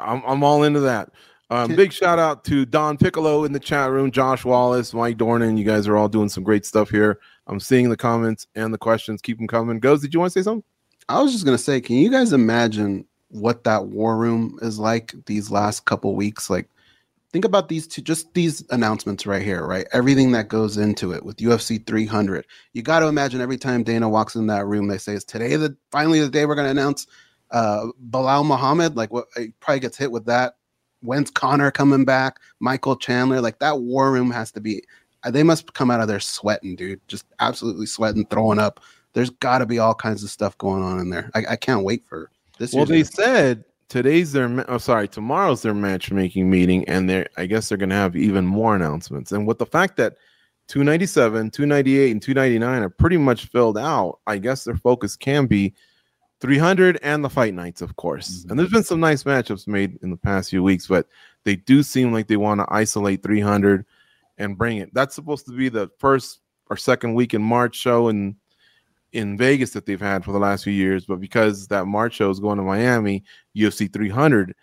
I'm 0.00 0.22
I'm 0.26 0.42
all 0.42 0.64
into 0.64 0.80
that. 0.80 1.10
Um, 1.50 1.74
big 1.74 1.92
shout 1.92 2.18
out 2.18 2.44
to 2.44 2.64
Don 2.64 2.96
Piccolo 2.96 3.44
in 3.44 3.52
the 3.52 3.60
chat 3.60 3.90
room, 3.90 4.10
Josh 4.10 4.44
Wallace, 4.44 4.92
Mike 4.92 5.18
Dornan. 5.18 5.56
You 5.56 5.64
guys 5.64 5.86
are 5.86 5.96
all 5.96 6.08
doing 6.08 6.28
some 6.28 6.42
great 6.44 6.66
stuff 6.66 6.90
here. 6.90 7.20
I'm 7.46 7.60
seeing 7.60 7.88
the 7.90 7.96
comments 7.96 8.48
and 8.56 8.74
the 8.74 8.78
questions. 8.78 9.20
Keep 9.20 9.38
them 9.38 9.48
coming. 9.48 9.80
Goze, 9.80 10.00
did 10.00 10.14
you 10.14 10.20
want 10.20 10.32
to 10.32 10.38
say 10.38 10.44
something? 10.44 10.64
I 11.10 11.20
was 11.20 11.32
just 11.32 11.44
gonna 11.44 11.58
say, 11.58 11.80
can 11.80 11.96
you 11.96 12.08
guys 12.08 12.32
imagine 12.32 13.04
what 13.30 13.64
that 13.64 13.86
war 13.86 14.16
room 14.16 14.58
is 14.62 14.78
like 14.78 15.12
these 15.26 15.50
last 15.50 15.84
couple 15.84 16.14
weeks? 16.14 16.48
Like, 16.48 16.68
think 17.32 17.44
about 17.44 17.68
these 17.68 17.88
two, 17.88 18.00
just 18.00 18.32
these 18.34 18.64
announcements 18.70 19.26
right 19.26 19.42
here, 19.42 19.66
right? 19.66 19.88
Everything 19.92 20.30
that 20.32 20.46
goes 20.46 20.76
into 20.76 21.12
it 21.12 21.24
with 21.24 21.38
UFC 21.38 21.84
300. 21.84 22.46
You 22.74 22.82
got 22.82 23.00
to 23.00 23.08
imagine 23.08 23.40
every 23.40 23.58
time 23.58 23.82
Dana 23.82 24.08
walks 24.08 24.36
in 24.36 24.46
that 24.46 24.66
room, 24.66 24.86
they 24.86 24.98
say, 24.98 25.14
"Is 25.14 25.24
today 25.24 25.56
the 25.56 25.76
finally 25.90 26.20
the 26.20 26.28
day 26.28 26.46
we're 26.46 26.54
gonna 26.54 26.68
announce 26.68 27.08
uh, 27.50 27.86
Belal 28.10 28.46
Muhammad?" 28.46 28.96
Like, 28.96 29.12
what? 29.12 29.26
He 29.36 29.52
probably 29.58 29.80
gets 29.80 29.98
hit 29.98 30.12
with 30.12 30.26
that. 30.26 30.58
When's 31.02 31.32
Conor 31.32 31.72
coming 31.72 32.04
back? 32.04 32.38
Michael 32.60 32.94
Chandler, 32.94 33.40
like 33.40 33.58
that 33.58 33.80
war 33.80 34.12
room 34.12 34.30
has 34.30 34.52
to 34.52 34.60
be. 34.60 34.84
They 35.28 35.42
must 35.42 35.74
come 35.74 35.90
out 35.90 36.00
of 36.00 36.06
there 36.06 36.20
sweating, 36.20 36.76
dude. 36.76 37.00
Just 37.08 37.26
absolutely 37.40 37.86
sweating, 37.86 38.26
throwing 38.26 38.60
up 38.60 38.80
there's 39.12 39.30
got 39.30 39.58
to 39.58 39.66
be 39.66 39.78
all 39.78 39.94
kinds 39.94 40.22
of 40.22 40.30
stuff 40.30 40.56
going 40.58 40.82
on 40.82 40.98
in 40.98 41.10
there. 41.10 41.30
I, 41.34 41.44
I 41.50 41.56
can't 41.56 41.84
wait 41.84 42.04
for 42.06 42.30
this. 42.58 42.72
Well, 42.72 42.86
they 42.86 43.04
said 43.04 43.64
today's 43.88 44.32
their 44.32 44.64
oh 44.70 44.78
sorry 44.78 45.08
tomorrow's 45.08 45.62
their 45.62 45.74
matchmaking 45.74 46.48
meeting, 46.48 46.88
and 46.88 47.08
they're 47.08 47.28
I 47.36 47.46
guess 47.46 47.68
they're 47.68 47.78
going 47.78 47.90
to 47.90 47.96
have 47.96 48.16
even 48.16 48.46
more 48.46 48.74
announcements. 48.76 49.32
And 49.32 49.46
with 49.46 49.58
the 49.58 49.66
fact 49.66 49.96
that 49.96 50.16
297, 50.68 51.50
298, 51.50 52.10
and 52.12 52.22
299 52.22 52.82
are 52.82 52.88
pretty 52.88 53.16
much 53.16 53.46
filled 53.46 53.76
out, 53.76 54.20
I 54.26 54.38
guess 54.38 54.62
their 54.64 54.76
focus 54.76 55.16
can 55.16 55.46
be 55.46 55.74
300 56.40 56.98
and 57.02 57.24
the 57.24 57.28
fight 57.28 57.54
nights, 57.54 57.82
of 57.82 57.96
course. 57.96 58.30
Mm-hmm. 58.30 58.50
And 58.50 58.58
there's 58.58 58.70
been 58.70 58.84
some 58.84 59.00
nice 59.00 59.24
matchups 59.24 59.66
made 59.66 59.98
in 60.02 60.10
the 60.10 60.16
past 60.16 60.50
few 60.50 60.62
weeks, 60.62 60.86
but 60.86 61.08
they 61.44 61.56
do 61.56 61.82
seem 61.82 62.12
like 62.12 62.28
they 62.28 62.36
want 62.36 62.60
to 62.60 62.66
isolate 62.70 63.22
300 63.22 63.84
and 64.38 64.56
bring 64.56 64.78
it. 64.78 64.94
That's 64.94 65.14
supposed 65.14 65.44
to 65.46 65.52
be 65.52 65.68
the 65.68 65.90
first 65.98 66.40
or 66.70 66.76
second 66.76 67.14
week 67.14 67.34
in 67.34 67.42
March 67.42 67.74
show, 67.74 68.08
and 68.08 68.36
in 69.12 69.36
Vegas 69.36 69.70
that 69.70 69.86
they've 69.86 70.00
had 70.00 70.24
for 70.24 70.32
the 70.32 70.38
last 70.38 70.64
few 70.64 70.72
years, 70.72 71.04
but 71.06 71.20
because 71.20 71.66
that 71.68 71.86
March 71.86 72.14
show 72.14 72.30
is 72.30 72.40
going 72.40 72.58
to 72.58 72.62
Miami, 72.62 73.24
UFC 73.56 73.92
300 73.92 74.54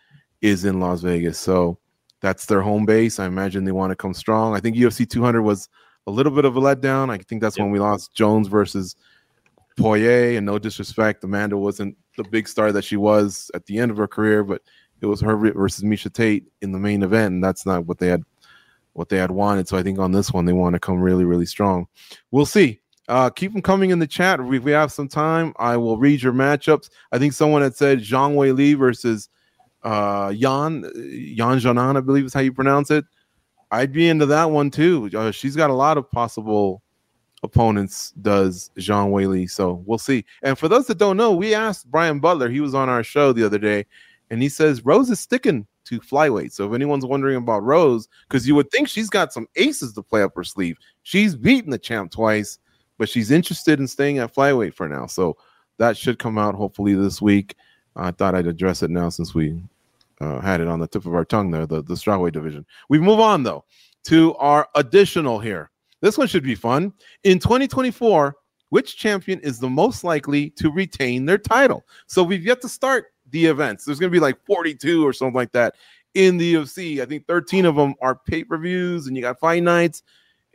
is 0.41 0.66
in 0.66 0.80
Las 0.80 1.02
Vegas. 1.02 1.38
So 1.38 1.78
that's 2.22 2.45
their 2.45 2.62
home 2.62 2.86
base. 2.86 3.20
I 3.20 3.26
imagine 3.26 3.66
they 3.66 3.72
want 3.72 3.91
to 3.91 3.95
come 3.95 4.14
strong. 4.14 4.56
I 4.56 4.60
think 4.60 4.76
UFC 4.76 5.10
200 5.10 5.41
was 5.41 5.70
a 6.08 6.12
little 6.12 6.32
bit 6.32 6.45
of 6.45 6.56
a 6.56 6.62
letdown. 6.62 7.10
I 7.10 7.18
think 7.18 7.41
that's 7.41 7.60
when 7.60 7.72
we 7.72 7.80
lost 7.80 8.14
Jones 8.14 8.48
versus 8.48 8.95
Poirier. 9.78 10.38
And 10.38 10.45
no 10.45 10.58
disrespect, 10.58 11.24
Amanda 11.24 11.58
wasn't 11.58 11.98
the 12.18 12.24
big 12.24 12.48
star 12.48 12.72
that 12.72 12.84
she 12.84 12.98
was 12.98 13.52
at 13.54 13.66
the 13.66 13.78
end 13.78 13.91
of 13.91 13.98
her 13.98 14.08
career, 14.08 14.43
but 14.43 14.62
it 15.02 15.06
was 15.06 15.22
her 15.22 15.36
versus 15.36 15.84
Miesha 15.84 16.12
Tate 16.12 16.48
in 16.62 16.72
the 16.72 16.80
main 16.80 17.04
event, 17.04 17.36
and 17.36 17.43
that's 17.43 17.66
not 17.66 17.86
what 17.86 18.00
they 18.00 18.08
had 18.08 18.24
what 18.93 19.10
they 19.10 19.18
had 19.18 19.30
wanted. 19.30 19.68
So 19.68 19.78
I 19.78 19.84
think 19.84 20.00
on 20.00 20.12
this 20.12 20.32
one 20.32 20.45
they 20.45 20.54
want 20.54 20.74
to 20.74 20.80
come 20.80 21.00
really, 21.00 21.24
really 21.24 21.45
strong. 21.45 21.88
We'll 22.32 22.48
see. 22.48 22.80
Uh, 23.08 23.30
keep 23.30 23.53
them 23.53 23.62
coming 23.62 23.91
in 23.91 23.99
the 23.99 24.08
chat. 24.08 24.39
If 24.39 24.64
we 24.64 24.72
have 24.72 24.91
some 24.91 25.08
time, 25.08 25.53
I 25.58 25.78
will 25.78 25.97
read 25.97 26.22
your 26.22 26.34
matchups. 26.34 26.89
I 27.12 27.18
think 27.18 27.34
someone 27.34 27.62
had 27.62 27.76
said 27.76 27.99
Zhang 27.99 28.36
Weili 28.36 28.78
versus 28.78 29.30
uh, 29.84 30.34
Yan 30.36 30.84
Yan 30.95 31.60
Xiaonan, 31.60 31.97
I 31.97 32.01
believe 32.01 32.26
is 32.26 32.34
how 32.34 32.41
you 32.41 32.51
pronounce 32.51 32.91
it. 32.91 33.05
I'd 33.72 33.93
be 33.93 34.10
into 34.10 34.26
that 34.28 34.51
one 34.51 34.72
too. 34.72 35.10
Uh, 35.16 35.32
she's 35.32 35.55
got 35.55 35.70
a 35.70 35.74
lot 35.74 35.97
of 35.97 36.10
possible 36.12 36.82
opponents. 37.43 38.12
Does 38.22 38.72
Zhang 38.78 39.12
Weili? 39.12 39.49
So 39.49 39.84
we'll 39.86 39.97
see. 39.97 40.26
And 40.43 40.58
for 40.58 40.68
those 40.68 40.88
that 40.88 40.97
don't 40.97 41.18
know, 41.18 41.34
we 41.34 41.53
asked 41.53 41.89
Brian 41.89 42.20
Butler. 42.20 42.49
He 42.49 42.60
was 42.60 42.76
on 42.76 42.89
our 42.89 43.03
show 43.03 43.32
the 43.32 43.45
other 43.45 43.60
day, 43.60 43.86
and 44.30 44.41
he 44.41 44.49
says 44.49 44.84
Rose 44.84 45.10
is 45.10 45.20
sticking 45.20 45.66
to 45.86 46.01
flyweight. 46.01 46.51
So 46.51 46.68
if 46.68 46.74
anyone's 46.74 47.05
wondering 47.05 47.38
about 47.38 47.64
Rose, 47.64 48.10
because 48.28 48.47
you 48.47 48.55
would 48.55 48.70
think 48.70 48.89
she's 48.89 49.10
got 49.10 49.32
some 49.32 49.47
aces 49.55 49.93
to 49.93 50.01
play 50.01 50.24
up 50.24 50.36
her 50.36 50.43
sleeve, 50.43 50.78
she's 51.03 51.36
beaten 51.36 51.72
the 51.72 51.78
champ 51.78 52.12
twice 52.12 52.60
but 52.98 53.10
she's 53.10 53.32
interested 53.32 53.80
in 53.80 53.88
staying 53.88 54.20
at 54.20 54.34
flyweight 54.34 54.74
for 54.74 54.88
now. 54.88 55.06
So 55.06 55.38
that 55.78 55.98
should 55.98 56.20
come 56.20 56.38
out 56.38 56.56
hopefully 56.56 56.95
this 56.95 57.22
week. 57.22 57.56
I 57.95 58.12
thought 58.12 58.36
I'd 58.36 58.48
address 58.48 58.84
it 58.84 58.91
now 58.91 59.10
since 59.10 59.34
we 59.34 59.62
uh, 60.22 60.39
had 60.39 60.62
it 60.62 60.68
on 60.68 60.80
the 60.80 60.88
tip 60.88 61.06
of 61.06 61.14
our 61.14 61.26
tongue 61.26 61.52
there, 61.52 61.66
the, 61.66 61.82
the 61.82 61.93
strawweight 61.93 62.34
division. 62.34 62.66
We 62.89 63.00
move 63.00 63.20
on 63.20 63.43
though 63.43 63.66
to 64.06 64.36
our 64.36 64.68
additional 64.76 65.39
here. 65.39 65.72
This 66.02 66.18
one 66.18 66.28
should 66.28 66.43
be 66.43 66.56
fun. 66.56 66.93
In 67.24 67.39
2024, 67.39 68.36
which 68.70 68.98
champion 68.98 69.39
is 69.39 69.60
the 69.60 69.70
most 69.70 70.04
likely 70.04 70.50
to 70.52 70.72
retain 70.72 71.26
their 71.26 71.38
title? 71.38 71.86
So 72.06 72.24
we've 72.24 72.45
yet 72.45 72.62
to 72.62 72.70
start 72.70 73.08
the 73.32 73.45
events. 73.45 73.86
There's 73.86 74.00
going 74.00 74.12
to 74.12 74.16
be 74.16 74.20
like 74.20 74.38
42 74.45 75.06
or 75.06 75.14
something 75.14 75.36
like 75.36 75.52
that 75.54 75.76
in 76.14 76.38
the 76.38 76.56
UFC. 76.56 77.02
I 77.02 77.06
think 77.06 77.26
13 77.28 77.66
of 77.66 77.76
them 77.76 77.95
are 78.02 78.16
pay 78.16 78.43
per 78.43 78.58
views, 78.58 79.08
and 79.08 79.16
you 79.16 79.22
got 79.22 79.39
fight 79.39 79.64
nights 79.64 80.04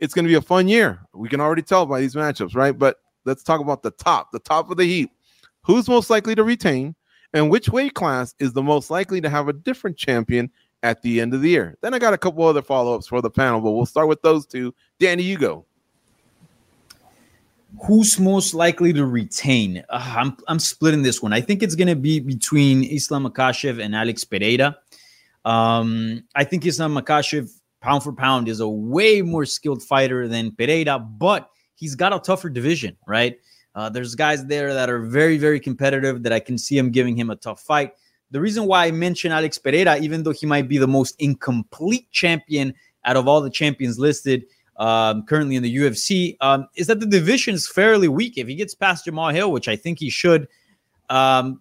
it's 0.03 0.13
going 0.13 0.25
to 0.25 0.29
be 0.29 0.35
a 0.35 0.41
fun 0.41 0.67
year. 0.67 0.99
We 1.13 1.29
can 1.29 1.39
already 1.39 1.61
tell 1.61 1.85
by 1.85 2.01
these 2.01 2.13
matchups, 2.13 2.55
right? 2.55 2.77
But 2.77 2.97
let's 3.23 3.41
talk 3.41 3.61
about 3.61 3.83
the 3.83 3.91
top, 3.91 4.33
the 4.33 4.39
top 4.39 4.69
of 4.69 4.75
the 4.75 4.83
heap. 4.83 5.11
Who's 5.61 5.87
most 5.87 6.09
likely 6.09 6.35
to 6.35 6.43
retain, 6.43 6.93
and 7.33 7.49
which 7.49 7.69
weight 7.69 7.93
class 7.93 8.35
is 8.37 8.51
the 8.51 8.61
most 8.61 8.91
likely 8.91 9.21
to 9.21 9.29
have 9.29 9.47
a 9.47 9.53
different 9.53 9.95
champion 9.95 10.51
at 10.83 11.01
the 11.03 11.21
end 11.21 11.33
of 11.33 11.41
the 11.41 11.51
year? 11.51 11.77
Then 11.79 11.93
I 11.93 11.99
got 11.99 12.13
a 12.13 12.17
couple 12.17 12.43
other 12.43 12.61
follow 12.61 12.93
ups 12.95 13.07
for 13.07 13.21
the 13.21 13.29
panel, 13.29 13.61
but 13.61 13.71
we'll 13.71 13.85
start 13.85 14.09
with 14.09 14.21
those 14.23 14.45
two. 14.45 14.75
Danny, 14.99 15.23
you 15.23 15.37
go. 15.37 15.65
Who's 17.87 18.19
most 18.19 18.53
likely 18.53 18.91
to 18.91 19.05
retain? 19.05 19.85
Uh, 19.89 20.15
I'm 20.17 20.35
I'm 20.49 20.59
splitting 20.59 21.03
this 21.03 21.23
one. 21.23 21.31
I 21.31 21.39
think 21.39 21.63
it's 21.63 21.75
going 21.75 21.87
to 21.87 21.95
be 21.95 22.19
between 22.19 22.83
Islam 22.83 23.25
Makhachev 23.25 23.81
and 23.81 23.95
Alex 23.95 24.25
Pereira. 24.25 24.77
Um, 25.45 26.25
I 26.35 26.43
think 26.43 26.65
Islam 26.65 26.93
Makhachev 26.93 27.49
pound 27.83 28.01
for 28.01 28.13
pound, 28.13 28.47
is 28.47 28.61
a 28.61 28.67
way 28.67 29.21
more 29.21 29.45
skilled 29.45 29.83
fighter 29.83 30.27
than 30.27 30.51
Pereira, 30.51 30.97
but 30.97 31.49
he's 31.75 31.93
got 31.93 32.13
a 32.13 32.19
tougher 32.19 32.49
division, 32.49 32.97
right? 33.05 33.37
Uh, 33.75 33.89
there's 33.89 34.15
guys 34.15 34.45
there 34.45 34.73
that 34.73 34.89
are 34.89 34.99
very, 34.99 35.37
very 35.37 35.59
competitive 35.59 36.23
that 36.23 36.31
I 36.31 36.39
can 36.39 36.57
see 36.57 36.77
him 36.77 36.91
giving 36.91 37.15
him 37.15 37.29
a 37.29 37.35
tough 37.35 37.61
fight. 37.61 37.91
The 38.31 38.39
reason 38.39 38.65
why 38.65 38.85
I 38.85 38.91
mention 38.91 39.31
Alex 39.31 39.57
Pereira, 39.57 39.99
even 39.99 40.23
though 40.23 40.31
he 40.31 40.45
might 40.45 40.67
be 40.67 40.77
the 40.77 40.87
most 40.87 41.15
incomplete 41.19 42.09
champion 42.11 42.73
out 43.05 43.17
of 43.17 43.27
all 43.27 43.41
the 43.41 43.49
champions 43.49 43.99
listed 43.99 44.45
um, 44.77 45.23
currently 45.25 45.55
in 45.55 45.63
the 45.63 45.75
UFC, 45.75 46.37
um, 46.41 46.67
is 46.75 46.87
that 46.87 46.99
the 46.99 47.05
division 47.05 47.53
is 47.53 47.67
fairly 47.67 48.07
weak. 48.07 48.37
If 48.37 48.47
he 48.47 48.55
gets 48.55 48.73
past 48.73 49.05
Jamahal 49.05 49.33
Hill, 49.33 49.51
which 49.51 49.67
I 49.67 49.75
think 49.75 49.99
he 49.99 50.09
should, 50.09 50.47
um, 51.09 51.59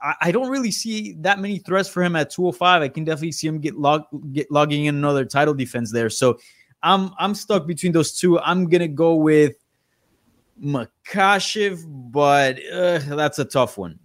I, 0.00 0.14
I, 0.20 0.32
don't 0.32 0.48
really 0.48 0.70
see 0.70 1.14
that 1.20 1.38
many 1.38 1.58
threats 1.58 1.88
for 1.88 2.02
him 2.02 2.16
at 2.16 2.30
205. 2.30 2.82
I 2.82 2.88
can 2.88 3.04
definitely 3.04 3.32
see 3.32 3.46
him 3.46 3.60
get 3.60 3.76
log 3.76 4.04
get 4.32 4.50
logging 4.50 4.86
in 4.86 4.94
another 4.94 5.24
title 5.24 5.54
defense 5.54 5.90
there. 5.90 6.10
So 6.10 6.38
I'm 6.82 7.10
I'm 7.18 7.34
stuck 7.34 7.66
between 7.66 7.92
those 7.92 8.12
two. 8.12 8.38
I'm 8.38 8.68
gonna 8.68 8.88
go 8.88 9.14
with 9.14 9.56
Makhachev, 10.62 11.82
but 12.12 12.58
uh, 12.72 12.98
that's 13.16 13.38
a 13.38 13.44
tough 13.44 13.78
one. 13.78 13.98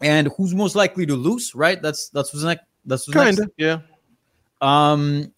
And 0.00 0.28
who's 0.36 0.54
most 0.54 0.74
likely 0.74 1.06
to 1.06 1.14
lose? 1.14 1.54
Right? 1.54 1.80
That's 1.80 2.08
that's 2.10 2.32
what's 2.32 2.44
next. 2.44 2.64
That's 2.84 3.06
what's 3.06 3.16
Kinda, 3.18 3.42
next. 3.42 3.52
yeah. 3.58 3.78
Um, 4.60 5.32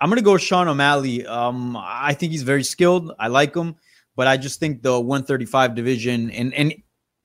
I'm 0.00 0.08
gonna 0.08 0.22
go 0.22 0.36
Sean 0.36 0.68
O'Malley. 0.68 1.26
Um, 1.26 1.76
I 1.76 2.14
think 2.14 2.32
he's 2.32 2.42
very 2.42 2.64
skilled. 2.64 3.12
I 3.18 3.28
like 3.28 3.54
him, 3.54 3.76
but 4.14 4.26
I 4.26 4.36
just 4.36 4.60
think 4.60 4.82
the 4.82 4.98
135 4.98 5.74
division 5.74 6.30
and 6.30 6.54
and 6.54 6.74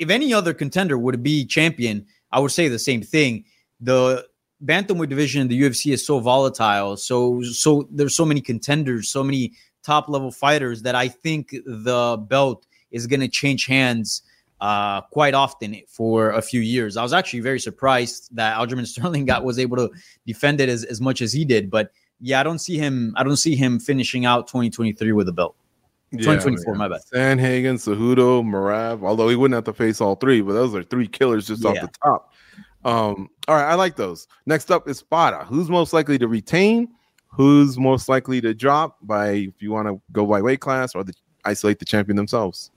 if 0.01 0.09
any 0.09 0.33
other 0.33 0.53
contender 0.53 0.97
would 0.97 1.21
be 1.21 1.45
champion, 1.45 2.05
I 2.31 2.39
would 2.39 2.51
say 2.51 2.67
the 2.67 2.79
same 2.79 3.03
thing. 3.03 3.45
The 3.79 4.25
bantamweight 4.65 5.09
division 5.09 5.41
in 5.41 5.47
the 5.47 5.61
UFC 5.61 5.93
is 5.93 6.05
so 6.05 6.19
volatile. 6.19 6.97
So 6.97 7.41
so 7.43 7.87
there's 7.91 8.15
so 8.15 8.25
many 8.25 8.41
contenders, 8.41 9.09
so 9.09 9.23
many 9.23 9.53
top 9.83 10.09
level 10.09 10.31
fighters 10.31 10.81
that 10.81 10.95
I 10.95 11.07
think 11.07 11.51
the 11.65 12.17
belt 12.27 12.65
is 12.89 13.05
going 13.05 13.19
to 13.19 13.27
change 13.27 13.67
hands 13.67 14.23
uh, 14.59 15.01
quite 15.01 15.35
often 15.35 15.79
for 15.87 16.31
a 16.31 16.41
few 16.41 16.61
years. 16.61 16.97
I 16.97 17.03
was 17.03 17.13
actually 17.13 17.41
very 17.41 17.59
surprised 17.59 18.35
that 18.35 18.57
Aljamain 18.57 18.87
Sterling 18.93 19.25
got 19.25 19.43
was 19.43 19.59
able 19.59 19.77
to 19.77 19.91
defend 20.25 20.61
it 20.61 20.69
as, 20.69 20.83
as 20.83 20.99
much 20.99 21.21
as 21.21 21.31
he 21.31 21.45
did. 21.45 21.69
But 21.69 21.91
yeah, 22.19 22.39
I 22.39 22.43
don't 22.43 22.59
see 22.59 22.77
him. 22.77 23.13
I 23.17 23.23
don't 23.23 23.37
see 23.37 23.55
him 23.55 23.79
finishing 23.79 24.25
out 24.25 24.47
2023 24.47 25.11
with 25.11 25.29
a 25.29 25.31
belt. 25.31 25.55
2024, 26.11 26.73
yeah, 26.73 26.77
my 26.77 26.87
bad. 26.87 27.01
Sandhagen, 27.13 27.75
Cejudo, 27.75 28.43
Merab. 28.43 29.03
Although 29.03 29.29
he 29.29 29.35
wouldn't 29.35 29.55
have 29.55 29.63
to 29.65 29.73
face 29.73 30.01
all 30.01 30.15
three, 30.15 30.41
but 30.41 30.53
those 30.53 30.75
are 30.75 30.83
three 30.83 31.07
killers 31.07 31.47
just 31.47 31.63
off 31.65 31.75
the 31.75 31.89
top. 32.03 32.33
Um, 32.83 33.29
all 33.47 33.55
right, 33.55 33.71
I 33.71 33.75
like 33.75 33.95
those. 33.95 34.27
Next 34.45 34.71
up 34.71 34.89
is 34.89 35.03
Farah. 35.03 35.45
Who's 35.45 35.69
most 35.69 35.93
likely 35.93 36.17
to 36.17 36.27
retain? 36.27 36.89
Who's 37.27 37.77
most 37.77 38.09
likely 38.09 38.41
to 38.41 38.53
drop 38.53 38.97
by 39.01 39.29
if 39.31 39.61
you 39.61 39.71
want 39.71 39.87
to 39.87 40.01
go 40.11 40.25
by 40.25 40.41
weight 40.41 40.59
class 40.59 40.95
or 40.95 41.03
the, 41.03 41.13
isolate 41.45 41.79
the 41.79 41.85
champion 41.85 42.17
themselves? 42.17 42.71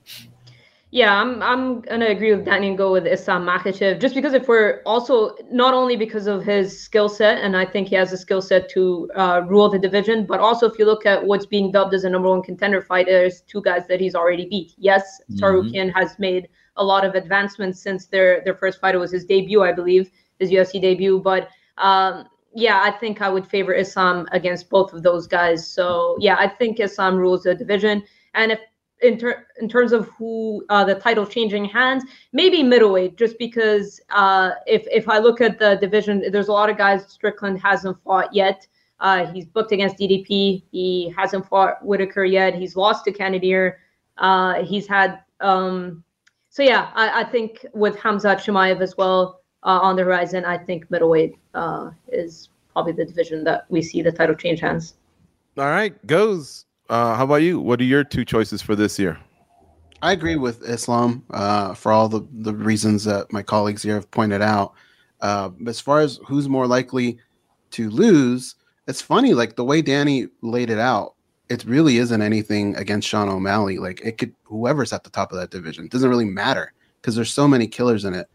Yeah, 0.95 1.13
I'm 1.21 1.43
I'm 1.43 1.81
gonna 1.81 2.07
agree 2.07 2.33
with 2.33 2.45
Danny 2.45 2.69
and 2.69 2.79
go 2.79 2.93
with 2.93 3.05
Islam 3.09 3.45
Makhachev 3.45 4.01
just 4.01 4.15
because 4.15 4.33
if 4.33 4.47
we're 4.47 4.81
also 4.87 5.35
not 5.51 5.75
only 5.75 5.97
because 5.97 6.29
of 6.29 6.45
his 6.45 6.81
skill 6.81 7.09
set 7.09 7.39
and 7.43 7.57
I 7.57 7.65
think 7.65 7.89
he 7.89 7.97
has 7.97 8.13
a 8.13 8.17
skill 8.17 8.41
set 8.41 8.69
to 8.71 9.11
uh, 9.17 9.43
rule 9.49 9.69
the 9.69 9.79
division, 9.79 10.25
but 10.25 10.39
also 10.39 10.71
if 10.71 10.79
you 10.79 10.85
look 10.87 11.05
at 11.05 11.27
what's 11.27 11.47
being 11.47 11.73
dubbed 11.73 11.95
as 11.95 12.05
a 12.05 12.11
number 12.11 12.29
one 12.31 12.43
contender 12.43 12.81
fight, 12.81 13.07
there's 13.07 13.41
two 13.43 13.61
guys 13.63 13.89
that 13.89 14.01
he's 14.01 14.15
already 14.15 14.47
beat. 14.49 14.73
Yes, 14.79 15.21
Mhm. 15.33 15.39
Tsarukyan 15.41 15.93
has 15.97 16.17
made 16.21 16.49
a 16.77 16.85
lot 16.85 17.05
of 17.05 17.17
advancements 17.17 17.83
since 17.83 18.07
their 18.07 18.41
their 18.45 18.55
first 18.55 18.81
fight. 18.81 18.95
It 18.95 18.99
was 18.99 19.11
his 19.11 19.25
debut, 19.25 19.63
I 19.65 19.73
believe, 19.73 20.11
his 20.39 20.53
UFC 20.53 20.79
debut. 20.81 21.19
But 21.19 21.49
um, 21.79 22.25
yeah, 22.55 22.81
I 22.85 22.93
think 22.93 23.21
I 23.21 23.29
would 23.29 23.47
favor 23.49 23.75
Islam 23.75 24.29
against 24.31 24.71
both 24.71 24.93
of 24.93 25.03
those 25.03 25.27
guys. 25.27 25.67
So 25.69 26.17
yeah, 26.21 26.37
I 26.39 26.47
think 26.47 26.79
Islam 26.79 27.17
rules 27.17 27.43
the 27.43 27.55
division. 27.55 28.05
And 28.35 28.53
if 28.53 28.61
in, 29.05 29.19
ter- 29.19 29.47
in 29.61 29.69
terms 29.69 29.93
of 29.93 30.09
who 30.09 30.65
uh, 30.69 30.85
the 30.85 30.95
title 30.95 31.27
changing 31.27 31.65
hands, 31.67 32.05
maybe 32.33 32.63
middleweight, 32.63 33.17
just 33.17 33.39
because 33.39 34.01
uh, 34.11 34.53
if 34.67 34.87
if 34.91 35.09
I 35.09 35.19
look 35.19 35.41
at 35.41 35.59
the 35.59 35.77
division, 35.77 36.25
there's 36.33 36.49
a 36.49 36.53
lot 36.53 36.71
of 36.71 36.77
guys 36.79 37.07
Strickland 37.07 37.61
hasn't 37.61 38.03
fought 38.03 38.35
yet. 38.35 38.67
Uh, 39.01 39.27
he's 39.33 39.45
booked 39.45 39.73
against 39.73 39.99
DDP. 39.99 40.63
He 40.71 41.13
hasn't 41.17 41.47
fought 41.49 41.85
Whitaker 41.85 42.25
yet. 42.25 42.55
He's 42.55 42.77
lost 42.77 43.05
to 43.05 43.13
Cannonier. 43.13 43.79
Uh, 44.19 44.65
he's 44.65 44.87
had 44.87 45.21
um, 45.41 46.03
so 46.55 46.63
yeah, 46.63 46.91
I, 46.95 47.23
I 47.23 47.25
think 47.25 47.67
with 47.75 47.97
Khamzat 47.97 48.37
Chimaev 48.37 48.81
as 48.81 48.97
well 48.97 49.41
uh, 49.65 49.81
on 49.83 49.97
the 49.97 50.05
horizon, 50.05 50.45
I 50.45 50.57
think 50.57 50.89
middleweight 50.91 51.37
uh, 51.53 51.91
is 52.07 52.49
probably 52.73 52.93
the 52.93 53.05
division 53.05 53.43
that 53.43 53.67
we 53.69 53.83
see 53.83 54.03
the 54.03 54.13
title 54.13 54.37
change 54.37 54.61
hands. 54.61 54.95
All 55.59 55.65
right, 55.65 55.95
Goze. 56.07 56.67
Uh, 56.89 57.15
how 57.15 57.25
about 57.25 57.37
you? 57.37 57.61
What 57.61 57.81
are 57.81 57.85
your 57.85 58.05
two 58.05 58.25
choices 58.25 58.61
for 58.61 58.77
this 58.77 58.99
year? 58.99 59.19
I 60.03 60.13
agree 60.13 60.37
with 60.37 60.63
Islam 60.69 61.25
uh, 61.31 61.75
for 61.75 61.91
all 61.91 62.09
the, 62.09 62.27
the 62.31 62.55
reasons 62.55 63.05
that 63.05 63.33
my 63.33 63.43
colleagues 63.43 63.83
here 63.83 63.95
have 63.95 64.11
pointed 64.11 64.43
out. 64.43 64.75
Uh, 65.21 65.51
as 65.67 65.81
far 65.81 66.01
as 66.01 66.21
who's 66.27 66.49
more 66.49 66.67
likely 66.67 67.19
to 67.71 67.89
lose, 67.89 68.57
it's 68.87 69.01
funny, 69.01 69.33
like 69.33 69.57
the 69.57 69.65
way 69.65 69.81
Danny 69.81 70.29
laid 70.43 70.69
it 70.69 70.79
out, 70.79 71.15
it 71.49 71.65
really 71.65 71.97
isn't 71.97 72.21
anything 72.21 72.77
against 72.77 73.09
Sean 73.09 73.31
O'Malley. 73.31 73.79
Like 73.79 74.03
it 74.05 74.19
could, 74.19 74.35
whoever's 74.43 74.93
at 74.93 75.05
the 75.05 75.11
top 75.11 75.33
of 75.33 75.39
that 75.39 75.51
division, 75.51 75.89
doesn't 75.89 76.11
really 76.11 76.27
matter 76.27 76.75
because 77.01 77.15
there's 77.15 77.33
so 77.33 77.49
many 77.49 77.67
killers 77.67 78.05
in 78.05 78.13
it. 78.13 78.29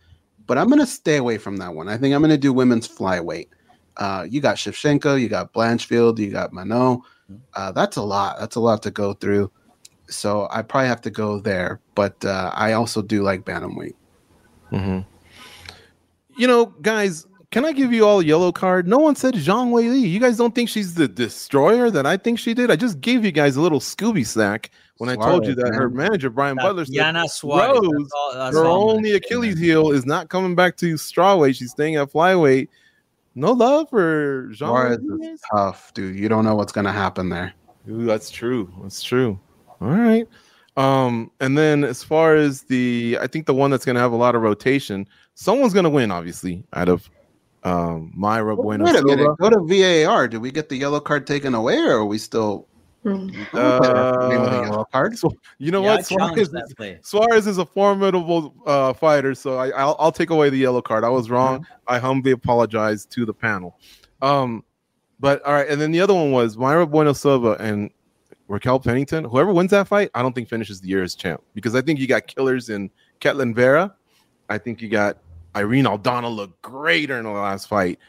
But 0.48 0.58
I'm 0.58 0.68
going 0.68 0.80
to 0.80 0.88
stay 0.88 1.18
away 1.18 1.38
from 1.38 1.58
that 1.58 1.76
one. 1.76 1.88
I 1.88 1.98
think 1.98 2.16
I'm 2.16 2.22
going 2.22 2.32
to 2.32 2.38
do 2.38 2.52
women's 2.52 2.88
flyweight. 2.88 3.50
Uh, 3.98 4.26
you 4.28 4.42
got 4.42 4.56
Shevchenko, 4.56 5.22
you 5.22 5.30
got 5.30 5.54
Blanchfield, 5.54 6.18
you 6.18 6.32
got 6.32 6.52
Manon. 6.54 7.02
Uh, 7.54 7.72
that's 7.72 7.98
a 7.98 8.02
lot. 8.02 8.40
That's 8.40 8.56
a 8.56 8.60
lot 8.60 8.84
to 8.84 8.92
go 8.92 9.14
through 9.14 9.52
so 10.10 10.48
I 10.52 10.62
probably 10.62 10.88
have 10.88 11.02
to 11.02 11.10
go 11.10 11.40
there. 11.40 11.80
But 11.96 12.24
uh, 12.26 12.52
I 12.54 12.74
also 12.74 13.02
do 13.02 13.24
like 13.24 13.46
bantamweight. 13.46 13.96
Mm-hmm. 14.72 15.00
You 16.38 16.48
know, 16.48 16.68
guys, 16.82 17.28
can 17.52 17.66
I 17.66 17.72
give 17.72 17.92
you 17.92 18.06
all 18.06 18.20
a 18.20 18.24
yellow 18.24 18.52
card? 18.52 18.88
No 18.88 18.98
one 18.98 19.16
said 19.16 19.34
Zhang 19.34 19.72
Weili. 19.72 20.02
You 20.02 20.20
guys 20.20 20.38
don't 20.38 20.54
think 20.54 20.70
she's 20.70 20.94
the 20.94 21.08
destroyer 21.08 21.90
that 21.92 22.06
I 22.06 22.18
think 22.18 22.40
she 22.40 22.54
did? 22.54 22.72
I 22.72 22.76
just 22.76 23.02
gave 23.02 23.26
you 23.26 23.32
guys 23.32 23.56
a 23.56 23.62
little 23.62 23.80
Scooby 23.80 24.26
snack 24.26 24.72
when 24.98 25.10
I 25.10 25.16
told 25.16 25.46
you 25.46 25.54
Suarez, 25.54 25.72
that 25.72 25.78
her 25.78 25.90
manager 25.90 26.30
Brian 26.30 26.56
Butler 26.56 26.86
said 26.86 26.96
Yana 26.96 27.30
Suarez. 27.30 27.80
Rose, 27.80 27.92
that's 27.98 28.12
all- 28.16 28.34
that's 28.34 28.56
her 28.56 28.66
all 28.66 28.92
only 28.92 29.14
Achilles 29.14 29.58
heel 29.58 29.92
is 29.92 30.06
not 30.06 30.30
coming 30.30 30.56
back 30.56 30.78
to 30.78 30.94
strawweight. 30.96 31.56
She's 31.56 31.72
staying 31.72 31.96
at 31.96 32.12
flyweight. 32.12 32.68
No 33.36 33.52
love 33.52 33.90
for 33.90 34.48
Zhang 34.50 34.58
Suarez 34.58 35.00
Wei 35.02 35.28
is 35.28 35.42
tough, 35.52 35.94
dude. 35.94 36.18
You 36.18 36.30
don't 36.30 36.46
know 36.46 36.56
what's 36.56 36.72
gonna 36.72 36.92
happen 36.92 37.30
there. 37.30 37.54
Ooh, 37.90 38.06
that's 38.06 38.30
true. 38.30 38.72
That's 38.82 39.02
true. 39.02 39.40
All 39.82 39.90
right. 39.90 40.28
Um, 40.80 41.30
and 41.42 41.58
then 41.58 41.84
as 41.84 42.04
far 42.04 42.36
as 42.36 42.64
the, 42.64 43.18
I 43.20 43.28
think 43.28 43.48
the 43.48 43.54
one 43.54 43.70
that's 43.70 43.84
going 43.84 43.96
to 43.96 44.02
have 44.02 44.14
a 44.14 44.16
lot 44.18 44.34
of 44.34 44.42
rotation, 44.42 45.06
someone's 45.34 45.74
going 45.74 45.84
to 45.84 45.90
win, 45.90 46.10
obviously, 46.10 46.64
out 46.72 46.88
of 46.88 47.10
um, 47.64 48.14
Mayra 48.18 48.56
Bueno 48.56 48.86
Wait 48.86 48.96
a 48.96 49.04
minute. 49.04 49.38
Go 49.40 49.50
to 49.50 50.06
VAR. 50.06 50.30
Did 50.30 50.38
we 50.40 50.52
get 50.52 50.70
the 50.70 50.78
yellow 50.78 51.02
card 51.02 51.28
taken 51.28 51.54
away, 51.54 51.78
or 51.80 51.98
are 51.98 52.06
we 52.06 52.18
still? 52.18 52.69
Hmm. 53.04 53.30
Uh, 53.54 54.28
Name 54.30 54.42
of 54.42 54.52
the 54.52 54.62
yellow 54.64 54.86
card. 54.92 55.18
So, 55.18 55.32
you 55.58 55.72
know 55.72 55.82
Yeah, 55.82 55.96
what? 55.96 56.06
Suarez. 56.06 56.50
Suarez 57.02 57.48
is 57.48 57.58
a 57.58 57.66
formidable 57.66 58.54
uh, 58.66 58.92
fighter, 58.94 59.34
so 59.36 59.58
I, 59.58 59.70
I'll, 59.70 59.96
I'll 60.00 60.12
take 60.12 60.32
away 60.32 60.50
the 60.50 60.58
yellow 60.58 60.82
card. 60.82 61.04
I 61.06 61.10
was 61.10 61.30
wrong. 61.30 61.66
I 61.88 61.98
humbly 61.98 62.32
apologize 62.32 63.06
to 63.08 63.26
the 63.26 63.34
panel. 63.34 63.80
Um, 64.22 64.66
but 65.20 65.42
all 65.44 65.54
right, 65.54 65.68
and 65.70 65.80
then 65.80 65.92
the 65.92 66.02
other 66.02 66.14
one 66.14 66.32
was 66.32 66.58
Mayra 66.58 66.90
Bueno 66.90 67.14
Silva 67.14 67.56
and 67.60 67.90
Raquel 68.50 68.80
Pennington. 68.80 69.24
Whoever 69.24 69.54
wins 69.54 69.72
that 69.72 69.88
fight, 69.88 70.10
I 70.14 70.22
don't 70.22 70.34
think 70.34 70.50
finishes 70.50 70.82
the 70.82 70.90
year 70.90 71.04
as 71.04 71.16
champ 71.16 71.42
because 71.54 71.76
I 71.76 71.82
think 71.82 72.00
you 72.00 72.08
got 72.08 72.28
killers 72.28 72.70
in 72.70 72.90
Ketlen 73.22 73.54
Vieira. 73.54 73.94
I 74.50 74.58
think 74.58 74.82
you 74.82 74.90
got 74.90 75.18
Irene 75.56 75.86
Aldana 75.86 76.34
look 76.34 76.62
great 76.62 77.10
in 77.10 77.24
the 77.24 77.30
last 77.30 77.70
fight, 77.70 78.00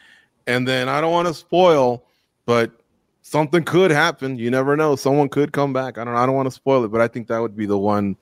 and 0.47 0.67
then 0.67 0.89
I 0.89 0.99
don't 0.99 1.11
want 1.11 1.27
to 1.29 1.33
spoil, 1.33 2.03
but 2.45 2.71
something 3.21 3.63
could 3.63 3.91
happen. 3.91 4.37
You 4.37 4.51
never 4.51 4.75
know. 4.75 4.95
Someone 4.95 5.29
could 5.29 5.51
come 5.51 5.73
back. 5.73 5.97
I 5.97 6.03
don't. 6.03 6.15
I 6.15 6.25
don't 6.25 6.35
want 6.35 6.47
to 6.47 6.51
spoil 6.51 6.83
it, 6.83 6.89
but 6.89 7.01
I 7.01 7.07
think 7.07 7.27
that 7.27 7.39
would 7.39 7.55
be 7.55 7.65
the 7.65 7.77
one 7.77 8.15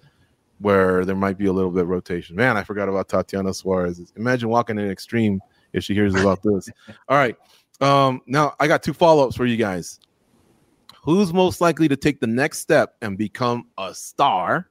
where 0.59 1.05
there 1.05 1.15
might 1.15 1.37
be 1.37 1.45
a 1.45 1.53
little 1.53 1.71
bit 1.71 1.83
of 1.83 1.89
rotation. 1.89 2.35
Man, 2.35 2.57
I 2.57 2.63
forgot 2.63 2.89
about 2.89 3.07
Tatiana 3.07 3.53
Suarez. 3.53 4.11
Imagine 4.17 4.49
walking 4.49 4.77
in 4.77 4.89
extreme 4.89 5.39
if 5.73 5.83
she 5.83 5.93
hears 5.93 6.15
about 6.15 6.43
this. 6.43 6.69
All 7.07 7.17
right. 7.17 7.35
Um, 7.81 8.21
now 8.27 8.55
I 8.59 8.67
got 8.67 8.83
two 8.83 8.93
follow-ups 8.93 9.35
for 9.35 9.45
you 9.45 9.55
guys. 9.55 9.99
Who's 11.01 11.31
most 11.33 11.61
likely 11.61 11.87
to 11.87 11.95
take 11.95 12.19
the 12.19 12.27
next 12.27 12.59
step 12.59 12.95
and 13.01 13.17
become 13.17 13.67
a 13.77 13.95
star? 13.95 14.69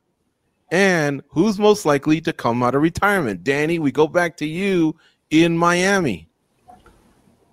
And 0.70 1.22
who's 1.28 1.58
most 1.58 1.86
likely 1.86 2.20
to 2.20 2.34
come 2.34 2.62
out 2.62 2.74
of 2.74 2.82
retirement? 2.82 3.42
Danny, 3.42 3.78
we 3.78 3.90
go 3.90 4.06
back 4.06 4.36
to 4.36 4.46
you 4.46 4.94
in 5.30 5.56
Miami. 5.56 6.28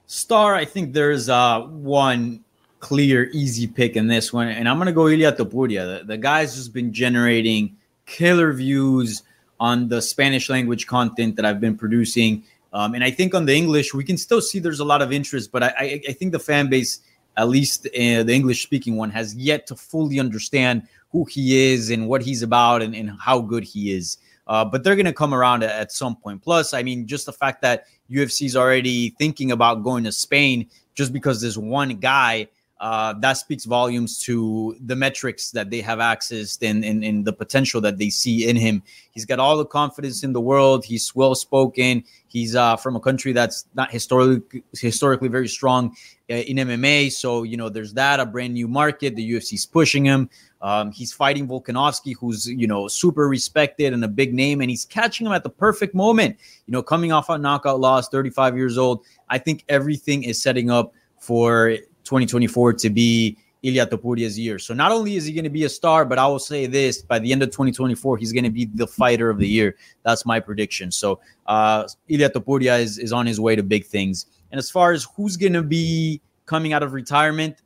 Star, 0.07 0.53
I 0.55 0.65
think 0.65 0.93
there's 0.93 1.29
uh 1.29 1.61
one 1.61 2.43
clear, 2.85 3.31
easy 3.33 3.65
pick 3.65 3.95
in 3.95 4.05
this 4.05 4.31
one, 4.31 4.47
and 4.47 4.69
I'm 4.69 4.77
gonna 4.77 4.91
go 4.91 5.07
Ilia 5.07 5.31
Topuria. 5.31 5.83
The, 5.99 6.05
the 6.05 6.17
guy's 6.19 6.55
just 6.55 6.71
been 6.71 6.93
generating 6.93 7.75
killer 8.05 8.53
views 8.53 9.23
on 9.59 9.89
the 9.89 10.03
Spanish 10.03 10.51
language 10.51 10.85
content 10.85 11.35
that 11.37 11.45
I've 11.45 11.59
been 11.59 11.75
producing, 11.75 12.43
um, 12.73 12.93
and 12.93 13.03
I 13.03 13.09
think 13.09 13.33
on 13.33 13.45
the 13.45 13.55
English 13.55 13.95
we 13.95 14.03
can 14.03 14.17
still 14.17 14.39
see 14.39 14.59
there's 14.59 14.81
a 14.81 14.85
lot 14.85 15.01
of 15.01 15.11
interest, 15.11 15.51
but 15.51 15.63
I, 15.63 15.73
I, 15.79 16.01
I 16.09 16.13
think 16.13 16.31
the 16.31 16.37
fan 16.37 16.69
base, 16.69 16.99
at 17.35 17.49
least 17.49 17.87
uh, 17.87 18.21
the 18.21 18.33
English 18.33 18.61
speaking 18.61 18.97
one, 18.97 19.09
has 19.09 19.33
yet 19.33 19.65
to 19.67 19.75
fully 19.75 20.19
understand 20.19 20.87
who 21.11 21.25
he 21.25 21.73
is 21.73 21.89
and 21.89 22.07
what 22.07 22.21
he's 22.21 22.43
about 22.43 22.83
and, 22.83 22.93
and 22.93 23.09
how 23.19 23.41
good 23.41 23.63
he 23.63 23.93
is. 23.93 24.19
Uh, 24.45 24.63
but 24.63 24.83
they're 24.83 24.95
going 24.95 25.07
to 25.07 25.13
come 25.13 25.33
around 25.33 25.63
at, 25.63 25.71
at 25.71 25.91
some 25.91 26.15
point. 26.15 26.43
Plus, 26.43 26.71
I 26.71 26.83
mean, 26.83 27.07
just 27.07 27.25
the 27.25 27.33
fact 27.33 27.63
that 27.63 27.87
UFC 28.11 28.45
is 28.45 28.55
already 28.55 29.09
thinking 29.17 29.51
about 29.51 29.81
going 29.81 30.03
to 30.03 30.11
Spain 30.11 30.67
just 30.93 31.11
because 31.11 31.41
this 31.41 31.57
one 31.57 31.89
guy, 31.95 32.47
uh, 32.79 33.13
that 33.19 33.33
speaks 33.33 33.63
volumes 33.63 34.19
to 34.19 34.75
the 34.81 34.95
metrics 34.95 35.51
that 35.51 35.69
they 35.69 35.79
have 35.79 35.99
accessed 35.99 36.67
and, 36.67 36.83
and, 36.83 37.05
and 37.05 37.23
the 37.23 37.31
potential 37.31 37.79
that 37.79 37.97
they 37.97 38.09
see 38.09 38.49
in 38.49 38.55
him. 38.55 38.83
He's 39.11 39.25
got 39.25 39.39
all 39.39 39.57
the 39.57 39.65
confidence 39.65 40.23
in 40.23 40.33
the 40.33 40.41
world. 40.41 40.83
He's 40.83 41.15
well 41.15 41.35
spoken. 41.35 42.03
He's 42.27 42.53
uh, 42.53 42.75
from 42.75 42.97
a 42.97 42.99
country 42.99 43.31
that's 43.31 43.65
not 43.75 43.91
historically 43.91 44.61
historically 44.73 45.29
very 45.29 45.47
strong 45.47 45.95
uh, 46.29 46.33
in 46.33 46.57
MMA. 46.57 47.13
So 47.13 47.43
you 47.43 47.55
know, 47.55 47.69
there's 47.69 47.93
that 47.93 48.19
a 48.19 48.25
brand 48.25 48.53
new 48.53 48.67
market. 48.67 49.15
The 49.15 49.31
UFC's 49.31 49.65
pushing 49.65 50.03
him. 50.03 50.29
Um, 50.61 50.91
he's 50.91 51.13
fighting 51.13 51.47
Volkanovski, 51.47 52.13
who's 52.19 52.45
you 52.45 52.67
know 52.67 52.89
super 52.89 53.29
respected 53.29 53.93
and 53.93 54.03
a 54.03 54.09
big 54.09 54.33
name, 54.33 54.59
and 54.59 54.69
he's 54.69 54.83
catching 54.83 55.25
him 55.27 55.31
at 55.31 55.43
the 55.43 55.49
perfect 55.49 55.95
moment. 55.95 56.35
You 56.65 56.73
know, 56.73 56.83
coming 56.83 57.13
off 57.13 57.29
a 57.29 57.37
knockout 57.37 57.79
loss, 57.79 58.09
35 58.09 58.57
years 58.57 58.77
old. 58.77 59.05
I 59.29 59.37
think 59.37 59.63
everything 59.69 60.23
is 60.23 60.41
setting 60.41 60.69
up 60.69 60.93
for 61.19 61.77
2024 62.05 62.73
to 62.73 62.89
be 62.89 63.37
Ilia 63.63 63.87
Topuria's 63.87 64.37
year. 64.37 64.59
So 64.59 64.73
not 64.73 64.91
only 64.91 65.15
is 65.15 65.25
he 65.25 65.33
going 65.33 65.43
to 65.43 65.49
be 65.49 65.63
a 65.63 65.69
star, 65.69 66.05
but 66.05 66.19
I 66.19 66.27
will 66.27 66.39
say 66.39 66.67
this: 66.67 67.01
by 67.01 67.19
the 67.19 67.31
end 67.31 67.41
of 67.41 67.49
2024, 67.49 68.17
he's 68.17 68.31
going 68.31 68.43
to 68.43 68.51
be 68.51 68.65
the 68.65 68.87
fighter 68.87 69.29
of 69.29 69.39
the 69.39 69.47
year. 69.47 69.75
That's 70.03 70.25
my 70.25 70.39
prediction. 70.39 70.91
So 70.91 71.19
uh, 71.47 71.87
Ilia 72.07 72.29
Topuria 72.29 72.79
is 72.79 72.99
is 72.99 73.11
on 73.11 73.25
his 73.25 73.39
way 73.39 73.55
to 73.55 73.63
big 73.63 73.85
things. 73.85 74.27
And 74.51 74.59
as 74.59 74.69
far 74.69 74.91
as 74.91 75.07
who's 75.15 75.35
going 75.35 75.53
to 75.53 75.63
be 75.63 76.21
coming 76.45 76.73
out 76.73 76.83
of 76.83 76.93
retirement, 76.93 77.57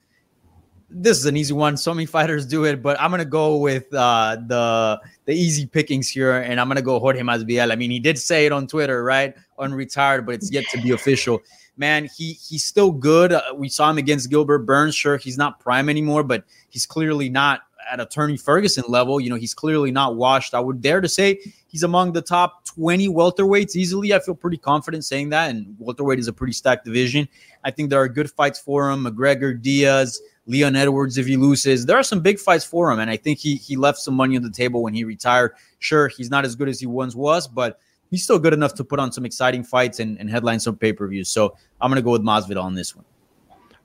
this 0.89 1.17
is 1.17 1.25
an 1.25 1.37
easy 1.37 1.53
one. 1.53 1.77
So 1.77 1.93
many 1.93 2.05
fighters 2.05 2.45
do 2.45 2.65
it, 2.65 2.81
but 2.81 2.99
I'm 2.99 3.11
gonna 3.11 3.25
go 3.25 3.57
with 3.57 3.93
uh, 3.93 4.37
the 4.47 4.99
the 5.25 5.33
easy 5.33 5.65
pickings 5.65 6.09
here, 6.09 6.37
and 6.37 6.59
I'm 6.59 6.67
gonna 6.67 6.81
go 6.81 6.99
Jorge 6.99 7.19
Masvidal. 7.21 7.71
I 7.71 7.75
mean, 7.75 7.91
he 7.91 7.99
did 7.99 8.17
say 8.17 8.45
it 8.45 8.51
on 8.51 8.67
Twitter, 8.67 9.03
right? 9.03 9.35
Unretired, 9.59 10.25
but 10.25 10.35
it's 10.35 10.51
yet 10.51 10.65
to 10.71 10.81
be 10.81 10.91
official. 10.91 11.41
Man, 11.79 12.09
he 12.17 12.33
he's 12.33 12.65
still 12.65 12.91
good. 12.91 13.31
Uh, 13.31 13.41
we 13.55 13.69
saw 13.69 13.89
him 13.89 13.97
against 13.97 14.29
Gilbert 14.29 14.59
Burns. 14.59 14.93
Sure, 14.93 15.15
he's 15.15 15.37
not 15.37 15.61
prime 15.61 15.87
anymore, 15.87 16.23
but 16.23 16.43
he's 16.69 16.85
clearly 16.85 17.29
not 17.29 17.61
at 17.89 18.01
a 18.01 18.05
Tony 18.05 18.35
Ferguson 18.35 18.83
level. 18.89 19.21
You 19.21 19.29
know, 19.29 19.37
he's 19.37 19.53
clearly 19.53 19.89
not 19.89 20.17
washed. 20.17 20.53
I 20.53 20.59
would 20.59 20.81
dare 20.81 20.99
to 20.99 21.07
say 21.07 21.39
he's 21.67 21.83
among 21.83 22.11
the 22.11 22.21
top 22.21 22.65
20 22.65 23.07
welterweights 23.07 23.77
easily. 23.77 24.13
I 24.13 24.19
feel 24.19 24.35
pretty 24.35 24.57
confident 24.57 25.05
saying 25.05 25.29
that. 25.29 25.49
And 25.49 25.73
welterweight 25.79 26.19
is 26.19 26.27
a 26.27 26.33
pretty 26.33 26.51
stacked 26.51 26.83
division. 26.83 27.29
I 27.63 27.71
think 27.71 27.89
there 27.89 28.01
are 28.01 28.09
good 28.09 28.29
fights 28.29 28.59
for 28.59 28.91
him. 28.91 29.05
McGregor, 29.05 29.59
Diaz, 29.59 30.21
Leon 30.47 30.75
Edwards 30.75 31.17
if 31.17 31.27
he 31.27 31.37
loses. 31.37 31.85
There 31.85 31.97
are 31.97 32.03
some 32.03 32.19
big 32.19 32.39
fights 32.39 32.65
for 32.65 32.91
him, 32.91 32.99
and 32.99 33.09
I 33.09 33.15
think 33.15 33.39
he 33.39 33.55
he 33.55 33.77
left 33.77 33.99
some 33.99 34.15
money 34.15 34.35
on 34.35 34.43
the 34.43 34.51
table 34.51 34.83
when 34.83 34.93
he 34.93 35.05
retired. 35.05 35.53
Sure, 35.77 36.09
he's 36.09 36.29
not 36.29 36.43
as 36.43 36.55
good 36.55 36.67
as 36.67 36.79
he 36.79 36.87
once 36.87 37.15
was, 37.15 37.47
but 37.47 37.79
he's 38.09 38.23
still 38.23 38.39
good 38.39 38.53
enough 38.53 38.73
to 38.75 38.83
put 38.83 38.99
on 38.99 39.11
some 39.11 39.25
exciting 39.25 39.63
fights 39.63 39.99
and, 39.99 40.19
and 40.19 40.29
headline 40.29 40.59
some 40.59 40.75
pay 40.75 40.93
per 40.93 41.07
views. 41.07 41.29
So 41.29 41.55
I'm 41.81 41.89
gonna 41.89 42.01
go 42.01 42.11
with 42.11 42.23
Masvidal 42.23 42.63
on 42.63 42.75
this 42.75 42.95
one. 42.95 43.05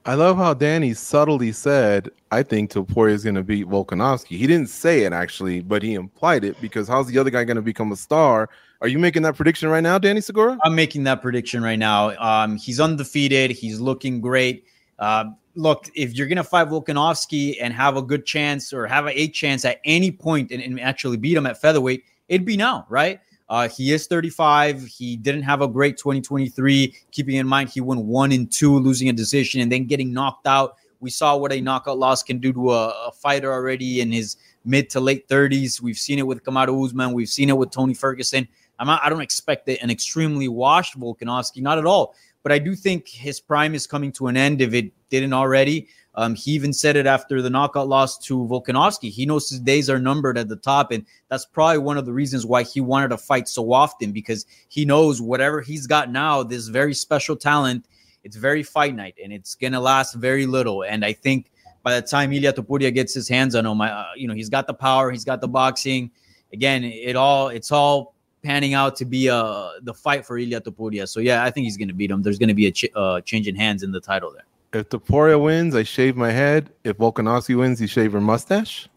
I 0.06 0.14
love 0.14 0.36
how 0.36 0.52
Danny 0.52 0.92
subtly 0.92 1.50
said, 1.50 2.10
"I 2.30 2.42
think 2.42 2.70
Topuria 2.70 3.12
is 3.12 3.24
going 3.24 3.36
to 3.36 3.42
beat 3.42 3.66
Volkanovski." 3.66 4.36
He 4.36 4.46
didn't 4.46 4.68
say 4.68 5.04
it 5.04 5.14
actually, 5.14 5.62
but 5.62 5.82
he 5.82 5.94
implied 5.94 6.44
it 6.44 6.60
because 6.60 6.86
how's 6.86 7.06
the 7.06 7.16
other 7.16 7.30
guy 7.30 7.42
going 7.44 7.56
to 7.56 7.62
become 7.62 7.90
a 7.90 7.96
star? 7.96 8.50
Are 8.82 8.88
you 8.88 8.98
making 8.98 9.22
that 9.22 9.34
prediction 9.34 9.70
right 9.70 9.82
now, 9.82 9.96
Danny 9.96 10.20
Segura? 10.20 10.58
I'm 10.62 10.74
making 10.74 11.04
that 11.04 11.22
prediction 11.22 11.62
right 11.62 11.78
now. 11.78 12.10
Um, 12.18 12.58
he's 12.58 12.80
undefeated. 12.80 13.50
He's 13.52 13.80
looking 13.80 14.20
great. 14.20 14.66
Uh, 14.98 15.24
look, 15.54 15.88
if 15.94 16.12
you're 16.14 16.26
gonna 16.26 16.44
fight 16.44 16.68
Volkanovski 16.68 17.56
and 17.62 17.72
have 17.72 17.96
a 17.96 18.02
good 18.02 18.26
chance 18.26 18.74
or 18.74 18.86
have 18.86 19.06
a 19.06 19.28
chance 19.28 19.64
at 19.64 19.80
any 19.86 20.10
point 20.10 20.50
and, 20.50 20.62
and 20.62 20.78
actually 20.80 21.16
beat 21.16 21.34
him 21.34 21.46
at 21.46 21.58
featherweight, 21.58 22.04
it'd 22.28 22.44
be 22.44 22.58
now, 22.58 22.84
right? 22.90 23.20
Uh, 23.48 23.68
he 23.68 23.92
is 23.92 24.06
35. 24.06 24.86
He 24.86 25.16
didn't 25.16 25.42
have 25.42 25.60
a 25.60 25.68
great 25.68 25.96
2023. 25.98 26.94
Keeping 27.10 27.36
in 27.36 27.46
mind 27.46 27.68
he 27.68 27.80
went 27.80 28.02
one 28.02 28.32
and 28.32 28.50
two, 28.50 28.78
losing 28.78 29.08
a 29.08 29.12
decision 29.12 29.60
and 29.60 29.70
then 29.70 29.86
getting 29.86 30.12
knocked 30.12 30.46
out. 30.46 30.76
We 31.00 31.10
saw 31.10 31.36
what 31.36 31.52
a 31.52 31.60
knockout 31.60 31.98
loss 31.98 32.22
can 32.22 32.38
do 32.38 32.52
to 32.54 32.72
a, 32.72 32.88
a 33.08 33.12
fighter 33.12 33.52
already 33.52 34.00
in 34.00 34.10
his 34.10 34.36
mid 34.64 34.88
to 34.90 35.00
late 35.00 35.28
30s. 35.28 35.80
We've 35.80 35.98
seen 35.98 36.18
it 36.18 36.26
with 36.26 36.42
Kamaru 36.42 36.86
Usman. 36.86 37.12
We've 37.12 37.28
seen 37.28 37.50
it 37.50 37.56
with 37.58 37.70
Tony 37.70 37.92
Ferguson. 37.92 38.48
I'm 38.78 38.86
not, 38.86 39.02
I 39.04 39.10
don't 39.10 39.20
expect 39.20 39.68
an 39.68 39.90
extremely 39.90 40.48
washed 40.48 40.98
Volkanovski, 40.98 41.60
not 41.60 41.78
at 41.78 41.86
all. 41.86 42.14
But 42.42 42.52
I 42.52 42.58
do 42.58 42.74
think 42.74 43.08
his 43.08 43.40
prime 43.40 43.74
is 43.74 43.86
coming 43.86 44.12
to 44.12 44.26
an 44.26 44.36
end 44.36 44.60
if 44.60 44.74
it 44.74 44.92
didn't 45.10 45.32
already. 45.32 45.88
Um, 46.16 46.34
he 46.34 46.52
even 46.52 46.72
said 46.72 46.96
it 46.96 47.06
after 47.06 47.42
the 47.42 47.50
knockout 47.50 47.88
loss 47.88 48.18
to 48.18 48.46
Volkanovski. 48.46 49.10
He 49.10 49.26
knows 49.26 49.50
his 49.50 49.60
days 49.60 49.90
are 49.90 49.98
numbered 49.98 50.38
at 50.38 50.48
the 50.48 50.56
top, 50.56 50.92
and 50.92 51.04
that's 51.28 51.44
probably 51.44 51.78
one 51.78 51.98
of 51.98 52.06
the 52.06 52.12
reasons 52.12 52.46
why 52.46 52.62
he 52.62 52.80
wanted 52.80 53.08
to 53.08 53.18
fight 53.18 53.48
so 53.48 53.72
often 53.72 54.12
because 54.12 54.46
he 54.68 54.84
knows 54.84 55.20
whatever 55.20 55.60
he's 55.60 55.86
got 55.86 56.10
now, 56.10 56.42
this 56.42 56.68
very 56.68 56.94
special 56.94 57.36
talent, 57.36 57.86
it's 58.22 58.36
very 58.36 58.62
fight 58.62 58.94
night, 58.94 59.16
and 59.22 59.32
it's 59.32 59.54
gonna 59.54 59.80
last 59.80 60.14
very 60.14 60.46
little. 60.46 60.84
And 60.84 61.04
I 61.04 61.12
think 61.12 61.50
by 61.82 61.98
the 61.98 62.06
time 62.06 62.32
Ilia 62.32 62.52
Topuria 62.52 62.94
gets 62.94 63.12
his 63.12 63.28
hands 63.28 63.54
on 63.54 63.66
him, 63.66 63.80
uh, 63.80 64.04
you 64.16 64.28
know, 64.28 64.34
he's 64.34 64.48
got 64.48 64.66
the 64.66 64.74
power, 64.74 65.10
he's 65.10 65.24
got 65.24 65.40
the 65.40 65.48
boxing. 65.48 66.10
Again, 66.52 66.84
it 66.84 67.16
all 67.16 67.48
it's 67.48 67.72
all 67.72 68.14
panning 68.42 68.74
out 68.74 68.94
to 68.96 69.04
be 69.04 69.28
uh 69.28 69.70
the 69.82 69.92
fight 69.92 70.24
for 70.24 70.38
Ilia 70.38 70.60
Topuria. 70.60 71.08
So 71.08 71.18
yeah, 71.18 71.42
I 71.42 71.50
think 71.50 71.64
he's 71.64 71.76
to 71.88 71.94
beat 71.94 72.10
him. 72.10 72.22
There's 72.22 72.38
to 72.48 72.54
be 72.54 72.66
a 72.66 72.72
ch- 72.72 72.90
uh, 72.94 73.20
change 73.22 73.48
in 73.48 73.56
hands 73.56 73.82
in 73.82 73.90
the 73.90 74.00
title 74.00 74.32
there. 74.32 74.44
If 74.74 74.88
Topuria 74.88 75.40
wins, 75.40 75.74
I 75.74 75.84
shave 75.84 76.16
my 76.16 76.32
head. 76.32 76.70
If 76.82 76.98
Volkanovski 76.98 77.56
wins, 77.56 77.80
you 77.80 77.86
shave 77.86 78.12
your 78.12 78.20
mustache. 78.20 78.88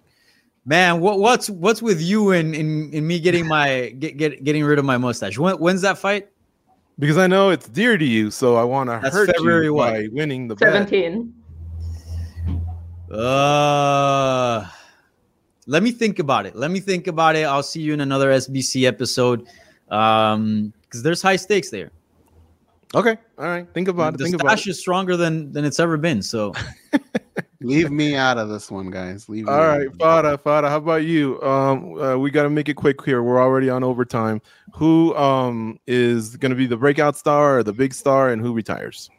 Man, 0.66 1.00
what 1.00 1.20
what's 1.20 1.50
what's 1.50 1.82
with 1.82 2.02
you 2.02 2.32
and 2.32 2.54
in, 2.54 2.86
in, 2.88 2.94
in, 2.94 3.08
me 3.08 3.20
getting 3.20 3.48
my 3.48 3.90
get, 4.00 4.18
get 4.18 4.44
getting 4.44 4.66
rid 4.66 4.80
of 4.80 4.86
my 4.86 4.98
mustache? 4.98 5.38
When, 5.38 5.56
when's 5.56 5.82
that 5.82 5.98
fight? 5.98 6.30
Because 7.00 7.18
I 7.18 7.28
know 7.28 7.52
it's 7.52 7.70
dear 7.70 7.98
to 7.98 8.04
you, 8.04 8.32
so 8.32 8.56
I 8.56 8.64
want 8.64 8.90
to 8.90 8.98
hurt 8.98 9.30
February 9.36 9.66
you 9.66 9.74
what? 9.76 9.94
by 9.94 10.08
winning 10.12 10.48
the 10.48 10.58
17. 10.58 11.34
Bet. 13.08 13.18
Uh 13.18 14.68
let 15.68 15.84
me 15.84 15.92
think 15.92 16.20
about 16.20 16.46
it. 16.46 16.56
Let 16.56 16.72
me 16.72 16.80
think 16.80 17.08
about 17.08 17.36
it. 17.36 17.44
I'll 17.44 17.62
see 17.62 17.82
you 17.82 17.94
in 17.94 18.00
another 18.00 18.32
SBC 18.32 18.86
episode. 18.88 19.46
Um, 19.90 20.74
because 20.82 21.04
there's 21.04 21.22
high 21.22 21.36
stakes 21.36 21.70
there. 21.70 21.92
Okay. 22.96 23.18
All 23.38 23.46
right. 23.46 23.68
Think 23.74 23.88
about 23.88 24.18
the 24.18 24.24
it. 24.24 24.30
Think 24.30 24.42
about 24.42 24.60
it. 24.60 24.68
is 24.68 24.80
stronger 24.80 25.18
than 25.18 25.52
than 25.52 25.66
it's 25.66 25.80
ever 25.80 25.98
been. 25.98 26.22
So 26.22 26.54
leave 27.62 27.92
me 27.92 28.16
out 28.16 28.38
of 28.38 28.50
this 28.50 28.72
one, 28.72 28.90
guys. 28.90 29.28
Leave. 29.28 29.48
All 29.48 29.68
right, 29.68 29.90
Farah, 29.90 30.38
Farah. 30.38 30.70
How 30.70 30.78
about 30.78 31.04
you? 31.04 31.42
Um, 31.42 32.00
uh, 32.00 32.18
we 32.18 32.32
got 32.32 32.44
to 32.44 32.50
make 32.50 32.70
it 32.70 32.76
quick 32.76 33.04
here. 33.04 33.24
We're 33.24 33.42
already 33.42 33.70
on 33.70 33.84
overtime. 33.84 34.42
Who 34.74 35.16
um 35.16 35.80
is 35.88 36.38
going 36.38 36.52
to 36.52 36.56
be 36.56 36.68
the 36.68 36.78
breakout 36.78 37.18
star 37.18 37.60
or 37.60 37.64
the 37.64 37.74
big 37.74 37.94
star, 37.94 38.30
and 38.30 38.42
who 38.42 38.54
retires? 38.54 39.10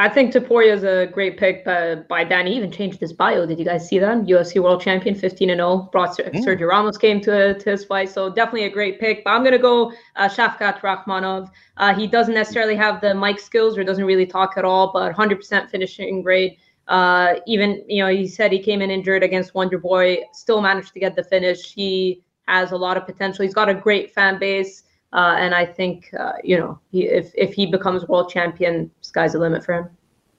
I 0.00 0.08
think 0.08 0.32
Topuria 0.32 0.72
is 0.72 0.82
a 0.82 1.10
great 1.12 1.36
pick 1.36 1.62
by, 1.62 1.96
by 1.96 2.24
Danny. 2.24 2.52
He 2.52 2.56
even 2.56 2.72
changed 2.72 3.00
his 3.00 3.12
bio. 3.12 3.44
Did 3.44 3.58
you 3.58 3.66
guys 3.66 3.86
see 3.86 3.98
that? 3.98 4.16
UFC 4.24 4.62
World 4.62 4.80
Champion, 4.80 5.14
15 5.14 5.50
and 5.50 5.58
0. 5.58 5.90
Brought 5.92 6.16
mm. 6.16 6.42
Sergio 6.42 6.68
Ramos 6.68 6.96
came 6.96 7.20
to, 7.20 7.58
to 7.58 7.70
his 7.70 7.84
fight. 7.84 8.08
So 8.08 8.30
definitely 8.30 8.64
a 8.64 8.70
great 8.70 8.98
pick. 8.98 9.22
But 9.24 9.32
I'm 9.32 9.42
going 9.42 9.52
to 9.52 9.58
go 9.58 9.92
uh, 10.16 10.26
Shavkat 10.26 10.80
Rakhmonov. 10.80 11.50
Uh, 11.76 11.94
he 11.94 12.06
doesn't 12.06 12.32
necessarily 12.32 12.76
have 12.76 13.02
the 13.02 13.14
mic 13.14 13.38
skills 13.38 13.76
or 13.76 13.84
doesn't 13.84 14.06
really 14.06 14.24
talk 14.24 14.54
at 14.56 14.64
all, 14.64 14.90
but 14.90 15.14
100% 15.14 15.68
finishing 15.68 16.22
grade. 16.22 16.56
Uh, 16.88 17.34
even, 17.46 17.84
you 17.86 18.02
know, 18.02 18.10
he 18.10 18.26
said 18.26 18.50
he 18.52 18.58
came 18.58 18.80
in 18.80 18.90
injured 18.90 19.22
against 19.22 19.54
Wonder 19.54 19.76
Boy, 19.76 20.22
still 20.32 20.62
managed 20.62 20.94
to 20.94 21.00
get 21.00 21.14
the 21.14 21.24
finish. 21.24 21.74
He 21.74 22.22
has 22.48 22.72
a 22.72 22.76
lot 22.76 22.96
of 22.96 23.04
potential. 23.04 23.44
He's 23.44 23.52
got 23.52 23.68
a 23.68 23.74
great 23.74 24.14
fan 24.14 24.38
base. 24.38 24.84
Uh, 25.12 25.34
and 25.38 25.54
I 25.54 25.66
think, 25.66 26.12
uh, 26.18 26.34
you 26.44 26.56
know, 26.56 26.78
he, 26.90 27.06
if 27.06 27.32
if 27.34 27.52
he 27.52 27.66
becomes 27.66 28.06
world 28.06 28.30
champion, 28.30 28.90
sky's 29.00 29.32
the 29.32 29.38
limit 29.38 29.64
for 29.64 29.74
him. 29.74 29.90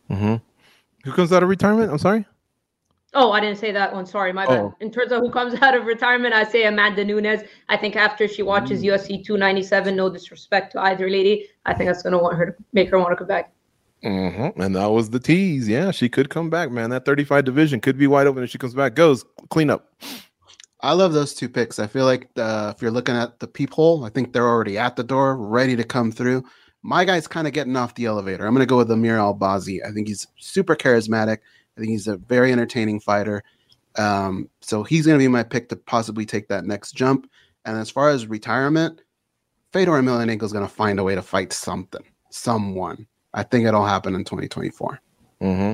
Mm-hmm. 0.09 0.35
Who 1.03 1.11
comes 1.11 1.33
out 1.33 1.43
of 1.43 1.49
retirement? 1.49 1.91
I'm 1.91 1.97
sorry. 1.97 2.25
Oh, 3.13 3.33
I 3.33 3.41
didn't 3.41 3.57
say 3.57 3.73
that 3.73 3.93
one. 3.93 4.05
Sorry, 4.05 4.31
my 4.31 4.45
oh. 4.45 4.69
bad. 4.69 4.73
In 4.79 4.91
terms 4.91 5.11
of 5.11 5.21
who 5.21 5.29
comes 5.29 5.53
out 5.61 5.75
of 5.75 5.85
retirement, 5.85 6.33
I 6.33 6.45
say 6.45 6.65
Amanda 6.65 7.03
Nunes. 7.03 7.41
I 7.67 7.75
think 7.75 7.95
after 7.95 8.27
she 8.27 8.43
watches 8.43 8.81
mm. 8.81 8.93
UFC 8.93 9.23
297, 9.23 9.95
no 9.95 10.09
disrespect 10.09 10.71
to 10.73 10.81
either 10.81 11.09
lady, 11.09 11.47
I 11.65 11.73
think 11.73 11.89
that's 11.89 12.03
going 12.03 12.13
to 12.13 12.19
want 12.19 12.37
her 12.37 12.45
to 12.47 12.55
make 12.71 12.89
her 12.89 12.97
want 12.97 13.11
to 13.11 13.17
come 13.17 13.27
back. 13.27 13.51
Mm-hmm. 14.03 14.59
And 14.61 14.75
that 14.75 14.87
was 14.87 15.09
the 15.09 15.19
tease. 15.19 15.67
Yeah, 15.67 15.91
she 15.91 16.09
could 16.09 16.29
come 16.29 16.49
back, 16.49 16.71
man. 16.71 16.89
That 16.89 17.05
35 17.05 17.43
division 17.43 17.81
could 17.81 17.97
be 17.97 18.07
wide 18.07 18.27
open 18.27 18.43
if 18.43 18.49
she 18.49 18.57
comes 18.57 18.73
back. 18.73 18.95
Goes 18.95 19.25
clean 19.49 19.69
up. 19.69 19.93
I 20.83 20.93
love 20.93 21.13
those 21.13 21.33
two 21.33 21.47
picks. 21.47 21.79
I 21.79 21.87
feel 21.87 22.05
like 22.05 22.29
if 22.35 22.81
you're 22.81 22.91
looking 22.91 23.15
at 23.15 23.39
the 23.39 23.47
peephole, 23.47 24.03
I 24.03 24.09
think 24.09 24.33
they're 24.33 24.47
already 24.47 24.77
at 24.77 24.95
the 24.95 25.03
door, 25.03 25.37
ready 25.37 25.75
to 25.75 25.83
come 25.83 26.11
through. 26.11 26.43
My 26.81 27.05
guy's 27.05 27.27
kind 27.27 27.45
of 27.45 27.53
getting 27.53 27.75
off 27.75 27.93
the 27.93 28.05
elevator. 28.05 28.45
I'm 28.45 28.53
going 28.53 28.65
to 28.65 28.69
go 28.69 28.77
with 28.77 28.89
Amir 28.89 29.17
Albazi. 29.17 29.79
I 29.87 29.91
think 29.91 30.07
he's 30.07 30.25
super 30.39 30.75
charismatic. 30.75 31.37
I 31.77 31.79
think 31.79 31.91
he's 31.91 32.07
a 32.07 32.17
very 32.17 32.51
entertaining 32.51 32.99
fighter. 32.99 33.43
Um, 33.97 34.49
so 34.61 34.83
he's 34.83 35.05
going 35.05 35.19
to 35.19 35.23
be 35.23 35.27
my 35.27 35.43
pick 35.43 35.69
to 35.69 35.75
possibly 35.75 36.25
take 36.25 36.47
that 36.47 36.65
next 36.65 36.93
jump. 36.93 37.29
And 37.65 37.77
as 37.77 37.91
far 37.91 38.09
as 38.09 38.25
retirement, 38.25 39.01
Fedor 39.73 39.91
Emelianenko 39.91 40.43
is 40.43 40.53
going 40.53 40.67
to 40.67 40.73
find 40.73 40.99
a 40.99 41.03
way 41.03 41.13
to 41.13 41.21
fight 41.21 41.53
something, 41.53 42.03
someone. 42.31 43.05
I 43.33 43.43
think 43.43 43.67
it'll 43.67 43.85
happen 43.85 44.15
in 44.15 44.23
2024. 44.23 44.99
Mm-hmm. 45.41 45.73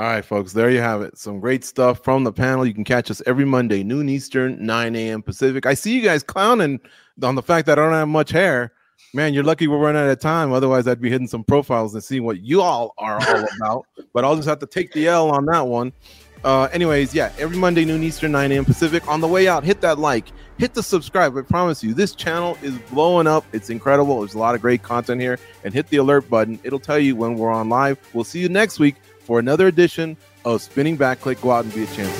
All 0.00 0.06
right, 0.06 0.24
folks, 0.24 0.54
there 0.54 0.70
you 0.70 0.80
have 0.80 1.02
it. 1.02 1.18
Some 1.18 1.40
great 1.40 1.62
stuff 1.62 2.02
from 2.02 2.24
the 2.24 2.32
panel. 2.32 2.64
You 2.64 2.72
can 2.72 2.84
catch 2.84 3.10
us 3.10 3.20
every 3.26 3.44
Monday, 3.44 3.82
noon 3.82 4.08
Eastern, 4.08 4.64
9 4.64 4.96
a.m. 4.96 5.20
Pacific. 5.20 5.66
I 5.66 5.74
see 5.74 5.94
you 5.94 6.00
guys 6.00 6.22
clowning 6.22 6.80
on 7.22 7.34
the 7.34 7.42
fact 7.42 7.66
that 7.66 7.78
I 7.78 7.82
don't 7.82 7.92
have 7.92 8.08
much 8.08 8.30
hair. 8.30 8.72
Man, 9.12 9.34
you're 9.34 9.44
lucky 9.44 9.68
we're 9.68 9.76
running 9.76 10.00
out 10.00 10.08
of 10.08 10.18
time. 10.18 10.54
Otherwise, 10.54 10.88
I'd 10.88 11.02
be 11.02 11.10
hitting 11.10 11.26
some 11.26 11.44
profiles 11.44 11.92
and 11.92 12.02
seeing 12.02 12.24
what 12.24 12.40
you 12.40 12.62
all 12.62 12.94
are 12.96 13.20
all 13.20 13.44
about. 13.60 13.86
but 14.14 14.24
I'll 14.24 14.36
just 14.36 14.48
have 14.48 14.58
to 14.60 14.66
take 14.66 14.90
the 14.92 15.06
L 15.06 15.30
on 15.32 15.44
that 15.44 15.66
one. 15.66 15.92
Uh, 16.44 16.70
anyways, 16.72 17.14
yeah, 17.14 17.30
every 17.38 17.58
Monday, 17.58 17.84
noon 17.84 18.02
Eastern, 18.02 18.32
9 18.32 18.52
a.m. 18.52 18.64
Pacific. 18.64 19.06
On 19.06 19.20
the 19.20 19.28
way 19.28 19.48
out, 19.48 19.64
hit 19.64 19.82
that 19.82 19.98
like, 19.98 20.28
hit 20.56 20.72
the 20.72 20.82
subscribe. 20.82 21.36
I 21.36 21.42
promise 21.42 21.84
you, 21.84 21.92
this 21.92 22.14
channel 22.14 22.56
is 22.62 22.78
blowing 22.90 23.26
up. 23.26 23.44
It's 23.52 23.68
incredible. 23.68 24.20
There's 24.20 24.32
a 24.32 24.38
lot 24.38 24.54
of 24.54 24.62
great 24.62 24.82
content 24.82 25.20
here. 25.20 25.38
And 25.62 25.74
hit 25.74 25.88
the 25.88 25.98
alert 25.98 26.30
button. 26.30 26.58
It'll 26.64 26.80
tell 26.80 26.98
you 26.98 27.16
when 27.16 27.34
we're 27.34 27.52
on 27.52 27.68
live. 27.68 27.98
We'll 28.14 28.24
see 28.24 28.40
you 28.40 28.48
next 28.48 28.78
week 28.78 28.94
for 29.30 29.38
another 29.38 29.68
edition 29.68 30.16
of 30.44 30.60
Spinning 30.60 30.96
Back 30.96 31.20
Clique. 31.20 31.40
Go 31.40 31.52
out 31.52 31.64
and 31.64 31.72
be 31.72 31.84
a 31.84 31.86
champion. 31.86 32.10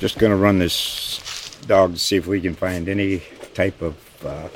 Just 0.00 0.18
going 0.18 0.32
to 0.32 0.36
run 0.36 0.58
this 0.58 1.56
dog 1.68 1.92
to 1.92 2.00
see 2.00 2.16
if 2.16 2.26
we 2.26 2.40
can 2.40 2.52
find 2.56 2.88
any 2.88 3.22
type 3.54 3.80
of 3.80 3.96
uh, 4.26 4.48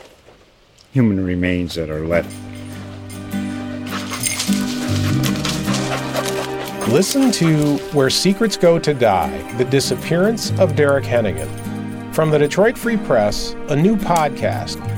human 0.91 1.25
remains 1.25 1.77
that 1.77 1.91
are 1.91 2.05
left. 2.05 2.29
Listen 6.89 7.31
to 7.31 7.77
Where 7.93 8.11
Secrets 8.11 8.57
Go 8.57 8.81
to 8.81 8.93
Die 8.95 9.53
The 9.59 9.65
Disappearance 9.65 10.51
of 10.59 10.75
Derek 10.75 11.05
Hennigan. 11.05 11.49
From 12.13 12.31
the 12.31 12.39
Detroit 12.41 12.77
Free 12.77 12.97
Press, 12.97 13.53
a 13.69 13.77
new 13.77 13.95
podcast 13.95 14.98